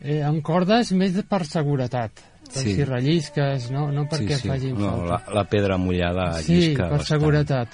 eh, 0.00 0.20
amb 0.22 0.42
cordes 0.46 0.92
més 0.94 1.14
de 1.16 1.24
per 1.26 1.44
seguretat. 1.46 2.12
Per 2.48 2.62
Sí. 2.62 2.74
si 2.76 2.84
rellisques, 2.84 3.70
no, 3.70 3.90
no 3.92 4.06
perquè 4.08 4.36
sí, 4.38 4.42
sí. 4.46 4.48
facin 4.48 4.78
no, 4.78 4.90
falta. 4.90 5.06
la, 5.28 5.34
la 5.34 5.44
pedra 5.44 5.76
mullada 5.76 6.30
Sí, 6.40 6.54
llisca 6.54 6.84
per 6.88 6.98
bastant. 6.98 7.08
seguretat. 7.20 7.68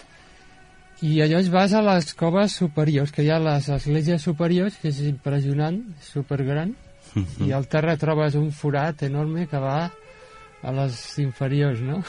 I 1.02 1.12
llavors 1.20 1.50
vas 1.52 1.72
a 1.74 1.82
les 1.82 2.14
coves 2.14 2.52
superiors, 2.56 3.12
que 3.12 3.22
hi 3.22 3.30
ha 3.30 3.38
les 3.38 3.68
esglésies 3.68 4.22
superiors, 4.22 4.76
que 4.80 4.88
és 4.88 4.98
impressionant, 5.06 5.82
supergran, 6.02 6.74
Mhm. 7.14 7.46
i 7.46 7.52
al 7.52 7.68
terra 7.68 7.96
trobes 7.96 8.34
un 8.34 8.50
forat 8.50 9.02
enorme 9.06 9.46
que 9.46 9.58
va 9.58 9.92
a 10.64 10.72
les 10.72 11.00
inferiors, 11.22 11.82
no? 11.84 12.00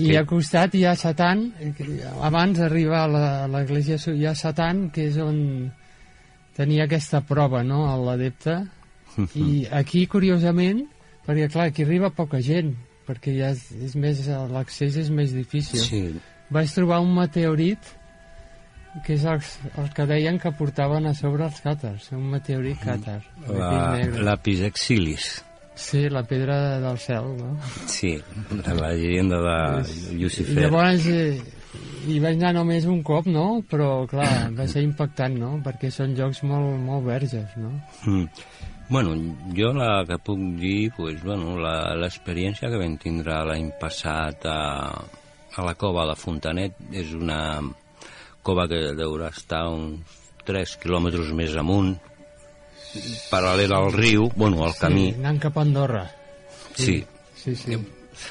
I 0.00 0.14
al 0.16 0.26
costat 0.28 0.74
hi 0.76 0.86
ha 0.88 0.94
Satan, 0.96 1.50
que 1.76 1.84
abans 2.24 2.56
d'arribar 2.56 3.02
a 3.04 3.48
l'església 3.50 3.98
hi 4.14 4.24
ha 4.28 4.34
Satan, 4.38 4.86
que 4.94 5.08
és 5.10 5.18
on 5.20 5.36
tenia 6.56 6.86
aquesta 6.86 7.20
prova, 7.28 7.60
no?, 7.66 7.84
a 7.90 7.98
l'adepte. 8.00 8.62
I 9.44 9.66
aquí, 9.82 10.06
curiosament, 10.08 10.86
perquè 11.26 11.50
clar, 11.52 11.68
aquí 11.70 11.84
arriba 11.84 12.12
poca 12.16 12.40
gent, 12.44 12.72
perquè 13.08 13.36
ja 13.36 13.52
és, 13.52 13.66
és 13.90 13.96
més, 14.00 14.24
l'accés 14.52 14.96
és 15.04 15.10
més 15.12 15.34
difícil. 15.36 15.82
Sí, 15.84 16.04
Vaig 16.52 16.72
trobar 16.74 17.00
un 17.00 17.14
meteorit 17.16 17.92
que 19.06 19.14
és 19.16 19.22
el, 19.24 19.40
el 19.80 19.86
que 19.96 20.04
deien 20.08 20.36
que 20.40 20.52
portaven 20.56 21.08
a 21.08 21.14
sobre 21.16 21.46
els 21.48 21.62
càtars, 21.64 22.10
un 22.16 22.28
meteorit 22.34 22.80
càtar. 22.82 23.22
la, 23.46 23.54
d'aquells 23.54 23.96
negres. 24.02 24.26
Sí, 25.74 26.08
la 26.12 26.22
pedra 26.22 26.78
del 26.80 26.98
cel, 27.00 27.30
no? 27.38 27.56
Sí, 27.88 28.18
la 28.66 28.92
llegenda 28.92 29.38
de 29.40 29.84
I 30.12 30.18
Lucifer. 30.20 30.62
llavors 30.66 31.06
eh, 31.08 31.40
hi 32.06 32.18
vaig 32.20 32.36
anar 32.36 32.52
només 32.58 32.84
un 32.90 33.00
cop, 33.02 33.26
no? 33.26 33.62
Però, 33.70 34.06
clar, 34.10 34.50
va 34.58 34.66
ser 34.68 34.82
impactant, 34.84 35.38
no? 35.40 35.54
Perquè 35.64 35.90
són 35.90 36.12
jocs 36.18 36.42
molt, 36.44 36.76
molt 36.84 37.06
verges, 37.08 37.56
no? 37.56 37.72
Mm. 38.04 38.26
Bueno, 38.92 39.14
jo 39.56 39.70
la 39.72 40.04
que 40.04 40.18
puc 40.20 40.38
dir, 40.60 40.90
pues, 40.96 41.22
bueno, 41.24 41.56
la- 41.56 41.94
l'experiència 41.96 42.68
que 42.68 42.76
vam 42.82 42.98
tindre 43.00 43.38
l'any 43.48 43.70
passat 43.80 44.44
a, 44.44 44.58
a 45.56 45.64
la 45.64 45.74
cova 45.80 46.04
de 46.10 46.16
Fontanet 46.20 46.76
és 46.92 47.14
una 47.16 47.62
cova 48.42 48.66
que 48.68 48.92
deurà 48.98 49.30
estar 49.32 49.68
uns 49.70 50.02
3 50.44 50.76
quilòmetres 50.82 51.32
més 51.38 51.56
amunt, 51.56 51.94
paral·lel 53.30 53.72
al 53.72 53.92
riu, 53.92 54.28
bueno, 54.36 54.64
al 54.66 54.74
camí, 54.78 55.10
Sí, 55.12 55.18
anant 55.20 55.38
cap 55.40 55.56
a 55.58 55.62
Andorra. 55.62 56.04
sí, 56.76 57.04
Sí, 57.36 57.54
sí. 57.56 57.76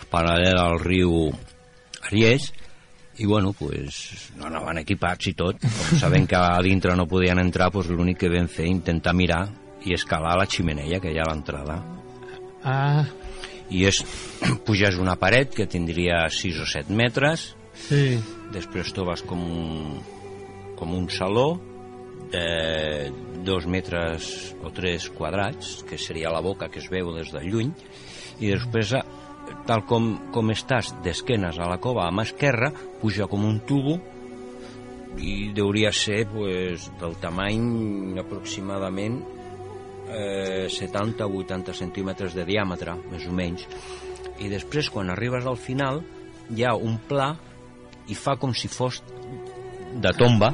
paral·lel 0.09 0.57
al 0.57 0.79
riu 0.79 1.31
Ariès, 2.07 2.51
i 3.17 3.25
bueno, 3.25 3.51
pues, 3.53 4.29
no 4.37 4.47
anaven 4.47 4.79
equipats 4.81 5.27
i 5.27 5.33
tot, 5.37 5.59
com 5.61 5.99
sabent 5.99 6.27
que 6.29 6.35
a 6.39 6.61
dintre 6.63 6.95
no 6.95 7.05
podien 7.07 7.39
entrar, 7.39 7.71
pues, 7.71 7.89
l'únic 7.89 8.17
que 8.23 8.29
vam 8.31 8.47
fer 8.47 8.65
intentar 8.67 9.13
mirar 9.13 9.47
i 9.85 9.93
escalar 9.93 10.37
la 10.37 10.45
ximeneia 10.45 10.99
que 11.01 11.11
hi 11.11 11.17
ha 11.19 11.25
a 11.27 11.31
l'entrada. 11.33 11.79
Ah, 12.63 13.05
I 13.71 13.85
és, 13.89 14.01
puges 14.65 14.97
una 14.97 15.15
paret 15.19 15.53
que 15.55 15.67
tindria 15.67 16.23
6 16.29 16.61
o 16.61 16.65
7 16.65 16.93
metres, 16.93 17.55
sí. 17.87 18.19
després 18.53 18.93
trobes 18.93 19.21
com 19.27 19.41
un, 19.43 20.01
com 20.77 20.93
un 20.97 21.09
saló 21.09 21.59
de 22.31 23.11
dos 23.43 23.65
metres 23.67 24.55
o 24.63 24.71
tres 24.71 25.09
quadrats, 25.09 25.81
que 25.87 25.97
seria 25.97 26.31
la 26.31 26.41
boca 26.41 26.69
que 26.69 26.79
es 26.79 26.89
veu 26.89 27.11
des 27.15 27.31
de 27.33 27.41
lluny, 27.43 27.73
i 28.39 28.51
després, 28.53 28.93
eh, 28.93 29.03
tal 29.67 29.83
com, 29.89 30.13
com 30.33 30.53
estàs 30.53 30.93
d'esquenes 31.03 31.59
a 31.59 31.67
la 31.69 31.79
cova 31.81 32.07
a 32.07 32.13
mà 32.13 32.25
esquerra, 32.27 32.71
puja 33.01 33.27
com 33.27 33.45
un 33.45 33.59
tubo 33.67 33.97
i 35.19 35.51
deuria 35.55 35.91
ser 35.91 36.23
pues, 36.31 36.87
del 37.01 37.17
tamany 37.19 38.17
aproximadament 38.21 39.19
eh, 40.07 40.67
70-80 40.71 41.75
centímetres 41.75 42.37
de 42.37 42.45
diàmetre, 42.47 42.95
més 43.11 43.27
o 43.27 43.35
menys. 43.35 43.67
I 44.41 44.49
després, 44.49 44.89
quan 44.89 45.11
arribes 45.11 45.45
al 45.45 45.59
final, 45.59 46.01
hi 46.51 46.63
ha 46.65 46.75
un 46.75 46.97
pla 47.07 47.33
i 48.09 48.17
fa 48.17 48.37
com 48.39 48.55
si 48.55 48.71
fos 48.71 49.01
de 50.01 50.11
tomba 50.17 50.53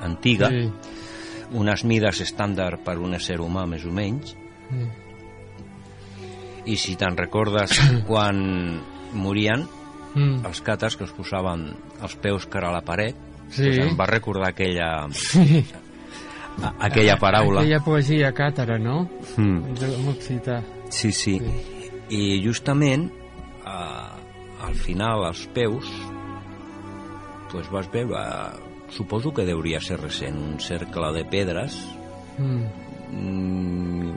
antiga, 0.00 0.48
sí. 0.48 0.68
Unes 1.52 1.84
mides 1.84 2.20
estàndard 2.20 2.80
per 2.84 2.98
un 2.98 3.14
ésser 3.14 3.38
humà, 3.40 3.66
més 3.66 3.84
o 3.84 3.90
menys, 3.92 4.36
Mm. 4.70 4.86
i 6.70 6.76
si 6.76 6.94
te'n 6.96 7.16
recordes 7.16 7.72
quan 8.08 8.80
morien, 9.14 9.66
Mm. 10.14 10.44
els 10.44 10.58
càtars 10.66 10.96
que 10.98 11.04
es 11.06 11.12
posaven 11.14 11.68
els 12.02 12.16
peus 12.18 12.44
cara 12.50 12.68
a 12.68 12.72
la 12.72 12.80
paret, 12.82 13.14
Sí. 13.50 13.62
doncs 13.68 13.90
em 13.92 13.96
va 13.98 14.06
recordar 14.06 14.48
aquella, 14.48 15.06
Sí. 15.12 15.64
a- 16.62 16.74
aquella 16.86 17.16
paraula. 17.16 17.60
Aquella 17.60 17.78
poesia 17.84 18.32
càtara, 18.34 18.76
no? 18.78 19.08
Mm. 19.36 19.76
En 19.80 20.08
occità. 20.08 20.62
Sí, 20.90 21.12
sí. 21.12 21.38
I 22.10 22.42
justament 22.44 23.12
a, 23.64 24.16
al 24.66 24.74
final, 24.74 25.24
als 25.24 25.46
peus, 25.54 25.86
pues 27.52 27.70
vas 27.70 27.86
veure, 27.92 28.18
suposo 28.90 29.32
que 29.32 29.46
deuria 29.46 29.80
ser 29.80 30.00
recent, 30.00 30.36
un 30.36 30.60
cercle 30.60 31.12
de 31.16 31.24
pedres 31.24 31.78
Mm. 32.38 32.64
mm, 33.12 34.14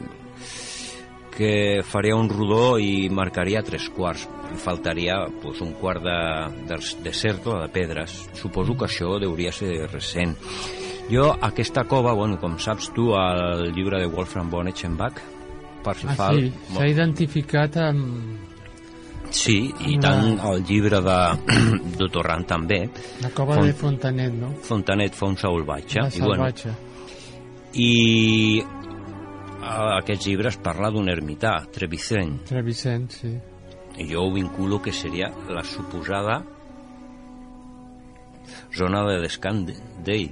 que 1.35 1.81
faria 1.83 2.15
un 2.15 2.29
rodó 2.29 2.77
i 2.79 3.09
marcaria 3.09 3.63
tres 3.65 3.89
quarts. 3.89 4.27
I 4.53 4.57
faltaria 4.61 5.15
pues, 5.41 5.61
un 5.65 5.73
quart 5.73 6.03
de, 6.05 6.19
de, 6.69 6.77
de 7.03 7.13
cercle 7.13 7.57
de 7.59 7.69
pedres. 7.73 8.29
Suposo 8.37 8.77
que 8.77 8.85
això 8.85 9.17
deuria 9.19 9.51
ser 9.51 9.89
recent. 9.89 10.35
Jo, 11.09 11.31
aquesta 11.41 11.83
cova, 11.89 12.13
bueno, 12.13 12.37
com 12.39 12.59
saps 12.61 12.91
tu, 12.93 13.09
al 13.17 13.71
llibre 13.73 13.99
de 13.99 14.07
Wolfram 14.07 14.49
von 14.49 14.69
Eschenbach, 14.69 15.19
Ah, 15.83 15.83
Parsifal, 15.83 16.37
sí, 16.39 16.51
s'ha 16.71 16.85
identificat 16.87 17.75
amb 17.75 18.52
Sí, 19.33 19.73
i 19.81 19.95
Una- 19.97 20.01
tant 20.01 20.39
el 20.51 20.63
llibre 20.69 20.99
de, 21.01 21.17
de 21.99 22.07
Torrent 22.13 22.45
també. 22.47 22.83
la 23.23 23.31
cova 23.33 23.55
Font- 23.57 23.65
de 23.65 23.73
Fontanet, 23.73 24.33
no? 24.37 24.51
Fontanet 24.61 25.15
fa 25.17 25.25
un 25.31 25.37
salvatge. 25.41 25.99
La 26.03 26.09
I, 26.13 26.21
bueno, 26.21 26.49
i 27.73 28.63
a 29.63 29.97
aquests 29.97 30.27
llibres 30.27 30.57
parla 30.61 30.91
d'un 30.93 31.09
ermità, 31.09 31.55
Treviseny. 31.73 32.35
Trevicent, 32.45 33.09
sí. 33.11 33.33
I 33.97 34.05
jo 34.11 34.23
ho 34.27 34.31
vinculo 34.33 34.79
que 34.81 34.91
seria 34.91 35.31
la 35.49 35.63
suposada 35.63 36.43
zona 38.75 39.03
de 39.07 39.19
descans 39.21 39.71
d'ell. 40.05 40.31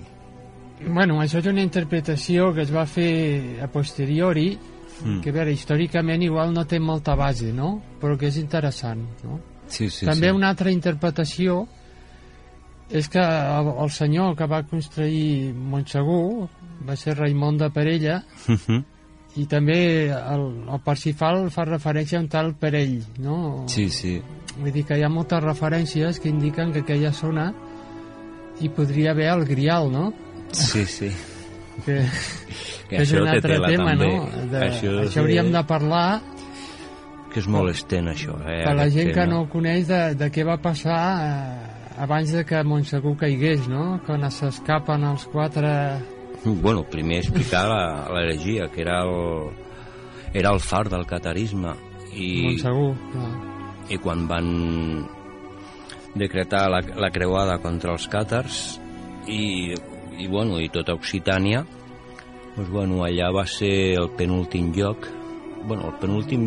Bueno, 0.82 1.20
això 1.22 1.38
és 1.42 1.46
una 1.50 1.62
interpretació 1.62 2.52
que 2.56 2.64
es 2.66 2.72
va 2.74 2.86
fer 2.90 3.60
a 3.62 3.68
posteriori, 3.70 4.56
Mm. 5.04 5.20
que 5.22 5.30
a 5.30 5.34
veure, 5.34 5.52
històricament 5.54 6.22
igual 6.24 6.54
no 6.54 6.66
té 6.68 6.80
molta 6.80 7.16
base, 7.16 7.52
no? 7.54 7.82
Però 8.02 8.18
que 8.18 8.28
és 8.28 8.38
interessant, 8.38 9.02
no? 9.24 9.40
Sí, 9.68 9.90
sí, 9.90 10.06
També 10.06 10.28
sí. 10.30 10.36
una 10.36 10.50
altra 10.50 10.70
interpretació 10.72 11.68
és 12.92 13.08
que 13.10 13.20
el, 13.24 13.68
el 13.84 13.90
senyor 13.90 14.36
que 14.36 14.46
va 14.52 14.64
construir 14.68 15.54
Montsegur 15.56 16.50
va 16.88 16.96
ser 17.00 17.16
Raimon 17.18 17.58
de 17.58 17.70
Perella 17.72 18.24
Mhm. 18.48 18.84
i 19.38 19.46
també 19.48 20.10
el, 20.12 20.42
el 20.68 20.80
Parsifal 20.84 21.50
fa 21.50 21.64
referència 21.64 22.18
a 22.20 22.22
un 22.22 22.28
tal 22.28 22.54
Perell, 22.56 23.02
no? 23.20 23.64
sí, 23.68 23.90
sí. 23.90 24.22
Vull 24.60 24.74
dir 24.74 24.84
que 24.86 24.98
hi 25.00 25.04
ha 25.04 25.10
moltes 25.10 25.40
referències 25.42 26.20
que 26.20 26.28
indiquen 26.28 26.74
que 26.74 26.80
aquella 26.84 27.14
zona 27.14 27.54
hi 28.60 28.68
podria 28.70 29.12
haver 29.12 29.30
el 29.32 29.46
Grial, 29.46 29.90
no? 29.90 30.14
Sí, 30.52 30.86
sí. 30.86 31.10
Que, 31.86 31.98
Que 32.90 32.98
que 32.98 33.02
és 33.04 33.12
un 33.16 33.28
altre 33.28 33.56
tela, 33.56 33.68
tema, 33.72 33.92
també. 33.96 34.08
no? 34.18 34.48
De, 34.52 34.60
Això 34.68 34.92
això, 35.06 35.22
hauríem 35.22 35.52
de 35.54 35.62
parlar 35.66 36.22
Que 37.34 37.40
és 37.40 37.48
molt 37.48 37.72
estent, 37.72 38.10
això. 38.12 38.34
Eh, 38.44 38.64
que 38.66 38.74
la 38.76 38.90
gent 38.92 39.08
que 39.14 39.22
tema. 39.22 39.30
no 39.32 39.42
ho 39.44 39.50
coneix 39.50 39.88
de, 39.88 40.02
de 40.20 40.28
què 40.36 40.44
va 40.46 40.58
passar 40.60 40.98
eh, 41.24 42.02
abans 42.04 42.32
de 42.36 42.44
que 42.46 42.60
Montsegur 42.68 43.16
caigués, 43.18 43.70
no? 43.72 44.02
Quan 44.06 44.26
s'escapen 44.30 45.04
els 45.08 45.24
quatre... 45.32 45.72
Bueno, 46.44 46.84
primer 46.90 47.20
explicar 47.22 47.68
la- 47.70 48.10
l'heregia, 48.12 48.68
que 48.74 48.82
era 48.82 49.04
el, 49.06 49.52
era 50.34 50.52
el 50.52 50.60
far 50.60 50.90
del 50.90 51.06
catarisme. 51.06 51.72
I, 52.12 52.28
Montsegur, 52.50 52.96
clar. 53.14 53.32
i 53.88 53.98
quan 54.04 54.28
van 54.28 55.06
decretar 56.16 56.66
la, 56.70 56.82
la 57.00 57.10
creuada 57.16 57.58
contra 57.64 57.94
els 57.96 58.08
càtars 58.12 58.58
i, 59.32 59.72
i, 60.18 60.28
bueno, 60.28 60.60
i 60.60 60.70
tota 60.70 60.94
Occitània 60.94 61.64
doncs, 62.56 62.70
bueno, 62.70 63.04
allà 63.06 63.30
va 63.34 63.46
ser 63.48 63.96
el 64.00 64.10
penúltim 64.18 64.74
lloc 64.76 65.08
bueno, 65.64 65.92
el 65.94 66.00
penúltim 66.02 66.42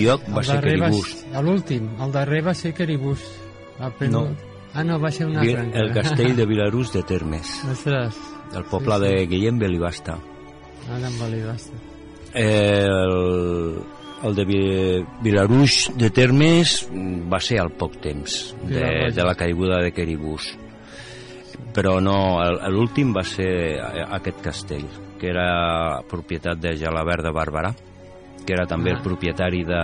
lloc 0.00 0.22
va 0.30 0.42
ser 0.42 0.60
ser- 0.62 1.42
L'últim, 1.42 1.88
el 2.00 2.12
darrer 2.12 2.44
va 2.46 2.54
ser 2.54 2.72
Queribús. 2.74 3.20
El 3.80 3.92
penúl- 3.98 4.30
No. 4.30 4.54
Ah, 4.72 4.84
no, 4.84 5.00
va 5.00 5.10
ser 5.10 5.26
un 5.26 5.40
Vi- 5.40 5.54
altre. 5.54 5.80
el 5.80 5.92
castell 5.92 6.36
de 6.36 6.44
Vilarús 6.52 6.92
de 6.92 7.02
Termes 7.02 7.64
Ostres, 7.64 8.14
el 8.54 8.64
poble 8.64 8.94
Sí, 8.94 9.00
sí. 9.02 9.08
de 9.14 9.26
Guillem 9.26 9.58
Belibasta 9.58 10.18
ara 10.88 11.08
em 11.08 11.18
validaste. 11.18 11.72
el, 12.34 13.78
el 14.22 14.34
de 14.34 14.44
Vi- 14.44 15.04
Vilaruix 15.22 15.90
de 15.96 16.10
Termes 16.10 16.88
va 17.32 17.40
ser 17.40 17.58
al 17.60 17.70
poc 17.72 17.96
temps 18.00 18.54
de, 18.64 19.10
de 19.14 19.24
la 19.24 19.34
caiguda 19.34 19.80
de 19.82 19.92
Queribús 19.92 20.56
però 21.76 21.98
no, 22.00 22.40
l'últim 22.72 23.12
va 23.12 23.22
ser 23.28 23.76
a- 23.84 24.08
aquest 24.16 24.40
castell 24.44 24.86
que 25.20 25.28
era 25.28 26.00
propietat 26.08 26.58
de 26.60 26.74
Jalabert 26.80 27.24
de 27.24 27.32
Bàrbara 27.36 27.74
que 28.46 28.54
era 28.54 28.66
també 28.66 28.92
Ah. 28.92 28.96
el 28.96 29.02
propietari 29.02 29.64
de, 29.66 29.82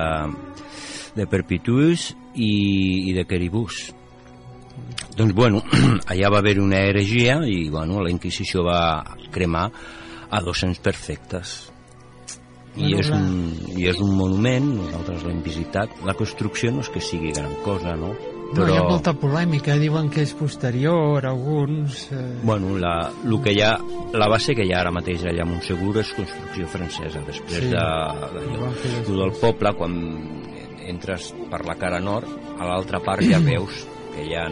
de 1.16 1.26
Perpetuus 1.26 2.12
i, 2.34 3.10
i 3.10 3.12
de 3.12 3.24
Queribús 3.28 3.90
doncs 5.16 5.34
bueno, 5.36 5.60
allà 6.10 6.30
va 6.32 6.38
haver 6.40 6.58
una 6.60 6.80
heregia 6.80 7.40
i 7.44 7.68
bueno, 7.68 8.00
la 8.00 8.10
Inquisició 8.10 8.64
va 8.64 9.04
cremar 9.30 9.66
a 10.32 10.40
200 10.40 10.80
perfectes 10.80 11.68
i 12.80 12.94
és, 12.96 13.10
un, 13.12 13.26
i 13.76 13.84
és 13.90 13.98
un 14.00 14.14
monument, 14.16 14.64
nosaltres 14.78 15.26
l'hem 15.28 15.42
visitat 15.44 15.90
la 16.08 16.14
construcció 16.16 16.70
no 16.72 16.80
és 16.80 16.88
que 16.88 17.02
sigui 17.04 17.34
gran 17.36 17.52
cosa 17.66 17.92
no? 18.00 18.14
No, 18.52 18.66
hi 18.68 18.76
ha 18.76 18.82
molta 18.84 19.14
polèmica, 19.16 19.74
diuen 19.80 20.10
que 20.12 20.22
és 20.26 20.32
posterior, 20.36 21.24
alguns... 21.24 22.08
Eh... 22.12 22.20
Bueno, 22.42 22.74
la, 22.78 23.10
lo 23.24 23.38
que 23.40 23.54
hi 23.56 23.62
ha, 23.64 23.70
la 24.12 24.28
base 24.28 24.54
que 24.54 24.66
hi 24.66 24.72
ha 24.74 24.80
ara 24.82 24.92
mateix 24.92 25.24
allà 25.24 25.46
a 25.46 25.48
Montsegur 25.48 25.94
és 26.02 26.10
construcció 26.16 26.66
francesa. 26.68 27.22
Després 27.26 27.62
Sí. 27.64 27.70
de, 27.72 27.86
de, 28.34 28.44
de, 28.52 29.16
del 29.16 29.32
poble, 29.40 29.72
quan 29.78 29.96
entres 30.86 31.30
per 31.50 31.62
la 31.64 31.76
cara 31.80 32.00
nord, 32.00 32.28
a 32.58 32.66
l'altra 32.68 33.00
part 33.00 33.24
ja 33.24 33.40
veus 33.50 33.86
que 34.12 34.26
hi 34.28 34.34
ha 34.36 34.46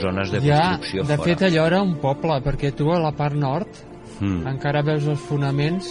zones 0.00 0.30
de 0.32 0.40
ja, 0.40 0.60
construcció 0.78 1.02
de 1.04 1.16
fora. 1.16 1.28
fet, 1.28 1.42
allò 1.50 1.66
era 1.66 1.82
un 1.82 1.96
poble, 2.00 2.40
perquè 2.44 2.72
tu 2.76 2.90
a 2.94 2.98
la 3.02 3.12
part 3.12 3.36
nord 3.36 3.86
Mm. 4.20 4.42
encara 4.50 4.82
veus 4.84 5.06
els 5.08 5.20
fonaments 5.24 5.86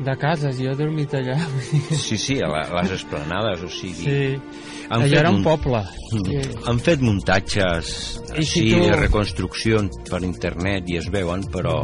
de 0.00 0.14
cases, 0.18 0.56
jo 0.58 0.72
he 0.72 0.76
dormit 0.76 1.12
allà. 1.14 1.36
Sí, 1.94 2.16
sí, 2.18 2.38
a 2.42 2.48
la, 2.50 2.62
les 2.82 2.90
esplanades, 2.98 3.62
o 3.62 3.68
sigui... 3.70 4.04
Sí, 4.04 4.40
Han 4.90 5.00
fet 5.06 5.14
era 5.20 5.30
un 5.32 5.42
poble. 5.44 5.80
Mm. 6.12 6.24
Sí. 6.28 6.56
Han 6.68 6.78
fet 6.84 7.00
muntatges 7.00 7.92
I 8.34 8.42
si 8.44 8.60
així, 8.60 8.64
tu- 8.74 8.80
de 8.84 8.96
reconstruccions 9.00 10.00
per 10.10 10.20
internet 10.26 10.90
i 10.92 10.98
es 11.00 11.06
veuen, 11.10 11.44
però 11.52 11.78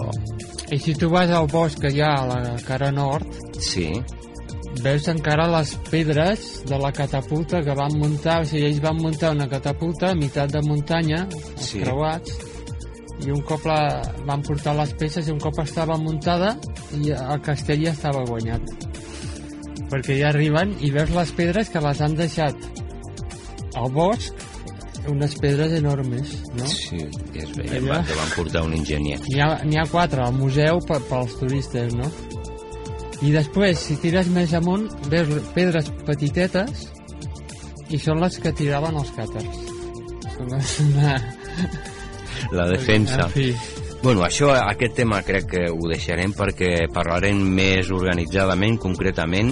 I 0.71 0.79
si 0.79 0.95
tu 0.95 1.09
vas 1.11 1.31
al 1.35 1.49
bosc 1.51 1.81
que 1.83 1.91
hi 1.95 2.01
ha 2.05 2.13
a 2.21 2.27
la 2.29 2.57
cara 2.67 2.91
nord, 2.93 3.27
sí, 3.59 3.89
veus 4.85 5.09
encara 5.11 5.49
les 5.51 5.73
pedres 5.91 6.45
de 6.69 6.79
la 6.79 6.93
catapulta 6.95 7.59
que 7.65 7.75
van 7.75 7.97
muntar, 7.99 8.43
o 8.43 8.45
sigui, 8.47 8.67
ells 8.69 8.79
van 8.85 9.01
muntar 9.01 9.33
una 9.35 9.49
catapulta 9.51 10.13
a 10.13 10.15
meitat 10.15 10.53
de 10.53 10.61
muntanya, 10.63 11.25
els 11.33 11.67
Sí. 11.73 11.81
creuats, 11.81 12.37
i 13.27 13.33
un 13.33 13.41
cop 13.47 13.65
la, 13.69 14.01
van 14.29 14.43
portar 14.47 14.75
les 14.79 14.93
peces 15.01 15.29
i 15.29 15.35
un 15.35 15.41
cop 15.43 15.59
estava 15.63 15.97
muntada 16.01 16.55
i 16.97 17.13
el 17.15 17.43
castell 17.45 17.83
ja 17.85 17.93
estava 17.93 18.25
guanyat 18.29 18.87
perquè 19.91 20.21
ja 20.21 20.31
arriben 20.31 20.77
i 20.81 20.93
veus 20.95 21.11
les 21.17 21.35
pedres 21.37 21.73
que 21.73 21.83
les 21.85 22.01
han 22.01 22.17
deixat 22.19 22.71
al 23.77 23.91
bosc 23.95 24.47
unes 25.11 25.35
pedres 25.41 25.73
enormes 25.79 26.33
no? 26.57 26.67
sí, 26.69 27.01
i 27.35 27.43
es 27.43 27.53
veia 27.57 27.81
Allà. 27.81 28.01
que 28.07 28.19
van 28.19 28.33
portar 28.37 28.65
un 28.67 28.75
enginyer. 28.77 29.19
N'hi 29.29 29.41
ha, 29.41 29.55
ha 29.83 29.87
quatre 29.91 30.25
al 30.25 30.35
museu 30.37 30.81
per, 30.87 31.01
pels 31.09 31.37
turistes, 31.41 31.95
no? 31.97 32.11
I 33.25 33.33
després, 33.35 33.81
si 33.81 33.97
tires 34.01 34.29
més 34.33 34.53
amunt, 34.57 34.87
veus 35.13 35.51
pedres 35.57 35.91
petitetes 36.07 36.87
i 37.91 38.01
són 38.01 38.21
les 38.23 38.39
que 38.41 38.53
tiraven 38.57 39.01
els 39.01 39.13
càtars. 39.17 39.65
Són 40.37 40.53
les... 40.55 40.77
La 42.57 42.67
defensa. 42.71 43.29
En 43.29 43.35
fi, 43.35 43.53
Bueno, 44.03 44.23
això, 44.25 44.49
aquest 44.57 44.95
tema 44.97 45.19
crec 45.21 45.45
que 45.51 45.67
ho 45.69 45.89
deixarem 45.91 46.33
perquè 46.33 46.87
parlarem 46.89 47.43
més 47.53 47.91
organitzadament, 47.93 48.79
concretament, 48.81 49.51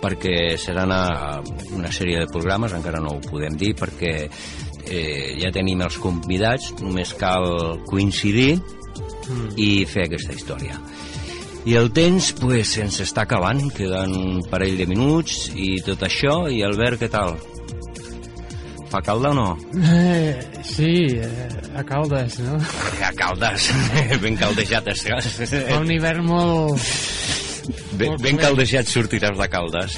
perquè 0.00 0.54
serà 0.56 0.86
una, 0.88 1.42
una 1.76 1.90
sèrie 1.92 2.22
de 2.22 2.30
programes, 2.32 2.72
encara 2.72 3.02
no 3.04 3.18
ho 3.18 3.20
podem 3.20 3.58
dir, 3.60 3.74
perquè 3.76 4.14
eh, 4.24 5.34
ja 5.36 5.52
tenim 5.52 5.84
els 5.84 6.00
convidats, 6.00 6.72
només 6.80 7.12
cal 7.20 7.82
coincidir 7.84 8.54
i 9.60 9.84
fer 9.84 10.08
aquesta 10.08 10.40
història. 10.40 10.80
I 11.68 11.76
el 11.78 11.92
temps, 11.94 12.32
pues, 12.40 12.72
se'ns 12.78 12.96
està 13.04 13.26
acabant, 13.26 13.60
queden 13.76 14.16
un 14.16 14.40
parell 14.48 14.80
de 14.80 14.88
minuts 14.88 15.50
i 15.52 15.76
tot 15.84 16.00
això, 16.08 16.46
i 16.48 16.64
Albert, 16.64 17.04
què 17.04 17.12
tal? 17.12 17.36
Fa 18.92 19.00
calda 19.00 19.30
o 19.32 19.34
no? 19.34 19.46
Eh, 19.72 20.36
sí, 20.68 21.06
eh, 21.16 21.48
a 21.74 21.82
Caldes, 21.88 22.38
no? 22.44 22.58
A 23.00 23.12
caldes, 23.16 23.70
ben 24.22 24.36
caldejat. 24.36 24.90
Fa 25.00 25.78
un 25.80 25.90
hivern 25.94 26.26
molt... 26.28 26.76
Ben, 27.96 28.18
ben 28.20 28.36
caldejat 28.36 28.90
sortiràs 28.90 29.38
de 29.38 29.48
caldes. 29.48 29.96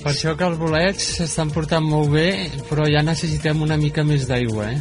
Per 0.00 0.14
això 0.14 0.32
que 0.38 0.46
els 0.48 0.56
bolets 0.56 1.10
s'estan 1.18 1.50
portant 1.52 1.84
molt 1.84 2.08
bé, 2.14 2.28
però 2.70 2.86
ja 2.88 3.02
necessitem 3.04 3.60
una 3.66 3.76
mica 3.76 4.00
més 4.06 4.24
d'aigua, 4.30 4.70
eh? 4.72 4.80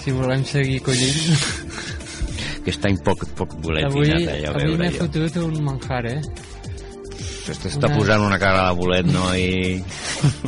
Si 0.00 0.14
volem 0.16 0.46
seguir 0.48 0.80
collint. 0.86 1.36
Aquest 2.62 2.88
any 2.88 2.96
poc, 3.04 3.26
poc 3.36 3.52
bolet 3.60 3.84
avui 3.90 4.08
dinat, 4.08 4.30
eh, 4.32 4.46
a 4.48 4.54
avui 4.56 4.78
m'he 4.80 4.90
fotut 4.96 5.36
un 5.44 5.60
manjar, 5.66 6.06
eh? 6.14 6.20
T'està 7.44 7.84
una- 7.90 7.96
posant 7.98 8.24
una 8.24 8.38
cara 8.40 8.70
de 8.70 8.78
bolet, 8.80 9.12
no? 9.12 9.26
I... 9.36 9.76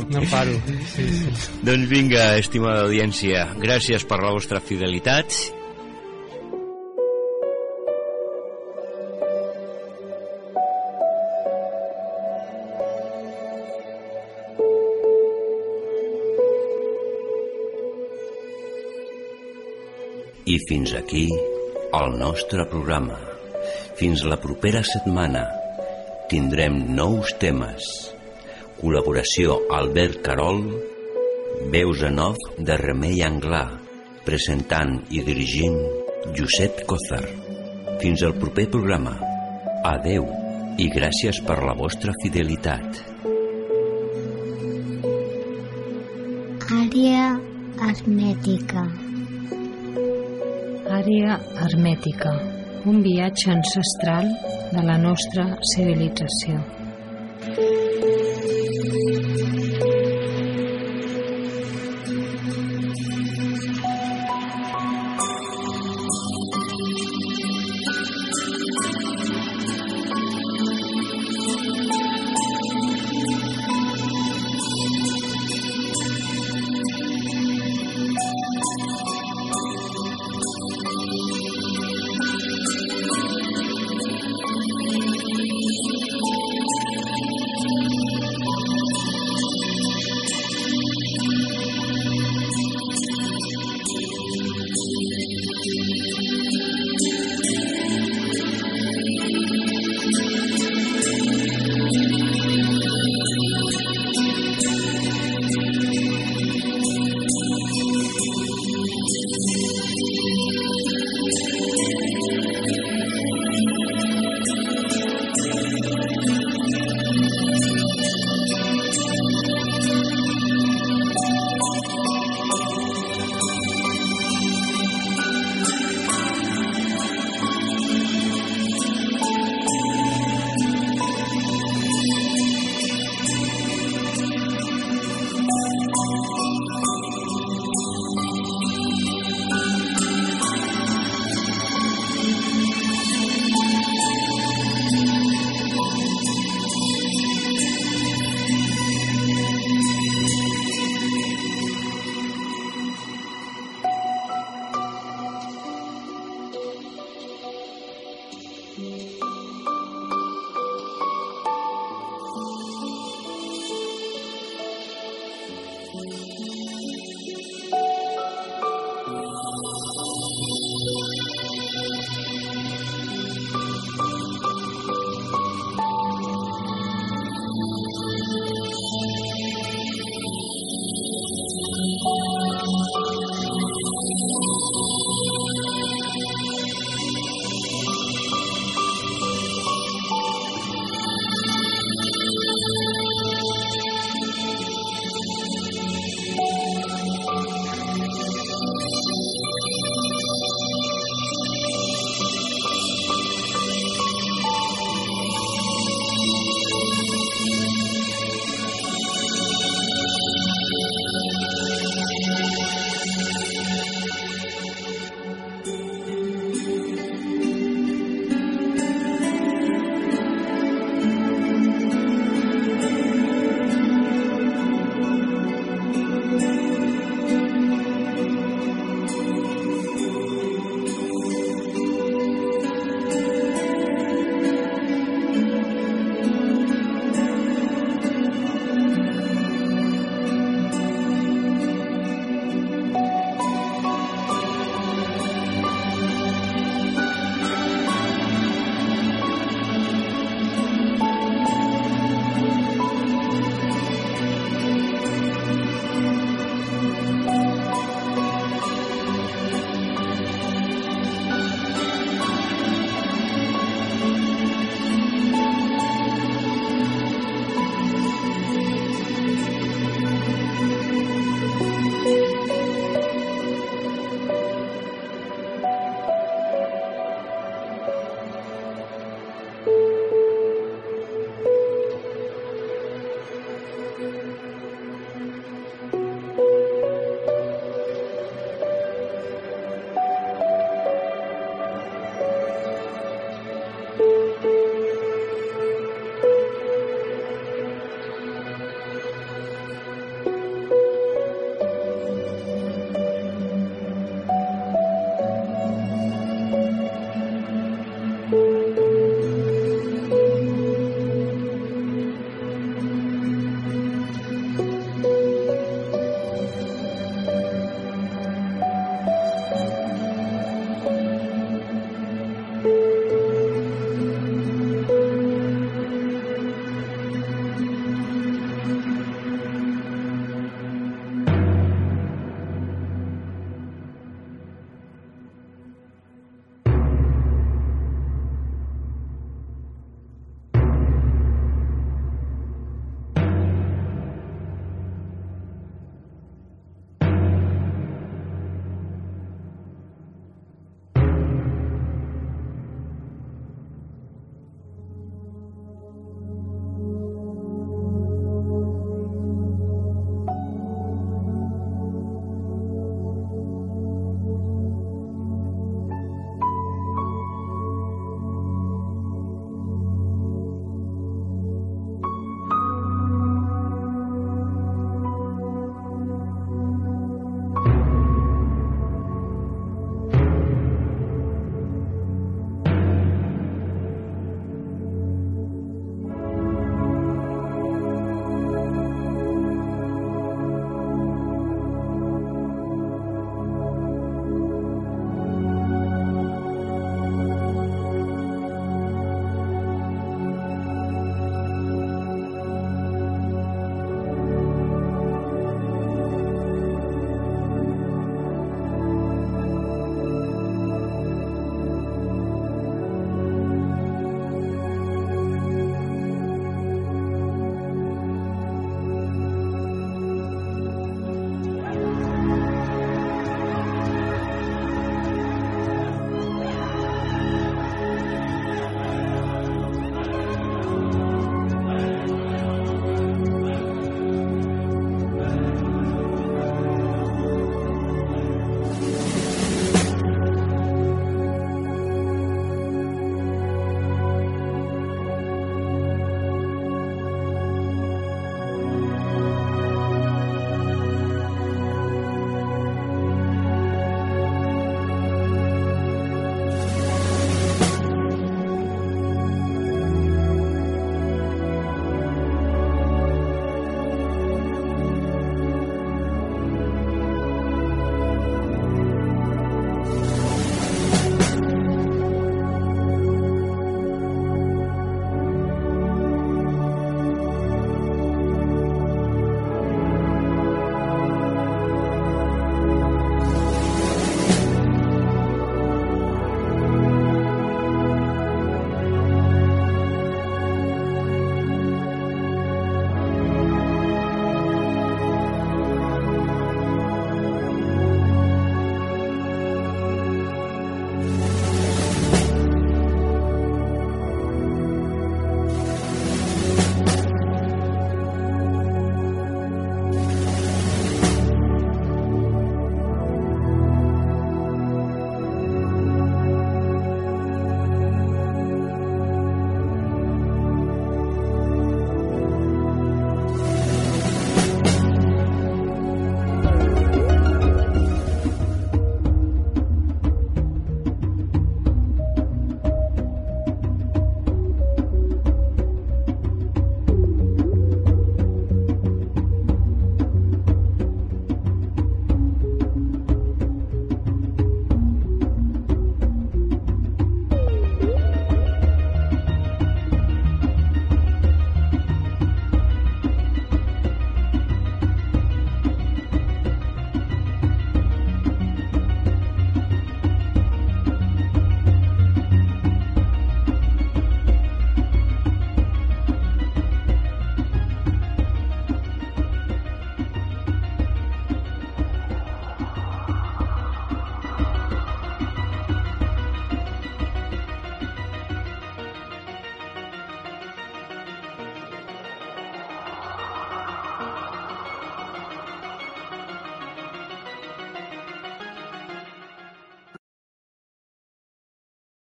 No 0.09 0.21
paro. 0.31 0.55
Sí, 0.93 1.05
sí. 1.05 1.31
Doncs 1.65 1.89
vinga, 1.91 2.23
estimada 2.41 2.85
audiència, 2.87 3.45
gràcies 3.61 4.05
per 4.07 4.21
la 4.23 4.33
vostra 4.33 4.61
fidelitat. 4.63 5.35
I 20.47 20.55
fins 20.69 20.93
aquí 20.95 21.27
el 21.93 22.13
nostre 22.19 22.65
programa. 22.71 23.19
Fins 23.99 24.23
la 24.23 24.37
propera 24.39 24.83
setmana 24.85 25.43
tindrem 26.31 26.79
nous 26.95 27.33
temes. 27.41 28.16
Col·laboració 28.77 29.55
Albert 29.73 30.19
Carol, 30.21 30.59
veus 31.73 32.03
en 32.05 32.19
off 32.21 32.43
de 32.61 32.75
Remei 32.77 33.23
Anglà, 33.25 33.63
presentant 34.27 34.91
i 35.09 35.23
dirigint 35.25 35.79
Josep 36.37 36.83
Cozar. 36.85 37.23
Fins 38.03 38.21
al 38.27 38.35
proper 38.37 38.67
programa. 38.75 39.15
Adeu 39.93 40.27
i 40.77 40.91
gràcies 40.93 41.41
per 41.47 41.57
la 41.65 41.73
vostra 41.79 42.13
fidelitat. 42.21 43.01
Àrea 46.77 47.25
hermètica. 47.89 48.85
Àrea 51.01 51.41
hermètica, 51.65 52.37
un 52.85 53.01
viatge 53.09 53.49
ancestral 53.57 54.29
de 54.69 54.85
la 54.85 55.01
nostra 55.01 55.55
civilització. 55.73 56.61